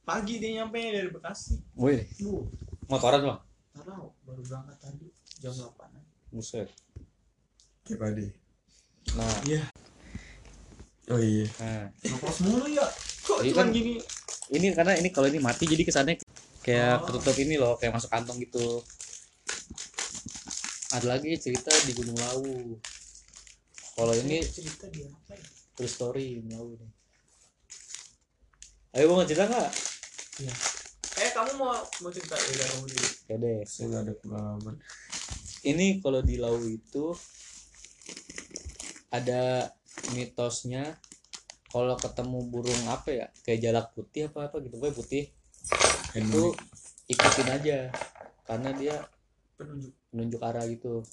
[0.00, 1.54] Pagi dia nyampe dari Bekasi.
[1.74, 2.02] woi.
[2.20, 2.42] Lu,
[2.86, 3.40] motoran bang?
[3.72, 5.06] Tahu baru berangkat tadi
[5.38, 5.72] jam 8
[6.30, 6.68] buset.
[7.82, 8.26] Kayak padi
[9.10, 9.38] nah.
[9.42, 9.62] Iya.
[11.08, 11.46] oh iya.
[11.58, 11.86] Nah.
[12.04, 12.86] Ngokos mulu ya.
[13.20, 13.98] Kok cuman kan- gini?
[14.50, 16.18] ini karena ini kalau ini mati jadi kesannya
[16.60, 17.06] kayak Oh.
[17.08, 18.82] ketutup ini loh kayak masuk kantong gitu.
[20.90, 22.78] Ada lagi cerita di Gunung Lawu.
[23.92, 25.42] Kalau ini cerita dia apa ya?
[25.72, 26.90] true story Gunung Lawu nih
[28.90, 29.70] ayo bang cerita nggak?
[31.22, 32.34] Eh kamu mau mau cerita?
[32.34, 33.08] Ya kamu dulu.
[33.30, 33.58] ya deh.
[33.62, 34.74] Saya nggak ada pengalaman.
[35.62, 37.14] Ini kalau di Lawu itu
[39.14, 39.70] ada
[40.16, 40.98] mitosnya
[41.70, 43.26] kalau ketemu burung apa ya?
[43.46, 44.74] Kayak jalak putih apa apa gitu.
[44.82, 45.30] Gue putih.
[46.18, 46.58] Itu
[47.06, 47.94] ikutin aja.
[48.42, 49.06] Karena dia
[49.54, 49.94] penunjuk.
[50.10, 51.06] menunjuk arah gitu.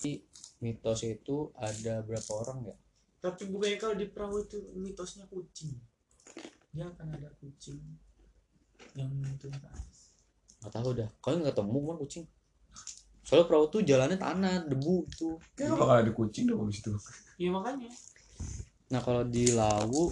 [0.00, 0.24] Jadi,
[0.64, 2.76] mitos itu ada berapa orang ya?
[3.20, 5.91] Tapi bukannya kalau di perahu itu mitosnya kucing
[6.72, 7.80] dia akan ada kucing
[8.96, 10.16] yang nuntun ke atas.
[10.64, 11.08] Nggak tahu dah.
[11.20, 12.24] Kalian nggak ketemu kan kucing.
[13.22, 15.36] Soalnya perahu tuh jalannya tanah debu gitu.
[15.52, 16.92] Kayaknya bakal ada kucing dong abis itu.
[17.36, 17.92] iya makanya.
[18.88, 20.08] Nah kalau di lawu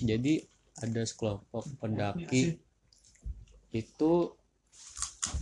[0.00, 0.44] jadi
[0.84, 2.60] ada sekelompok pendaki.
[3.72, 4.36] Itu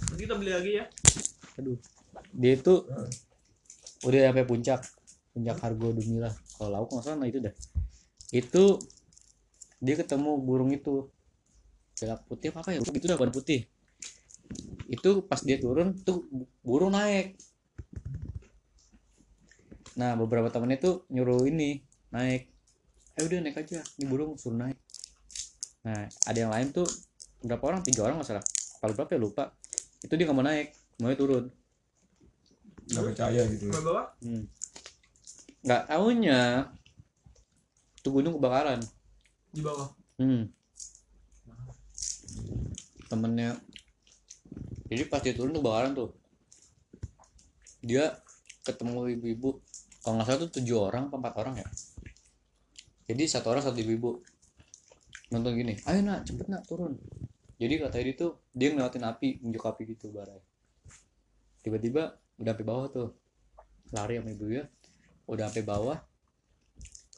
[0.07, 0.85] nanti kita beli lagi ya.
[1.59, 1.79] Aduh.
[2.31, 2.87] Dia itu
[4.07, 4.81] udah sampai puncak.
[5.35, 6.35] Puncak Hargo Dumilah.
[6.55, 7.55] Kalau lauk nggak salah nah itu dah.
[8.31, 8.79] Itu
[9.81, 11.09] dia ketemu burung itu.
[11.97, 12.81] Jalak putih apa ya?
[12.85, 13.65] Itu dah warna putih.
[14.87, 16.29] Itu pas dia turun tuh
[16.61, 17.41] burung naik.
[19.97, 21.81] Nah beberapa temennya tuh nyuruh ini
[22.13, 22.53] naik.
[23.17, 23.81] Eh udah naik aja.
[24.01, 24.77] Ini burung suruh naik.
[25.85, 26.87] Nah ada yang lain tuh
[27.41, 27.81] berapa orang?
[27.85, 28.45] Tiga orang nggak salah.
[28.81, 29.21] Kalau berapa ya?
[29.21, 29.45] Lupa.
[30.05, 30.77] Itu dia nggak mau naik.
[31.01, 31.49] Mau turun.
[32.91, 33.71] Gak percaya gitu.
[33.71, 34.45] bawah Hmm.
[35.65, 36.41] nggak tahunya.
[38.01, 38.81] Tuh gunung kebakaran
[39.51, 39.91] di bawah.
[40.21, 40.47] Hmm.
[43.11, 43.59] temennya.
[44.87, 46.11] Jadi pas dia turun tuh kebakaran tuh.
[47.83, 48.15] Dia
[48.63, 49.59] ketemu ibu-ibu.
[50.01, 51.67] Kalau nggak salah tuh tujuh orang empat orang ya?
[53.11, 54.23] Jadi satu orang satu ibu-ibu.
[55.35, 56.95] Nonton gini ayo nak cepet nak turun.
[57.59, 60.39] Jadi katanya dia tuh dia ngelewatin api nunjuk api gitu barai.
[61.67, 63.09] Tiba-tiba udah sampai bawah tuh.
[63.91, 64.65] Lari sama ibu ya
[65.27, 65.99] udah sampai bawah.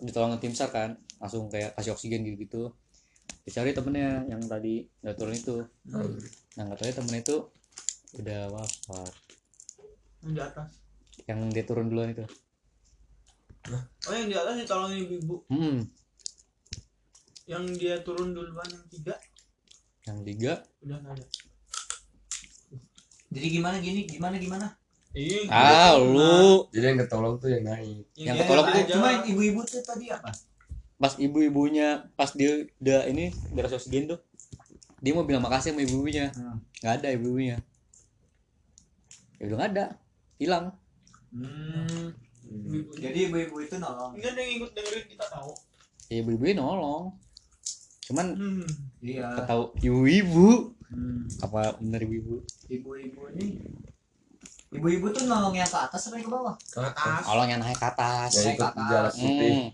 [0.01, 2.63] Ditolongin tim sar kan langsung kayak kasih oksigen gitu gitu.
[3.47, 5.63] Dicari temennya yang tadi udah turun itu.
[6.59, 7.37] Nah nggak tahu ya temennya itu
[8.19, 9.15] udah wafat.
[10.27, 10.71] Yang di atas.
[11.31, 12.27] Yang dia turun duluan itu.
[14.11, 15.37] Oh yang di atas ditolongin ibu-ibu.
[15.47, 15.87] Hmm.
[17.47, 19.15] Yang dia turun duluan yang tiga?
[20.11, 20.53] Yang tiga?
[20.83, 21.27] Udah nggak ada.
[23.33, 24.01] Jadi gimana gini?
[24.11, 24.69] Gimana gimana?
[25.13, 26.65] iya ah lu.
[26.73, 28.09] Jadi yang ketolong tuh yang naik.
[28.17, 28.83] yang dia ketolong tuh.
[28.97, 30.33] Cuma yang ibu-ibu tuh tadi apa?
[31.03, 34.23] Pas ibu-ibunya pas dia udah ini udah kasih oksigen tuh
[35.03, 36.63] dia mau bilang makasih sama ibu-ibunya Hmm.
[36.79, 37.57] nggak ada ibu-ibunya
[39.37, 39.87] ya udah nggak ada
[40.39, 40.65] hilang
[41.33, 42.13] Hmm.
[42.45, 42.93] Ibu-ibu.
[42.95, 44.13] Jadi ibu-ibu itu nolong.
[44.13, 45.53] Enggak ada yang ikut dengerin kita tahu
[46.07, 47.05] ya ibu-ibunya nolong
[48.03, 48.67] cuman hmm.
[49.01, 49.43] Iya.
[49.43, 51.25] tahu ibu-ibu Hmm.
[51.41, 53.47] apa bener ibu-ibu Ibu-ibu ini
[54.73, 56.53] Ibu-ibu tuh nolong yang ke atas apa yang ke bawah?
[56.69, 57.25] Ke atas.
[57.25, 58.89] orang yang naik ke atas Naik ke atas.
[58.89, 59.53] jalan putih.
[59.53, 59.69] Hmm,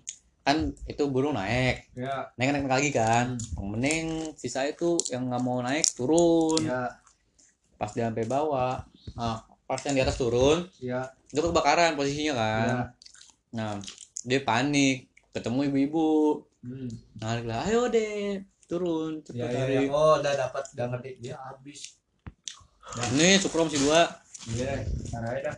[0.48, 0.56] kan
[0.88, 2.32] itu burung naik Ya.
[2.34, 6.88] naik naik lagi kan yang mending sisa itu yang nggak mau naik turun Ya.
[7.76, 8.80] pas dia sampai bawah
[9.14, 9.38] ah
[9.68, 11.12] pas yang di atas turun Ya.
[11.28, 12.80] itu kebakaran posisinya kan Ya.
[13.52, 13.72] nah
[14.24, 16.08] dia panik ketemu ibu-ibu
[16.58, 16.90] Hmm.
[17.14, 19.80] narik lah ayo deh turun cepet Ya, ya, ya.
[19.88, 21.22] Oh, udah dapat, udah ngerti.
[21.22, 21.96] Dia habis.
[23.14, 24.10] nih sukrom si dua
[24.50, 24.82] Iya,
[25.14, 25.56] aja dah.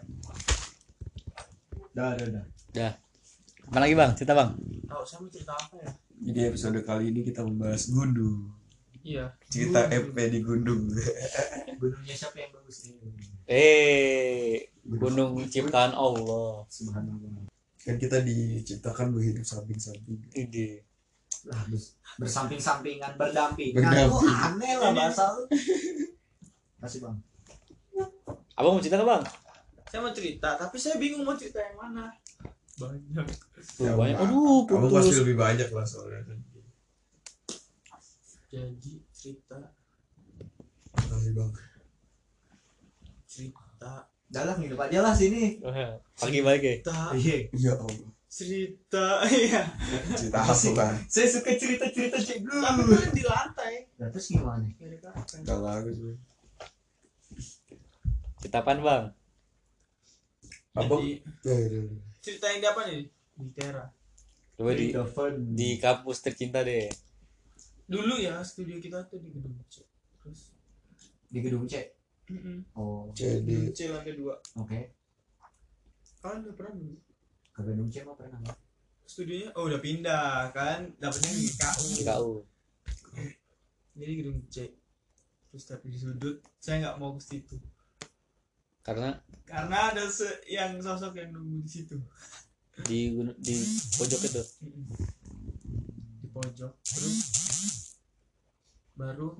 [1.90, 2.44] Dah, dah,
[2.76, 2.92] dah.
[3.70, 4.50] Apa lagi bang cerita bang
[4.84, 5.90] tahu saya mau cerita apa ya
[6.20, 8.52] Jadi episode kali ini kita membahas gunung.
[9.00, 10.92] iya Cerita EP di gunung.
[11.80, 13.08] Gunungnya siapa yang bagus ini?
[13.46, 17.48] eh gunung ciptaan Allah Subhanallah.
[17.78, 20.20] Kan kita diciptakan berhidup samping-samping.
[20.34, 20.84] ide
[21.42, 23.80] Lah, bers- bersamping-sampingan, berdampingan.
[23.80, 24.12] Berdamping.
[24.12, 25.48] Lu aneh lah bahasa lu.
[26.76, 27.16] Kasih bang.
[28.52, 29.24] abang mau cerita nggak bang
[29.86, 32.12] saya mau cerita tapi saya bingung mau cerita yang mana
[32.80, 33.26] banyak
[33.76, 34.26] Ya, banyak Bang.
[34.26, 36.38] aduh Kamu pasti putus lebih banyak lah soalnya kan.
[38.48, 39.58] jadi cerita
[40.92, 41.50] Makasih bang.
[43.24, 43.92] cerita
[44.26, 45.58] Dalam hidup aja lah sini.
[46.14, 47.36] pagi balik ya cerita Iya.
[47.52, 48.08] Ya Allah.
[48.26, 49.62] cerita iya
[50.12, 50.94] Cerita apa bang?
[51.06, 52.58] Saya suka cerita-cerita cek dulu.
[52.58, 54.66] tapi kan di lantai Nah, terus gimana?
[55.40, 56.14] Gak lagu sih.
[58.40, 59.04] cerita apaan bang
[60.72, 60.94] Apa?
[60.96, 61.10] Jadi,
[61.42, 62.09] Ya, ya, ya.
[62.20, 63.02] Cerita yang di apa nih?
[63.40, 63.84] Di Tera.
[64.56, 64.92] Coba di
[65.56, 66.86] di kampus tercinta deh.
[67.88, 69.82] Dulu ya studio kita tuh di gedung C.
[70.20, 70.52] Terus?
[71.26, 71.96] Di gedung C.
[72.30, 73.48] mm Oh, CD.
[73.48, 74.36] gedung C lantai dua.
[74.60, 74.94] Oke.
[76.20, 76.96] kalian udah pernah dulu?
[77.56, 78.38] Ke gedung C mah pernah.
[78.38, 78.58] nggak?
[79.10, 79.50] studionya?
[79.58, 80.94] Oh udah pindah kan?
[81.02, 82.32] Dapetnya di KU di KU
[84.00, 84.70] jadi gedung C.
[85.50, 87.58] Terus tapi di sudut saya nggak mau ke situ
[88.80, 91.96] karena karena ada se- yang sosok yang nunggu di situ.
[92.88, 93.54] Di di
[93.98, 94.42] pojok itu.
[96.24, 97.18] Di pojok terus
[98.96, 99.36] baru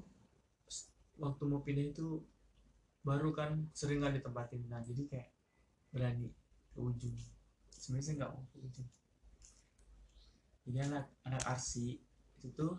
[1.17, 2.21] waktu mau pindah itu
[3.01, 4.61] baru kan sering nggak ditempatin.
[4.69, 5.31] Nah jadi kayak
[5.89, 6.29] berani
[6.75, 7.17] ke ujung.
[7.73, 8.89] Sebenarnya saya nggak mau ke ujung.
[10.69, 11.97] Jadi anak anak arsi
[12.37, 12.77] itu tuh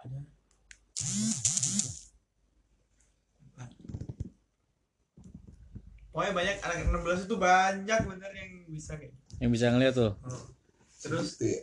[0.00, 0.16] ada
[6.16, 9.32] pokoknya banyak anak 16 itu banyak bener yang bisa kayak gitu.
[9.36, 10.12] yang bisa ngeliat tuh?
[10.96, 11.60] Terus Gitu ya.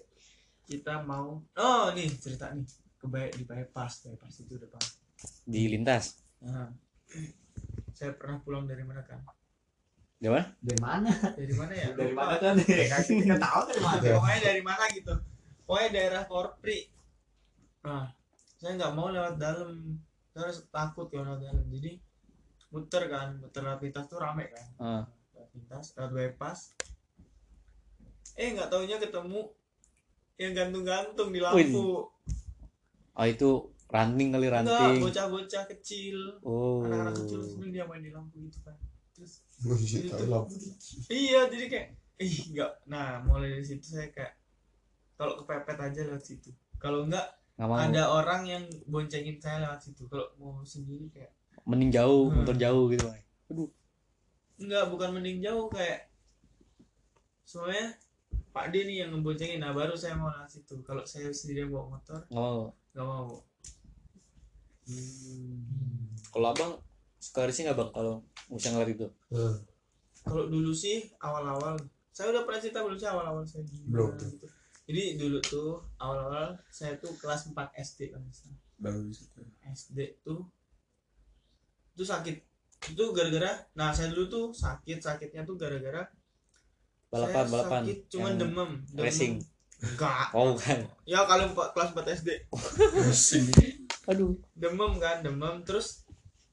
[0.70, 2.62] kita mau oh nih cerita nih.
[3.02, 4.78] Ke Bay- di bypass bypass itu depan
[5.50, 6.22] di lintas?
[6.46, 6.70] Nah,
[7.98, 9.26] saya pernah pulang dari mana kan
[10.22, 10.46] di mana?
[10.62, 11.12] Dari mana?
[11.34, 11.88] Dari mana ya?
[12.00, 15.14] Dari mana kan kita tahu dari mana pokoknya dari mana gitu.
[15.66, 16.80] Pokoknya daerah Korpri
[17.84, 18.06] nah
[18.62, 19.98] saya nggak mau lewat dalam.
[20.30, 21.66] Saya harus takut kalau lewat dalam.
[21.74, 22.13] Jadi
[22.74, 24.68] muter kan muter lewat lintas tuh rame kan.
[24.82, 25.04] Ah.
[25.38, 26.74] lewat lintas lewat bypass
[28.34, 29.46] eh nggak taunya ketemu
[30.42, 32.10] yang gantung-gantung di lampu.
[33.14, 36.42] Oh itu ranting kali enggak ranting bocah-bocah kecil.
[36.42, 36.82] Oh.
[36.82, 38.74] Anak-anak kecil seneng dia main di lampu gitu kan.
[39.14, 39.46] Terus
[40.26, 40.50] lah.
[41.14, 41.88] iya jadi kayak
[42.18, 42.72] ih nggak.
[42.90, 44.34] Nah mulai dari situ saya kayak
[45.14, 46.50] kalau kepepet aja lewat situ.
[46.82, 50.10] Kalau enggak ada orang yang boncengin saya lewat situ.
[50.10, 51.30] Kalau mau sendiri kayak
[51.64, 52.36] mending jauh Hmm.
[52.40, 53.20] motor jauh gitu Bang.
[54.56, 56.08] enggak bukan mending jauh kayak
[57.44, 57.98] soalnya
[58.50, 61.72] Pak D nih yang ngeboncengin nah baru saya mau lewat situ kalau saya sendiri yang
[61.72, 62.62] bawa motor nggak mau
[62.94, 63.28] nggak mau
[66.30, 66.74] kalau abang
[67.18, 68.14] suka risih nggak bang kalau
[68.48, 69.08] bisa ngeliat itu
[70.24, 71.76] kalau dulu sih awal-awal
[72.10, 74.10] saya udah pernah cerita belum sih awal-awal saya gimana Belum.
[74.22, 74.48] gitu
[74.84, 78.20] jadi dulu tuh awal-awal saya tuh kelas 4 SD kan.
[78.78, 79.32] Bagus.
[79.64, 80.44] SD tuh
[81.94, 82.36] itu sakit.
[82.92, 86.04] Itu gara-gara nah saya dulu tuh sakit sakitnya tuh gara-gara
[87.08, 87.82] balapan saya balapan.
[87.86, 89.04] sakit cuman Yang demam, demam.
[89.06, 89.34] racing.
[89.84, 90.28] Enggak.
[90.32, 92.30] Oh kan ya kalau empat- kelas 4 SD
[94.04, 94.36] aduh.
[94.54, 95.64] Demam kan demam.
[95.64, 96.04] Terus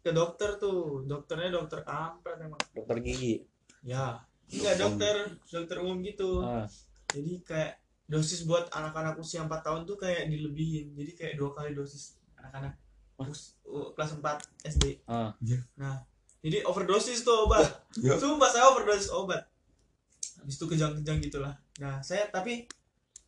[0.00, 1.02] ke dokter tuh.
[1.04, 2.60] Dokternya dokter kampret emang.
[2.70, 3.42] Dokter gigi.
[3.82, 4.22] Ya.
[4.50, 5.14] Enggak dokter.
[5.50, 5.76] dokter.
[5.82, 6.42] Umum gitu.
[6.42, 6.66] Ah.
[7.10, 10.94] Jadi kayak dosis buat anak-anak usia 4 tahun tuh kayak dilebihin.
[10.94, 12.74] Jadi kayak dua kali dosis anak-anak
[13.24, 14.24] kelas 4
[14.66, 15.32] SD ah.
[15.76, 15.96] Nah
[16.40, 17.60] jadi overdosis tuh obat
[18.04, 18.16] Ya.
[18.16, 19.44] sumpah saya overdosis obat.
[20.40, 21.52] Habis itu kejang-kejang gitulah.
[21.76, 22.64] Nah saya tapi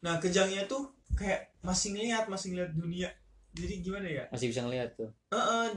[0.00, 3.10] nah kejangnya tuh kayak masih ngeliat masih ngeliat dunia.
[3.52, 4.24] Jadi gimana ya?
[4.32, 5.12] Masih bisa ngeliat tuh.
[5.28, 5.76] Heeh,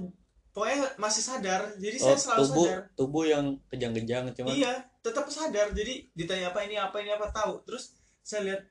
[0.55, 1.75] pokoknya masih sadar.
[1.75, 2.81] Jadi oh saya selalu tubuh sadar.
[2.95, 4.55] tubuh yang kejang-kejang cuman.
[4.55, 4.71] Iya
[5.03, 5.75] tetap sadar.
[5.75, 7.59] Jadi ditanya apa ini apa ini apa tahu.
[7.67, 8.61] Terus saya lihat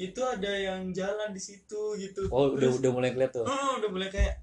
[0.00, 2.32] itu ada yang jalan di situ gitu.
[2.32, 3.44] Oh udah Terus, udah mulai ngeliat tuh?
[3.44, 4.40] "Hmm, udah mulai kayak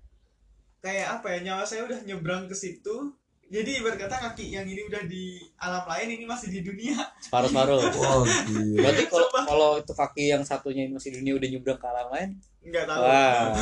[0.83, 3.15] kayak apa ya nyawa saya udah nyebrang ke situ.
[3.53, 6.97] Jadi berkata kaki yang ini udah di alam lain ini masih di dunia.
[7.23, 7.79] Separuh-separuh.
[8.03, 8.81] Oh, gila.
[8.81, 12.29] berarti kalau kalau itu kaki yang satunya ini masih dunia udah nyebrang ke alam lain?
[12.65, 13.01] Nggak tahu.
[13.01, 13.41] Wah.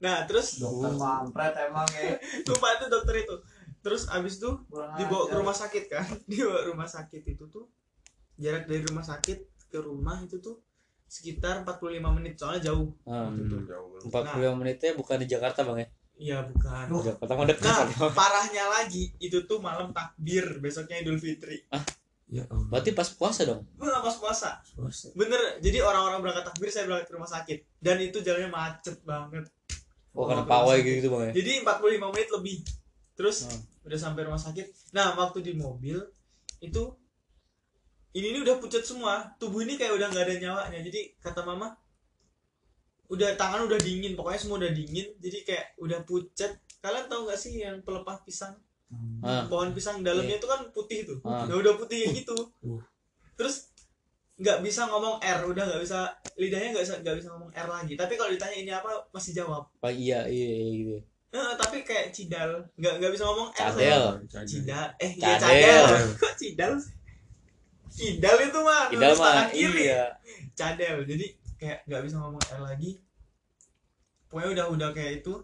[0.00, 2.16] Nah terus dokter kampret emang ya.
[2.48, 3.36] Lupa itu dokter itu.
[3.84, 5.38] Terus abis itu Kurang dibawa ke ajar.
[5.44, 6.06] rumah sakit kan.
[6.24, 7.68] Dibawa ke rumah sakit itu tuh.
[8.40, 10.56] Jarak dari rumah sakit ke rumah itu tuh
[11.04, 12.96] sekitar 45 menit soalnya jauh.
[13.04, 13.36] Hmm,
[13.68, 14.00] jauh.
[14.08, 15.88] 45 menitnya bukan di Jakarta bang ya
[16.20, 16.84] iya bukan.
[17.00, 17.64] Jakarta mah dekat
[17.96, 21.64] nah parahnya lagi itu tuh malam takbir besoknya idul fitri.
[22.30, 22.68] Ya Allah.
[22.70, 23.66] berarti pas puasa dong?
[23.74, 24.62] Wah, pas puasa.
[24.76, 25.10] Puasa.
[25.16, 27.58] bener jadi orang-orang berangkat takbir saya berangkat ke rumah sakit.
[27.80, 29.50] Dan itu jalannya macet banget.
[30.12, 31.42] Oh karena pawai gitu bang ya?
[31.42, 32.56] Jadi 45 menit lebih.
[33.16, 33.60] Terus Hmm.
[33.82, 34.94] udah sampai rumah sakit.
[34.94, 35.98] Nah waktu di mobil
[36.60, 36.82] itu
[38.12, 39.34] ini ini udah pucat semua.
[39.38, 40.78] Tubuh ini kayak udah nggak ada nyawanya.
[40.82, 41.74] Jadi kata mama
[43.10, 47.38] udah tangan udah dingin pokoknya semua udah dingin jadi kayak udah pucat kalian tahu nggak
[47.38, 48.56] sih yang pelepah pisang?
[49.22, 49.44] Ah.
[49.46, 51.18] Pohon pisang dalamnya itu kan putih tuh.
[51.22, 52.34] Nah udah putih kayak gitu
[52.64, 52.80] Uh.
[53.38, 53.70] terus
[54.40, 57.92] nggak bisa ngomong R udah nggak bisa lidahnya nggak bisa nggak bisa ngomong R lagi.
[57.94, 59.68] Tapi kalau ditanya ini apa masih jawab.
[59.78, 60.96] Pak, iya iya iya gitu.
[61.30, 62.50] Eh, tapi kayak cidal.
[62.80, 64.04] Nggak nggak bisa ngomong R Cadel.
[64.48, 64.86] cidal.
[64.98, 65.84] Eh iya Cadel.
[65.86, 66.04] cadel.
[66.24, 66.72] Kok cidal
[67.90, 69.82] cidal itu mah Idal tulis tangan mah kiri.
[69.90, 70.02] iya.
[70.54, 70.96] Cadel.
[71.04, 71.26] Jadi
[71.60, 72.96] kayak nggak bisa ngomong R lagi.
[74.32, 75.34] Pokoknya udah udah kayak itu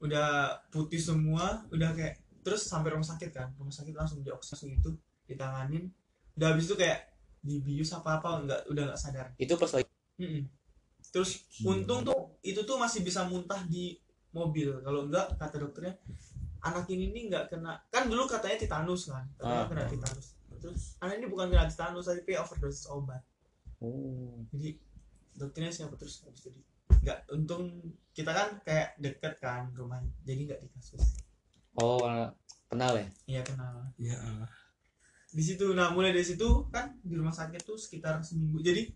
[0.00, 3.52] udah putih semua udah kayak terus sampai rumah sakit kan.
[3.60, 4.96] Rumah sakit langsung dioksigen itu
[5.28, 5.92] ditanganin.
[6.40, 7.12] Udah habis itu kayak
[7.44, 9.26] dibius apa apa nggak udah nggak sadar.
[9.36, 9.86] Itu pas lagi.
[10.16, 10.48] Mm-mm.
[11.06, 13.96] terus untung tuh itu tuh masih bisa muntah di
[14.32, 14.80] mobil.
[14.80, 15.96] Kalau enggak kata dokternya
[16.60, 17.78] anak ini nih nggak kena.
[17.92, 19.68] Kan dulu katanya titanus kan katanya Ah.
[19.68, 20.26] kena titanus.
[20.60, 23.22] Terus anak ini bukan kena titanus tapi overdosis obat.
[23.80, 24.40] Oh.
[24.52, 24.76] Jadi
[25.36, 26.60] dokternya siapa terus habis itu
[27.04, 27.70] nggak untung
[28.16, 31.20] kita kan kayak deket kan rumah jadi nggak di kasus
[31.76, 32.32] oh karena
[32.66, 33.06] kenal ya?
[33.26, 33.74] Iya kenal.
[33.96, 34.50] Ya Allah.
[35.36, 38.58] di situ nah mulai dari situ kan di rumah sakit tuh sekitar seminggu.
[38.64, 38.88] Jadi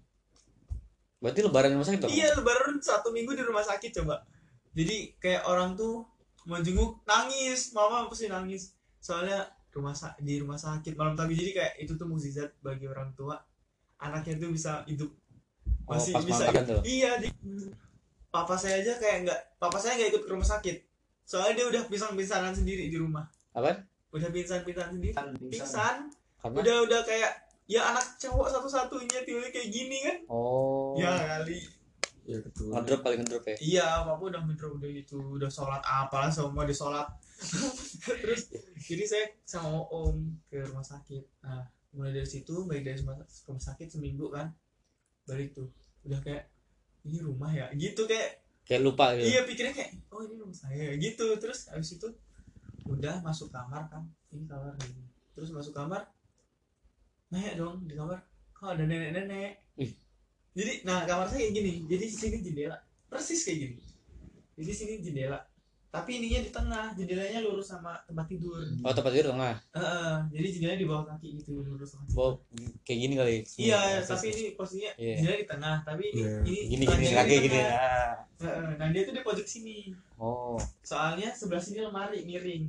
[1.21, 2.11] berarti lebaran rumah sakit dong?
[2.11, 4.25] Iya lebaran satu minggu di rumah sakit coba.
[4.73, 6.09] Jadi kayak orang tuh
[6.49, 7.77] mau jenguk nangis.
[7.77, 8.73] Mama pasti nangis?
[9.05, 13.13] Soalnya rumah sa- di rumah sakit malam tapi jadi kayak itu tuh mukjizat bagi orang
[13.13, 13.37] tua.
[14.01, 15.13] Anaknya tuh bisa hidup
[15.91, 16.83] masih pas bisa makan tuh.
[16.87, 17.29] iya di
[18.31, 20.77] papa saya aja kayak nggak papa saya nggak ikut ke rumah sakit.
[21.27, 23.27] Soalnya dia udah pingsan-pingsanan sendiri di rumah.
[23.55, 23.87] Apa?
[24.11, 25.15] udah pingsan-pingsan sendiri.
[25.15, 25.51] Kan pingsan.
[25.51, 25.97] pingsan
[26.41, 26.57] Karena?
[26.63, 27.33] Udah udah kayak
[27.71, 30.19] ya anak cowok satu-satunya tiba kayak gini kan.
[30.27, 30.99] Oh.
[30.99, 31.63] Ya kali.
[32.27, 33.57] Ya ketua ngedrop paling ngedrop ya.
[33.59, 37.07] iya papa udah ngedrop udah gitu udah sholat apalah semua di sholat.
[38.07, 38.55] Terus
[38.87, 41.43] jadi saya sama om ke rumah sakit.
[41.43, 44.55] Nah mulai dari situ balik dari rumah sakit seminggu kan
[45.27, 45.69] balik tuh.
[46.07, 46.49] Udah kayak
[47.05, 47.69] ini rumah ya?
[47.75, 49.27] Gitu kayak Kayak lupa gitu.
[49.35, 50.95] iya pikirnya kayak oh ini rumah saya.
[50.95, 52.09] Gitu terus habis itu
[52.87, 54.07] udah masuk kamar kan.
[54.31, 55.03] Ini kamar ini
[55.35, 56.07] terus masuk kamar
[57.31, 58.19] nanya dong di kamar
[58.55, 59.59] kok ada nenek-nenek?
[59.81, 59.93] Ih.
[60.53, 61.73] jadi nah kamar saya kayak gini.
[61.91, 62.79] Jadi di sini jendela
[63.11, 63.77] persis kayak gini.
[64.61, 65.39] Jadi sini jendela
[65.91, 69.59] tapi ininya di tengah jendelanya lurus sama tempat tidur Oh tempat tidur tengah.
[69.73, 72.39] Heeh, jadi jendelanya di bawah kaki gitu lurus sama Oh
[72.83, 73.37] kayak gini kali.
[73.59, 75.15] iya Terus- tapi ini posisinya Iya.
[75.17, 76.39] jendela di tengah tapi ini Iya.
[76.41, 77.59] ini gini gini di gini.
[77.61, 78.15] Ah.
[78.39, 82.65] Heeh, nah dia tuh di pojok sini Oh soalnya sebelah sini lemari miring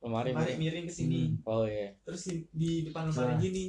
[0.00, 0.30] lemari.
[0.30, 1.90] lemari miring ke sini Oh iya.
[2.02, 3.42] terus di, di depan lemari Celah.
[3.42, 3.64] gini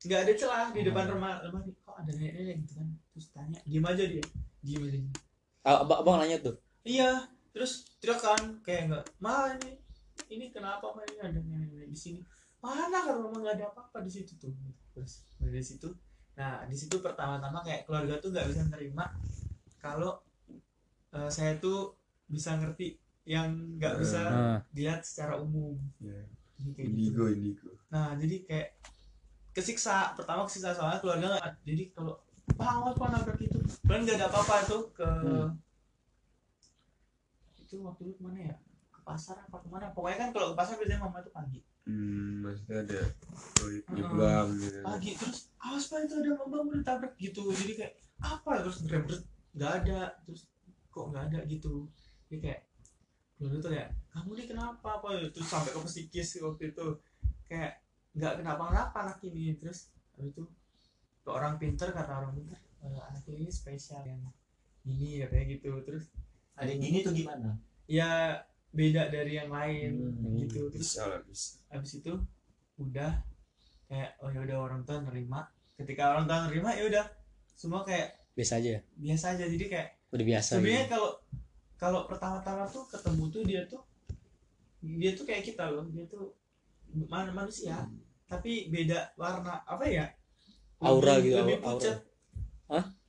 [0.00, 1.16] nggak ada celah di depan Oh.
[1.16, 4.24] lemari, kok ada nenek-nenek gitu kan terus tanya diem aja dia
[4.60, 4.98] diem aja
[5.62, 6.58] Ah, abang, abang nanya tuh.
[6.82, 7.24] iya
[7.54, 9.78] terus tidak kan kayak nggak ma ini
[10.28, 12.20] ini kenapa ma ini ada nenek-nenek di sini
[12.58, 14.50] mana kalau mama nggak ada apa-apa di situ tuh
[14.90, 15.88] terus dari situ
[16.34, 19.06] nah di situ pertama-tama kayak keluarga tuh nggak bisa nerima
[19.78, 20.18] kalau
[21.14, 21.94] eh, saya tuh
[22.26, 26.82] bisa ngerti yang nggak bisa Nah, dilihat secara umum Jadi kayak gitu.
[26.84, 28.68] indigo indigo Nah, jadi kayak
[29.54, 30.12] kesiksa.
[30.18, 31.62] Pertama kesiksa soalnya keluarga nggak.
[31.62, 32.18] Jadi kalau
[32.58, 33.58] awas Pak nabrak itu.
[33.86, 35.48] Kan nggak ada apa-apa tuh ke Hmm.
[37.74, 38.54] Itu waktu itu ke mana ya?
[38.94, 39.90] Ke pasar apa ke mana?
[39.90, 41.60] Pokoknya kan kalau ke pasar biasanya mama itu pagi.
[41.84, 43.00] hmm maksudnya ada
[43.60, 47.42] oh, nyebrang gitu Pagi terus awas Pak itu ada mama mau ditabrak gitu.
[47.52, 47.92] Jadi kayak
[48.24, 49.04] apa terus rem
[49.52, 50.48] nggak ada terus
[50.88, 51.84] kok nggak ada gitu.
[52.30, 52.60] Jadi kayak
[53.36, 56.86] keluarga tuh kayak kamu nih kenapa apa terus sampai ke psikis waktu itu
[57.44, 57.82] kayak
[58.14, 60.46] nggak kenapa-napa anak ini terus habis itu
[61.20, 64.22] ke orang pinter kata orang pinter "Eh, anak ini spesial yang
[64.86, 66.08] ini katanya gitu terus
[66.54, 67.58] ada yang gini tuh gimana?
[67.84, 68.40] Ya
[68.70, 70.66] beda dari yang lain Hmm, gitu.
[70.68, 71.58] Terus bisa.
[71.68, 72.12] habis itu
[72.76, 73.12] udah
[73.86, 75.46] kayak oh ya udah orang tua nerima.
[75.74, 77.06] Ketika orang tua nerima ya udah.
[77.50, 78.82] Semua kayak biasa aja.
[78.94, 79.44] biasa aja.
[79.46, 80.50] Jadi kayak Udah biasa.
[80.56, 80.92] sebenarnya Gitu.
[80.92, 81.10] kalau
[81.74, 83.82] kalau pertama-tama tuh ketemu tuh dia tuh
[84.80, 85.86] dia tuh kayak kita loh.
[85.90, 86.34] Dia tuh
[87.06, 87.86] man manusia.
[88.24, 90.06] Tapi beda warna apa ya?
[90.80, 91.66] Aura Lebih- gitu, lebih aura.
[91.70, 91.98] pucat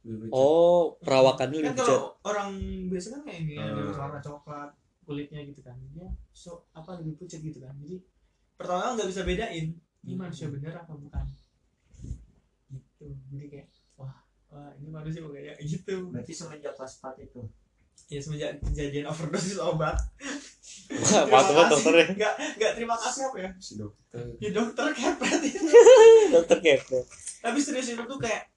[0.06, 1.90] Lebih Oh perawakannya kan lebih pucat.
[1.90, 2.50] kalau orang
[2.88, 3.98] biasa kan kayak ini ada Hmm.
[3.98, 4.70] warna coklat
[5.02, 5.74] kulitnya gitu kan.
[5.90, 7.74] Dia so apa lebih pucat gitu kan.
[7.76, 7.98] Jadi
[8.56, 9.74] pertama nggak bisa bedain ini
[10.08, 10.20] Hmm.
[10.20, 11.26] manusia bener apa bukan.
[12.68, 13.06] Gitu.
[13.28, 14.14] Jadi kayak wah
[14.48, 15.96] wah ini manusia kok kayak gitu.
[16.08, 17.42] Berarti semenjak kelas 4 itu?
[18.06, 19.98] Ya semenjak kejadian overdosis obat.
[20.86, 22.06] Wah, Mantap banget dokternya.
[22.14, 23.50] nggak nggak terima kasih apa ya?
[23.58, 24.22] Si dokter.
[24.38, 25.66] Ya dokter kepret itu.
[26.36, 27.06] Dokter kepet.
[27.40, 28.50] tapi serius itu tuh kayak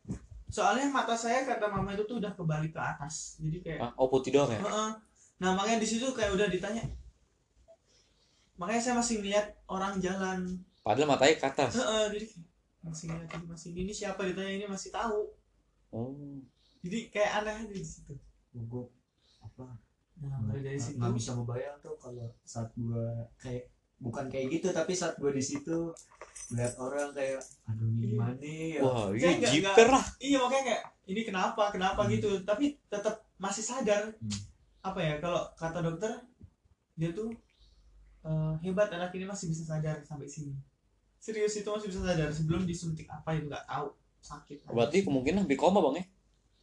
[0.49, 4.09] soalnya mata saya kata mama itu tuh udah kebalik ke atas jadi kayak Ah, oh
[4.09, 4.61] putih doang ya?
[4.61, 4.91] Heeh.
[5.39, 6.83] nah makanya di situ kayak udah ditanya
[8.57, 10.41] makanya saya masih ngeliat orang jalan
[10.81, 11.73] Padahal matanya ke atas.
[11.77, 12.27] Heeh, jadi
[12.81, 15.21] masih ngeliat ini masih ini siapa ditanya ini masih tahu
[15.89, 16.13] Oh.
[16.81, 18.13] jadi kayak aneh aja di situ
[18.53, 18.85] gue
[19.41, 19.73] apa
[20.19, 24.93] nah dari situ nggak bisa ngebayang tuh kalau saat gua kayak bukan kayak gitu tapi
[24.93, 25.91] saat gua di situ
[26.51, 28.09] lihat orang kayak aduh ini Iya.
[28.09, 30.05] gimana nih ya Wah, Saya ini nggak- jiper lah.
[30.19, 32.11] iya makanya kayak ini kenapa kenapa Hmm.
[32.11, 34.33] gitu tapi tetap masih sadar Hmm.
[34.81, 36.13] apa ya kalau kata dokter
[36.95, 37.31] dia tuh
[38.21, 40.55] eh, hebat anak ini masih bisa sadar sampai sini
[41.17, 45.55] serius itu masih bisa sadar sebelum disuntik apa itu nggak tahu sakit Berarti kemungkinan hampir
[45.55, 46.05] koma bang ya?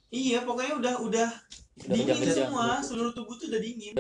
[0.09, 1.29] iya pokoknya udah udah
[1.77, 3.91] Udah dingin semua seluruh tubuh tuh udah dingin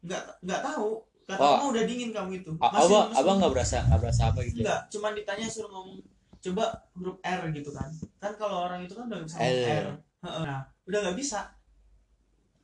[0.00, 1.56] nggak nggak tahu kata Oh.
[1.56, 4.56] mama udah dingin kamu itu Masih Abang, abang nggak berasa nggak berasa apa gitu?
[4.56, 4.60] ya?
[4.60, 5.96] enggak cuman ditanya suruh ngomong
[6.44, 7.88] coba huruf R gitu kan
[8.20, 9.64] kan kalau orang itu kan udah bisa ngomong L.
[9.64, 9.86] R
[10.24, 10.44] Heeh.
[10.44, 11.38] nah udah nggak bisa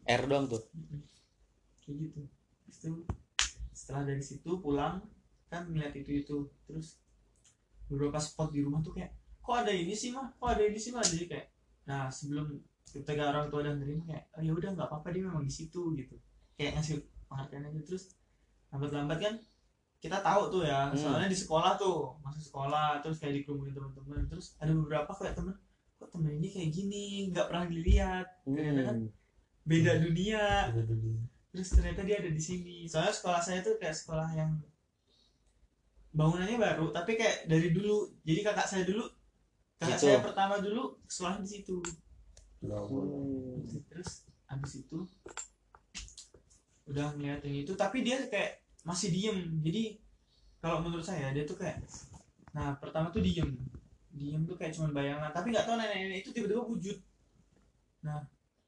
[0.05, 0.63] R doang tuh.
[1.81, 2.21] kayak gitu
[2.69, 2.91] itu
[3.73, 5.01] setelah dari situ pulang
[5.49, 6.37] kan ngeliat itu itu
[6.69, 7.01] terus
[7.89, 9.11] beberapa spot di rumah tuh kayak
[9.41, 11.47] kok ada ini sih mah kok ada ini sih mah jadi kayak
[11.89, 15.43] nah sebelum ketika orang tua udah nerima kayak oh, ya udah nggak apa-apa dia memang
[15.43, 16.15] di situ gitu
[16.55, 18.05] kayak ngasih pengertian aja terus
[18.71, 19.35] lambat-lambat kan
[20.01, 20.97] kita tahu tuh ya Hmm.
[20.97, 25.53] soalnya di sekolah tuh masuk sekolah terus kayak dikerumunin teman-teman terus ada beberapa kayak temen
[26.01, 28.27] kok temen ini kayak gini nggak pernah dilihat?
[28.49, 29.11] Ternyata kan Hmm.
[29.69, 30.45] beda dunia.
[31.53, 32.89] Terus ternyata dia ada di sini.
[32.89, 34.57] Soalnya sekolah saya tuh kayak sekolah yang
[36.11, 38.09] bangunannya baru tapi kayak dari dulu.
[38.25, 39.05] Jadi kakak saya dulu
[39.77, 40.07] kakak Situ.
[40.09, 41.77] saya pertama dulu sekolah di situ.
[43.93, 44.11] Terus
[44.49, 44.99] abis itu
[46.89, 49.39] udah ngeliatin itu tapi dia kayak masih diem.
[49.61, 50.01] Jadi
[50.61, 51.81] kalau menurut saya dia tuh kayak
[52.53, 53.57] nah pertama tuh diem.
[54.11, 55.31] Diem tuh kayak cuman bayangan.
[55.33, 56.99] Tapi nggak tahu nenek-nenek itu tiba-tiba wujud.
[58.05, 58.25] Nah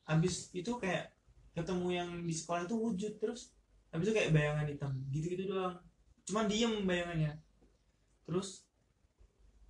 [0.09, 1.13] abis itu kayak
[1.53, 3.13] ketemu yang di sekolah itu wujud.
[3.21, 3.53] Terus
[3.93, 4.93] abis itu kayak bayangan hitam.
[5.13, 5.77] Gitu-gitu doang.
[6.29, 7.33] Cuman diem bayangannya.
[8.29, 8.65] Terus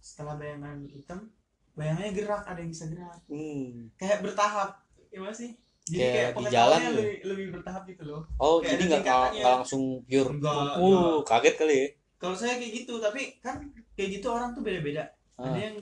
[0.03, 1.31] setelah bayangan hitam
[1.79, 2.43] bayangannya gerak.
[2.45, 3.19] Ada yang bisa gerak.
[3.31, 3.91] Hmm.
[3.97, 4.83] kayak bertahap.
[5.13, 8.83] Ya masih jadi Kayak kayak, di jalan lebih, lebih bertahap gitu loh Oh, Kayak jadi
[9.03, 9.03] nggak
[9.43, 10.31] langsung pure.
[10.31, 11.19] Enggak, Uh, enggak.
[11.27, 11.87] kaget kali ya.
[12.17, 13.57] kalau saya kayak gitu tapi kan
[13.93, 15.51] kayak gitu orang tuh beda-beda Ah.
[15.51, 15.77] ada yang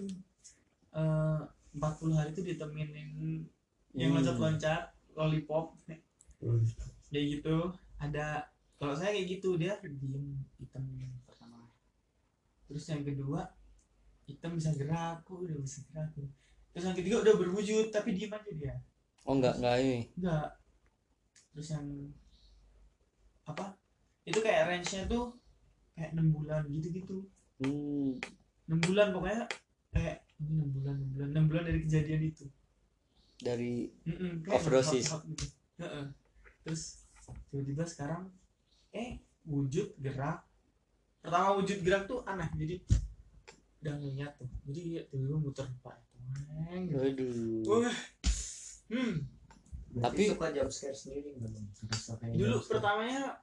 [0.91, 1.41] eh,
[1.71, 3.45] 40 hari tuh ditemenin
[3.93, 4.17] yang Hmm.
[4.17, 5.77] loncat-loncat lollipop
[7.11, 7.57] kayak gitu
[7.97, 10.01] ada kalau saya kayak gitu dia diem
[10.57, 10.81] hitam
[11.27, 11.69] pertama
[12.65, 13.53] terus yang kedua
[14.25, 16.09] hitam bisa gerak kok udah bisa gerak
[16.73, 18.75] terus yang ketiga udah berwujud tapi diem aja dia
[19.29, 19.99] Oh, nggak nggak ini.
[20.17, 20.47] enggak
[21.51, 21.87] terus yang
[23.45, 23.75] apa
[24.23, 25.35] itu kayak range nya tuh
[25.93, 27.27] kayak enam bulan gitu-gitu
[27.61, 28.17] Hmm.
[28.65, 29.45] enam bulan pokoknya
[29.93, 32.47] kayak ini enam bulan enam bulan enam bulan dari kejadian itu
[33.37, 35.09] Dari Mm-mm, kayak Overdosis.
[35.27, 35.45] gitu.
[36.61, 36.83] Terus
[37.49, 38.29] tiba-tiba sekarang
[38.91, 40.45] eh wujud gerak
[41.21, 42.77] pertama wujud gerak tuh aneh jadi
[43.81, 45.97] udah ngeliat tuh jadi tiba-tiba muter pak
[46.91, 47.65] Aduh.
[47.67, 47.97] Wah.
[48.91, 49.15] Hmm
[49.91, 51.67] Berarti Tapi- suka jump scare sendiri nggak Bang?
[51.73, 53.43] Serasa kayak dulu pertamanya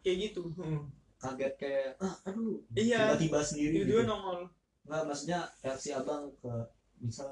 [0.00, 0.80] kayak gitu Heeh.
[1.18, 4.08] kaget kayak ah aduh iya tiba-tiba sendiri tiba-tiba gitu.
[4.08, 4.40] nongol
[4.82, 6.50] nggak maksudnya reaksi abang ke
[6.98, 7.30] misal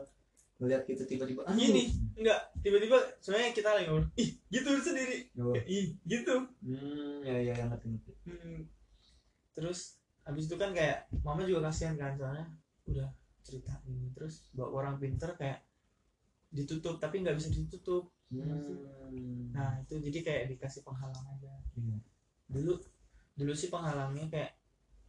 [0.56, 1.56] ngeliat gitu tiba-tiba aduh.
[1.56, 1.88] Gini.
[2.14, 5.50] enggak tiba-tiba sebenarnya kita lagi ngobrol ih gitu sendiri Oh.
[5.50, 8.60] Kayak, ih gitu hmm ya ya yang ngerti ngerti Hmm.
[9.50, 12.46] terus habis itu kan kayak mama juga kasihan kan soalnya
[12.84, 13.08] udah
[13.40, 15.64] cerita ini terus bawa orang pinter kayak
[16.50, 19.50] ditutup tapi nggak bisa ditutup hmm.
[19.50, 21.96] nah itu jadi kayak dikasih penghalang aja Iya.
[22.48, 22.74] dulu
[23.34, 24.52] dulu sih penghalangnya kayak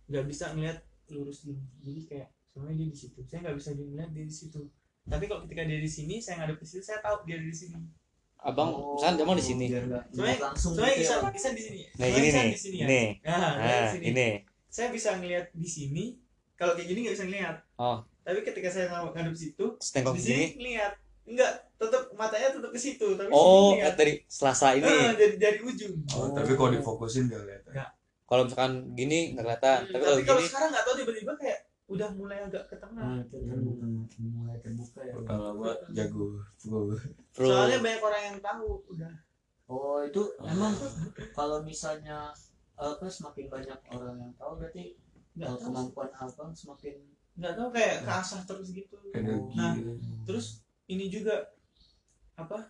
[0.08, 4.10] nggak bisa ngeliat lurus gini jadi kayak sebenarnya dia di situ saya nggak bisa ngeliat
[4.12, 4.62] dia di situ
[5.04, 7.58] tapi kalau ketika dia di sini saya ngadep ke situ saya tahu dia ada di
[7.58, 7.82] sini
[8.42, 9.70] Abang, Oh, misalnya abang di sini.
[9.70, 11.30] Soalnya- soalnya gitu bisa ya.
[11.30, 12.50] bisa di sini Nah, Soalnya gini bisa nih.
[12.50, 13.08] di sini ya Nih.
[13.22, 14.28] nah, saya Nah, di sini ini.
[14.66, 16.04] saya bisa ngeliat di sini
[16.56, 17.98] kalau kayak gini nggak bisa ngeliat Oh.
[18.22, 20.94] tapi ketika saya ngadep situ di sini ngeliat
[21.24, 23.96] enggak tetap matanya tetap ke situ tapi Oh, sini ngeliat.
[23.96, 24.86] dari selasa ini.
[24.86, 27.64] Ah, dari dari ujung Oh, tapi kalau difokusin gak lihat.
[28.24, 31.34] Kalau misalkan gini nggak kelihatan, Hmm, tapi kalau tapi kalau gini sekarang nggak tahu tiba-tiba
[31.36, 33.86] kayak udah mulai agak ke tengah Hmm, itu terbuka
[34.18, 36.26] mulai terbuka ya Kalau gua jago.
[36.64, 36.82] Gua
[37.30, 37.46] pro.
[37.46, 39.14] soalnya banyak orang yang tahu udah
[39.68, 40.72] oh itu emang
[41.32, 42.32] kalau misalnya
[42.74, 44.96] apa semakin banyak orang yang tahu berarti
[45.34, 46.96] nggak kemampuan abang semakin
[47.34, 49.52] nggak tahu kayak keasah terus gitu energi.
[49.54, 49.76] Nah,
[50.24, 51.48] terus ini juga
[52.36, 52.68] apa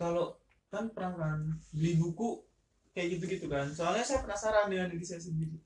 [0.00, 0.40] kalau
[0.72, 1.40] kan pernah kan
[1.72, 2.44] beli buku
[2.96, 3.68] kayak gitu-gitu kan.
[3.72, 5.60] Soalnya saya penasaran dengan diri saya sendiri.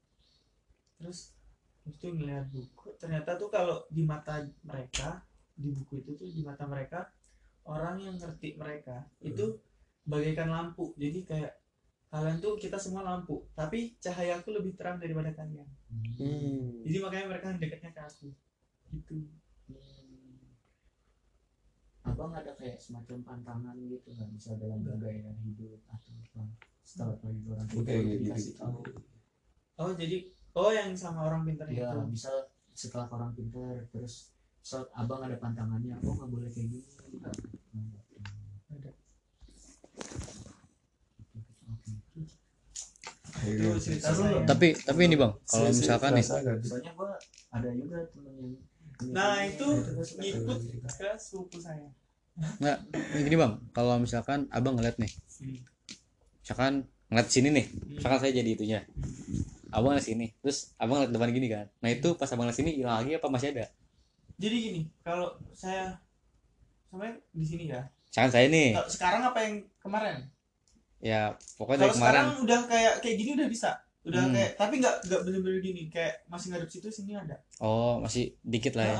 [0.98, 1.34] Terus
[1.82, 5.26] terus tuh ngeliat buku ternyata tuh kalau di mata mereka
[5.59, 7.10] di buku itu tuh di mata mereka
[7.66, 9.59] orang yang ngerti mereka itu
[10.06, 10.94] bagaikan lampu.
[10.98, 11.52] Jadi kayak
[12.10, 13.43] kalian tuh kita semua lampu.
[13.55, 15.66] Tapi cahayaku lebih terang daripada kalian.
[15.93, 16.80] Hmm.
[16.86, 18.28] jadi makanya mereka dekatnya ke aku.
[18.94, 19.14] Gitu.
[19.18, 19.41] Hmm.
[22.22, 26.42] Abang ada kayak semacam pantangan gitu kan bisa dalam bergaya hidup atau apa
[26.86, 28.22] setelah orang kayak gitu.
[28.30, 28.78] dikasih tahu
[29.82, 32.30] oh jadi oh yang sama orang pintar ya itu bisa
[32.78, 34.30] setelah orang pintar terus
[34.62, 36.86] saat abang ada pantangannya oh nggak boleh kayak gini
[38.70, 38.90] Ada.
[41.74, 41.90] Oke.
[43.42, 44.46] itu cerita Seru saya loh.
[44.46, 47.10] Tapi tapi ini bang, kalau misalkan nih, soalnya gua
[47.50, 48.54] ada juga temen yang
[49.10, 49.66] Nah, itu
[50.22, 51.90] ngikut ke sepupu saya
[52.32, 52.78] nggak
[53.12, 55.12] ini gini bang, kalau misalkan abang ngeliat nih,
[56.40, 58.80] misalkan ngeliat sini nih, misalkan saya jadi itunya,
[59.68, 62.70] abang ngeliat sini, terus abang ngeliat depan gini kan, nah itu pas abang ngeliat sini
[62.72, 63.66] hilang lagi apa masih ada?
[64.40, 65.94] jadi gini kalau saya
[66.90, 67.84] sampai di sini ya.
[68.10, 70.28] Misalkan saya nih, sekarang apa yang kemarin?
[70.98, 73.70] Ya pokoknya kalau kemarin, sekarang udah kayak kayak gini udah bisa.
[74.02, 74.34] Udah Hmm.
[74.34, 75.82] kayak tapi nggak nggak bener-bener gini.
[75.88, 77.38] Kayak masih ngadep situ sini ada.
[77.62, 78.96] Oh masih dikit lah ya.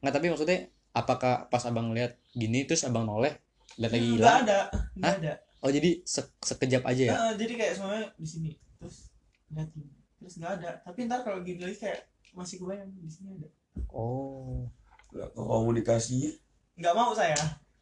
[0.00, 0.58] Nggak tapi maksudnya
[0.92, 3.34] apakah pas abang ngeliat gini terus abang noleh,
[3.76, 4.38] lihat lagi nggak hilang?
[4.42, 4.58] ada
[4.94, 5.20] nggak Hah?
[5.20, 7.12] ada Oh jadi se- sekejap aja ya?
[7.12, 9.10] Heeh, jadi kayak semuanya di sini terus
[9.50, 9.68] lihat
[10.16, 13.48] terus nggak ada tapi ntar kalau gini lagi kayak masih kebayang di sini ada
[13.90, 14.66] Oh.
[15.08, 16.30] Nggak, komunikasinya
[16.76, 17.34] nggak mau saya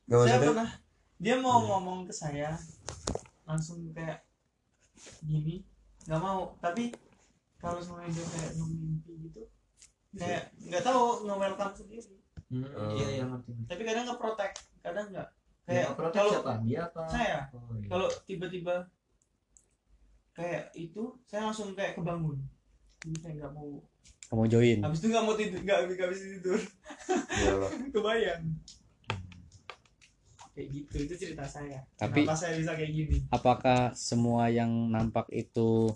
[0.06, 0.70] nggak saya maksudnya pernah
[1.16, 1.66] dia mau Iya.
[1.68, 2.48] ngomong ke saya
[3.44, 4.24] langsung kayak
[5.20, 5.60] gini
[6.06, 6.94] nggak mau tapi
[7.56, 9.42] kalau semuanya dia kayak mimpi gitu
[10.12, 12.00] kayak nggak tahu nge welcome sendiri
[12.46, 12.62] Hmm,
[12.94, 15.28] iya yang ngerti tapi kadang nggak protek kadang nggak.
[15.66, 16.52] Kayak protek kalau siapa?
[16.62, 17.02] Dia apa?
[17.10, 17.38] Saya.
[17.50, 17.88] Oh, iya.
[17.90, 18.74] kalau tiba-tiba
[20.30, 22.38] kayak itu saya langsung kayak kebangun.
[23.02, 23.82] Jadi saya nggak mau.
[24.30, 24.78] Kamu join.
[24.78, 26.60] Habis itu nggak mau tidur nggak nggak bisa tidur.
[27.34, 27.70] Iyalah.
[27.94, 28.42] kebayang.
[30.54, 31.82] Kayak gitu itu cerita saya.
[31.98, 33.16] Tapi- kenapa saya bisa kayak gini?
[33.34, 35.90] apakah semua yang nampak itu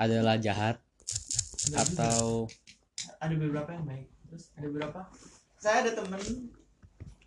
[0.00, 0.80] adalah jahat?
[1.68, 2.00] Enggak juga.
[2.00, 2.48] atau
[3.20, 4.08] ada beberapa yang baik.
[4.32, 5.00] Terus ada beberapa
[5.62, 6.22] saya ada temen.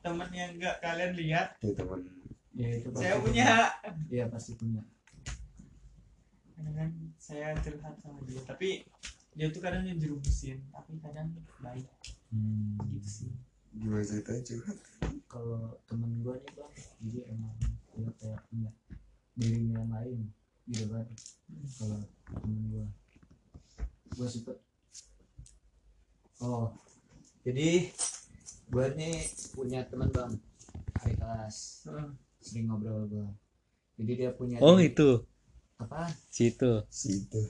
[0.04, 1.56] Temen yang nggak kalian lihat.
[1.64, 2.02] Ya teman.
[2.56, 3.48] ya itu pasti saya punya.
[4.12, 4.84] iya pasti punya.
[6.56, 6.90] Kadang kan
[7.20, 8.84] saya curhat sama dia tapi
[9.36, 11.32] dia tuh kadang yang jerumusin tapi kadang
[11.64, 11.88] baik.
[12.32, 12.76] Hmm.
[12.92, 13.32] gitu sih.
[13.76, 14.78] Gimana ceritanya curhat?
[15.26, 17.56] kalau temen gue nih bang jadi emang
[17.92, 18.72] dia kayak punya
[19.36, 20.20] dirinya yang lain
[20.72, 21.08] gitu kan.
[21.76, 22.00] Kalau
[22.40, 22.86] temen gue
[24.16, 24.58] gue sempet
[26.40, 26.72] oh
[27.44, 27.92] jadi
[28.70, 29.16] gue nih
[29.54, 30.34] punya teman bang.
[31.02, 31.88] Hari kelas.
[31.90, 32.10] Heeh.
[32.46, 33.26] sering ngobrol gue
[33.96, 35.24] jadi dia punya oh itu.
[35.80, 36.84] Apa situ.
[36.92, 37.42] Situ.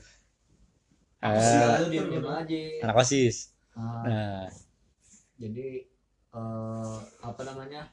[1.21, 3.49] Ah, selalu dia diam aja anak osis.
[3.73, 4.45] Ah, nah.
[5.41, 5.89] Jadi
[6.37, 7.89] eh, apa namanya?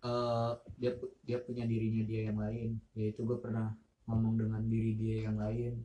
[0.00, 0.50] Eh
[0.80, 0.96] dia
[1.28, 2.80] dia punya dirinya dia yang lain.
[2.96, 3.76] Yaitu gue pernah
[4.08, 5.76] ngomong dengan diri dia yang lain.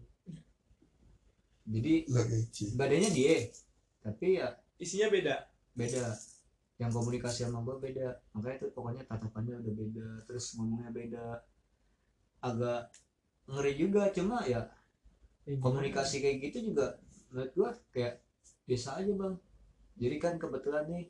[1.68, 2.08] Jadi
[2.80, 3.52] badannya dia.
[4.08, 5.36] Tapi ya isinya beda?
[5.78, 6.18] Beda.
[6.82, 8.10] Yang komunikasi sama gue beda.
[8.34, 11.26] Makanya itu pokoknya tatapannya udah beda terus ngomongnya beda.
[12.42, 12.90] Agak
[13.46, 14.66] ngeri juga cuma ya
[15.46, 16.96] komunikasi kayak gitu juga
[17.34, 18.22] menurut gua kayak
[18.68, 19.36] biasa aja bang.
[19.98, 21.06] Jadi kan kebetulan nih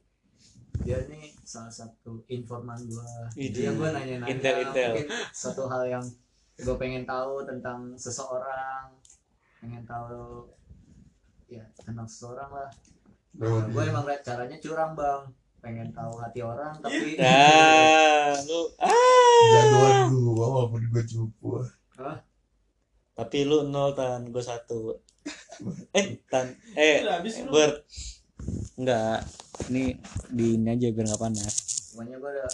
[0.81, 3.05] dia nih salah satu informan gua.
[3.35, 4.91] Jadi yang gua nanya-nanya Intel, intel.
[4.95, 6.05] mungkin satu hal yang
[6.61, 8.93] gue pengen tahu tentang seseorang.
[9.61, 10.49] Pengen tahu
[11.51, 12.69] ya tentang seseorang lah
[13.39, 15.23] Oh, gue emang liat caranya curang bang.
[15.61, 18.89] Pengen tahu hati orang tapi nah lu ah.
[19.53, 21.49] Jagoan gua walaupun gua cupu.
[23.13, 24.27] tapi lu nol tan.
[24.33, 24.97] Gue satu.
[25.97, 26.49] Eh tan.
[26.73, 27.53] Eh udah habis lu.
[27.53, 27.85] Bert.
[28.75, 29.23] Enggak.
[29.69, 29.95] Ini
[30.33, 31.53] di ini aja biar nggak panas.
[31.93, 32.51] Pokoknya gue udah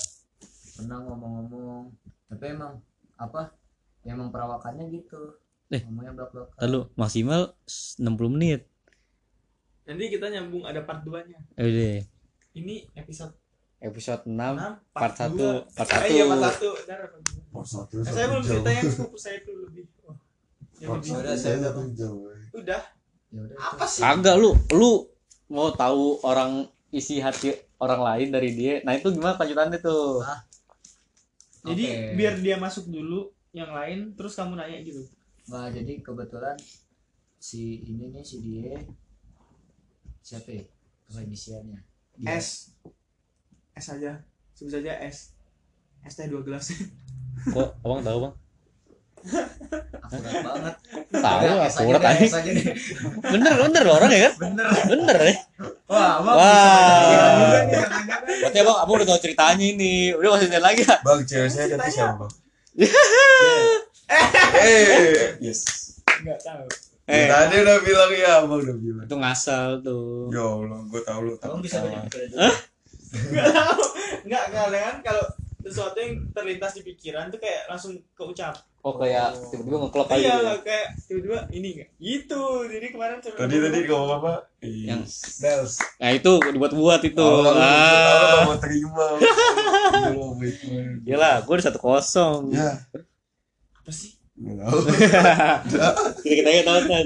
[0.76, 1.84] pernah ngomong-ngomong.
[2.28, 2.84] Tapi emang
[3.16, 3.56] apa
[4.04, 5.40] ya emang perawakannya gitu.
[5.68, 5.84] Eh.
[5.84, 7.52] ngomongnya belak lalu maksimal
[8.00, 8.08] 60
[8.40, 8.72] menit
[9.88, 11.96] nanti kita nyambung ada part 2 nya Eh, udah
[12.54, 13.32] ini episode
[13.80, 15.54] episode 6 6 part 1 dua.
[15.70, 17.42] part Eh, iya part 1 1 Ntar part dua.
[17.48, 18.50] Part satu Eh, satu saya belum jam.
[18.52, 20.16] cerita yang sepupu saya itu lebih oh,
[20.78, 21.72] yang Part lebih satu Udah, saya udah,
[22.60, 22.82] ya
[23.58, 24.02] apa sih?
[24.02, 24.92] Kagak lu lu
[25.48, 26.52] mau tahu orang
[26.90, 28.74] isi hati orang lain dari dia?
[28.82, 30.20] Nah itu gimana lanjutannya tuh?
[31.64, 32.16] Jadi Oke.
[32.16, 35.04] biar dia masuk dulu yang lain terus kamu nanya gitu.
[35.48, 36.56] Nah, jadi kebetulan
[37.38, 38.76] si ini nih si dia
[40.28, 40.64] siapa ya?
[41.08, 41.80] Apa inisialnya
[42.20, 42.76] Dia- S.
[43.72, 44.20] S aja.
[44.52, 45.32] Sebut saja S.
[46.04, 46.68] S teh dua gelas.
[47.48, 48.34] Kok abang tahu bang?
[50.04, 50.76] Akurat banget.
[51.16, 52.66] Tahu akurat aja aja deh.
[53.24, 54.34] bener bener loh orang ya kan?
[54.44, 54.66] Bener.
[54.92, 55.36] Bener ya.
[55.88, 57.00] Wah abang Wah.
[57.40, 58.20] juga nih jangan-jangan.
[58.28, 60.12] berarti abang abang udah tahu ceritanya ini.
[60.12, 60.82] Udah masih lihat lagi.
[60.84, 62.32] Ya Bang, cewek saya nanti siapa, Bang?
[62.76, 62.92] Yeah.
[64.58, 65.68] Eh, yes.
[66.24, 66.64] nggak tahu
[67.08, 67.28] eh.
[67.28, 69.06] Tadi udah bilang ya, Abang udah bilang.
[69.08, 70.28] itu ngasal tuh.
[70.30, 72.04] Ya Allah, gue tahu lu abang takut bisa sama.
[72.04, 72.48] baca juga
[73.08, 73.82] nggak tahu.
[74.28, 74.96] Nggak nggak kan?
[75.00, 75.24] Kalau
[75.68, 78.56] sesuatu yang terlintas di pikiran tuh kayak langsung keucap.
[78.88, 80.56] Oh kayak tiba-tiba ngeklop aja iya gitu ya.
[80.64, 81.90] kayak tiba-tiba ini nggak?
[82.00, 82.44] Gitu.
[82.72, 84.34] Jadi kemarin sebelum- Tadi tadi ngomong apa?
[84.64, 85.08] Yang-
[85.44, 85.74] bells.
[86.00, 87.20] nah itu dibuat-buat itu.
[87.20, 88.48] Oh, lu ah.
[88.48, 89.08] mau terima.
[91.08, 92.56] Iyalah, gue udah satu kosong.
[92.56, 92.80] Ya,
[93.88, 94.78] apa sih tahu.
[94.86, 95.32] kita
[96.24, 97.06] kita aja tonton.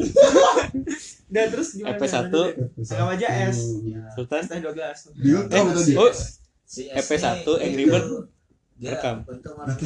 [1.28, 2.12] dan terus gimana EP1.
[2.22, 2.52] lanjutin?
[2.84, 4.42] anggap aja S Ya, Sultan.
[4.42, 5.94] S teh dua gelas Dia tahu Eh, tadi.
[5.96, 6.12] oh,
[6.62, 8.08] si EP1 S nih, Angry itu, Bird
[8.84, 9.18] rekam.
[9.24, 9.78] untung Nah,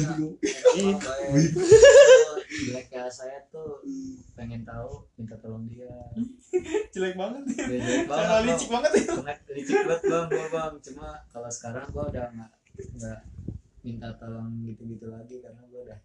[2.48, 3.84] jelek kayak saya tuh
[4.32, 5.90] pengen tahu minta tolong dia
[6.94, 8.44] jelek banget jelek Karena bang.
[8.46, 9.04] licik banget ya
[9.50, 12.50] licik banget bang gua bang cuma kalau sekarang gua udah nggak
[12.96, 13.18] nggak
[13.82, 15.98] minta tolong gitu-gitu lagi karena gua udah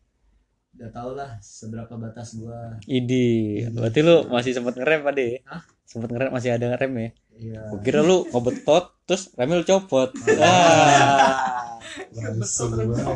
[0.72, 5.44] udah tau lah seberapa batas gua Idi, berarti lu masih sempat ngerem Pade?
[5.44, 5.62] Hah?
[5.84, 7.10] Sempat ngerem masih ada ngerem ya?
[7.34, 10.10] iya Gua kira lu ngobet pot terus remnya lu copot.
[10.40, 11.76] Ah.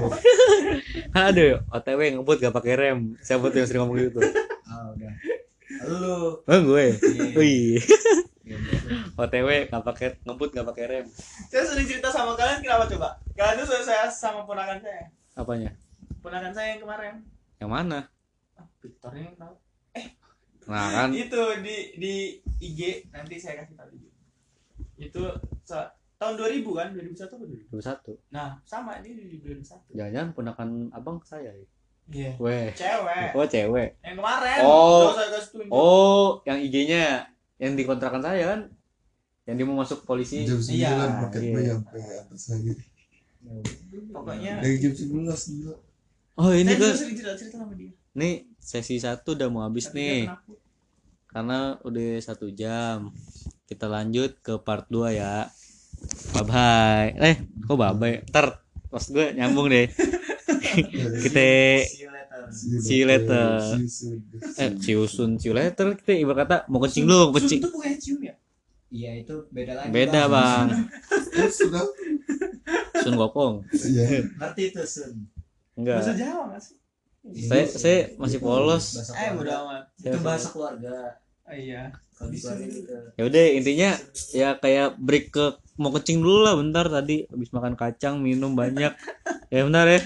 [1.18, 3.00] Aduh, OTW ngebut gak pakai rem.
[3.18, 4.20] Siapa tuh yang sering ngomong gitu?
[4.66, 5.14] ah udah
[5.86, 6.86] lu Oh, gue.
[6.98, 7.26] Iya.
[7.34, 7.80] Wih,
[8.44, 8.58] Iya.
[9.16, 11.06] OTW gak pakai ngebut gak pakai rem.
[11.48, 15.72] saya sering cerita sama kalian kenapa coba kalian tuh saya sama ponakan saya Apanya?
[16.20, 17.14] ponakan saya yang kemarin
[17.58, 18.00] Yang mana?
[18.56, 19.56] ah, Victornya yang tahu.
[20.66, 22.14] Nah kan, itu di di
[22.60, 22.80] IG
[23.10, 24.10] nanti saya kasih tahu juga
[24.96, 25.22] itu
[26.16, 26.88] tahun 2000 kan?
[26.96, 28.12] 2001 apa 2000 satu.
[28.32, 31.68] Nah sama ini di 2001 jangan-jangan ponakan abang saya ya?
[32.06, 32.32] Iya.
[32.38, 32.70] Weh.
[32.72, 33.30] Cewek.
[33.34, 33.90] Oh cewek.
[34.00, 34.60] Yang kemarin.
[34.62, 35.10] Oh.
[35.70, 37.28] Oh yang IG-nya
[37.58, 38.62] yang dikontrakan saya kan?
[39.46, 40.46] Yang dia mau masuk polisi.
[40.46, 40.90] Jam Iya.
[40.96, 41.74] 9 paket Iya.
[41.78, 42.74] sampai atas lagi.
[44.10, 45.76] Pokoknya dari jam 11 gila
[46.36, 47.92] oh ini saya kan sering cerita cerita sama dia.
[48.14, 50.20] Nih sesi satu udah mau habis Tapi nih.
[51.28, 53.12] karena udah satu jam.
[53.66, 55.50] Kita lanjut ke part 2 ya.
[56.32, 57.36] Bye bye eh
[57.66, 59.88] kok bye bye ntar pas gue nyambung deh.
[61.24, 61.48] Kita
[61.82, 62.42] See you later.
[62.52, 63.48] See you later.
[63.88, 64.20] See you
[64.60, 65.96] eh ciusun later.
[65.96, 67.60] Kita ibarat kata mau kencing Sun kencing.
[67.64, 68.36] tuh bukan cium ya?
[68.92, 69.90] Iya itu beda lagi.
[69.92, 70.68] beda bang.
[71.36, 71.50] Eh,
[73.02, 73.56] sun gokong.
[74.40, 75.14] Ngerti itu Sun.
[75.76, 76.76] Enggak bahasa Jawa nggak sih?
[77.50, 78.86] Saya saya masih polos.
[79.18, 79.84] Eh bodo amat.
[79.98, 81.20] Itu bahasa keluarga.
[81.46, 81.94] Ah, iya
[83.20, 83.90] ya udah intinya
[84.32, 85.46] ya kayak break ke
[85.76, 87.28] mau kencing dulu lah bentar tadi.
[87.28, 88.94] Habis makan kacang minum banyak.
[89.54, 90.02] Ya bentar ya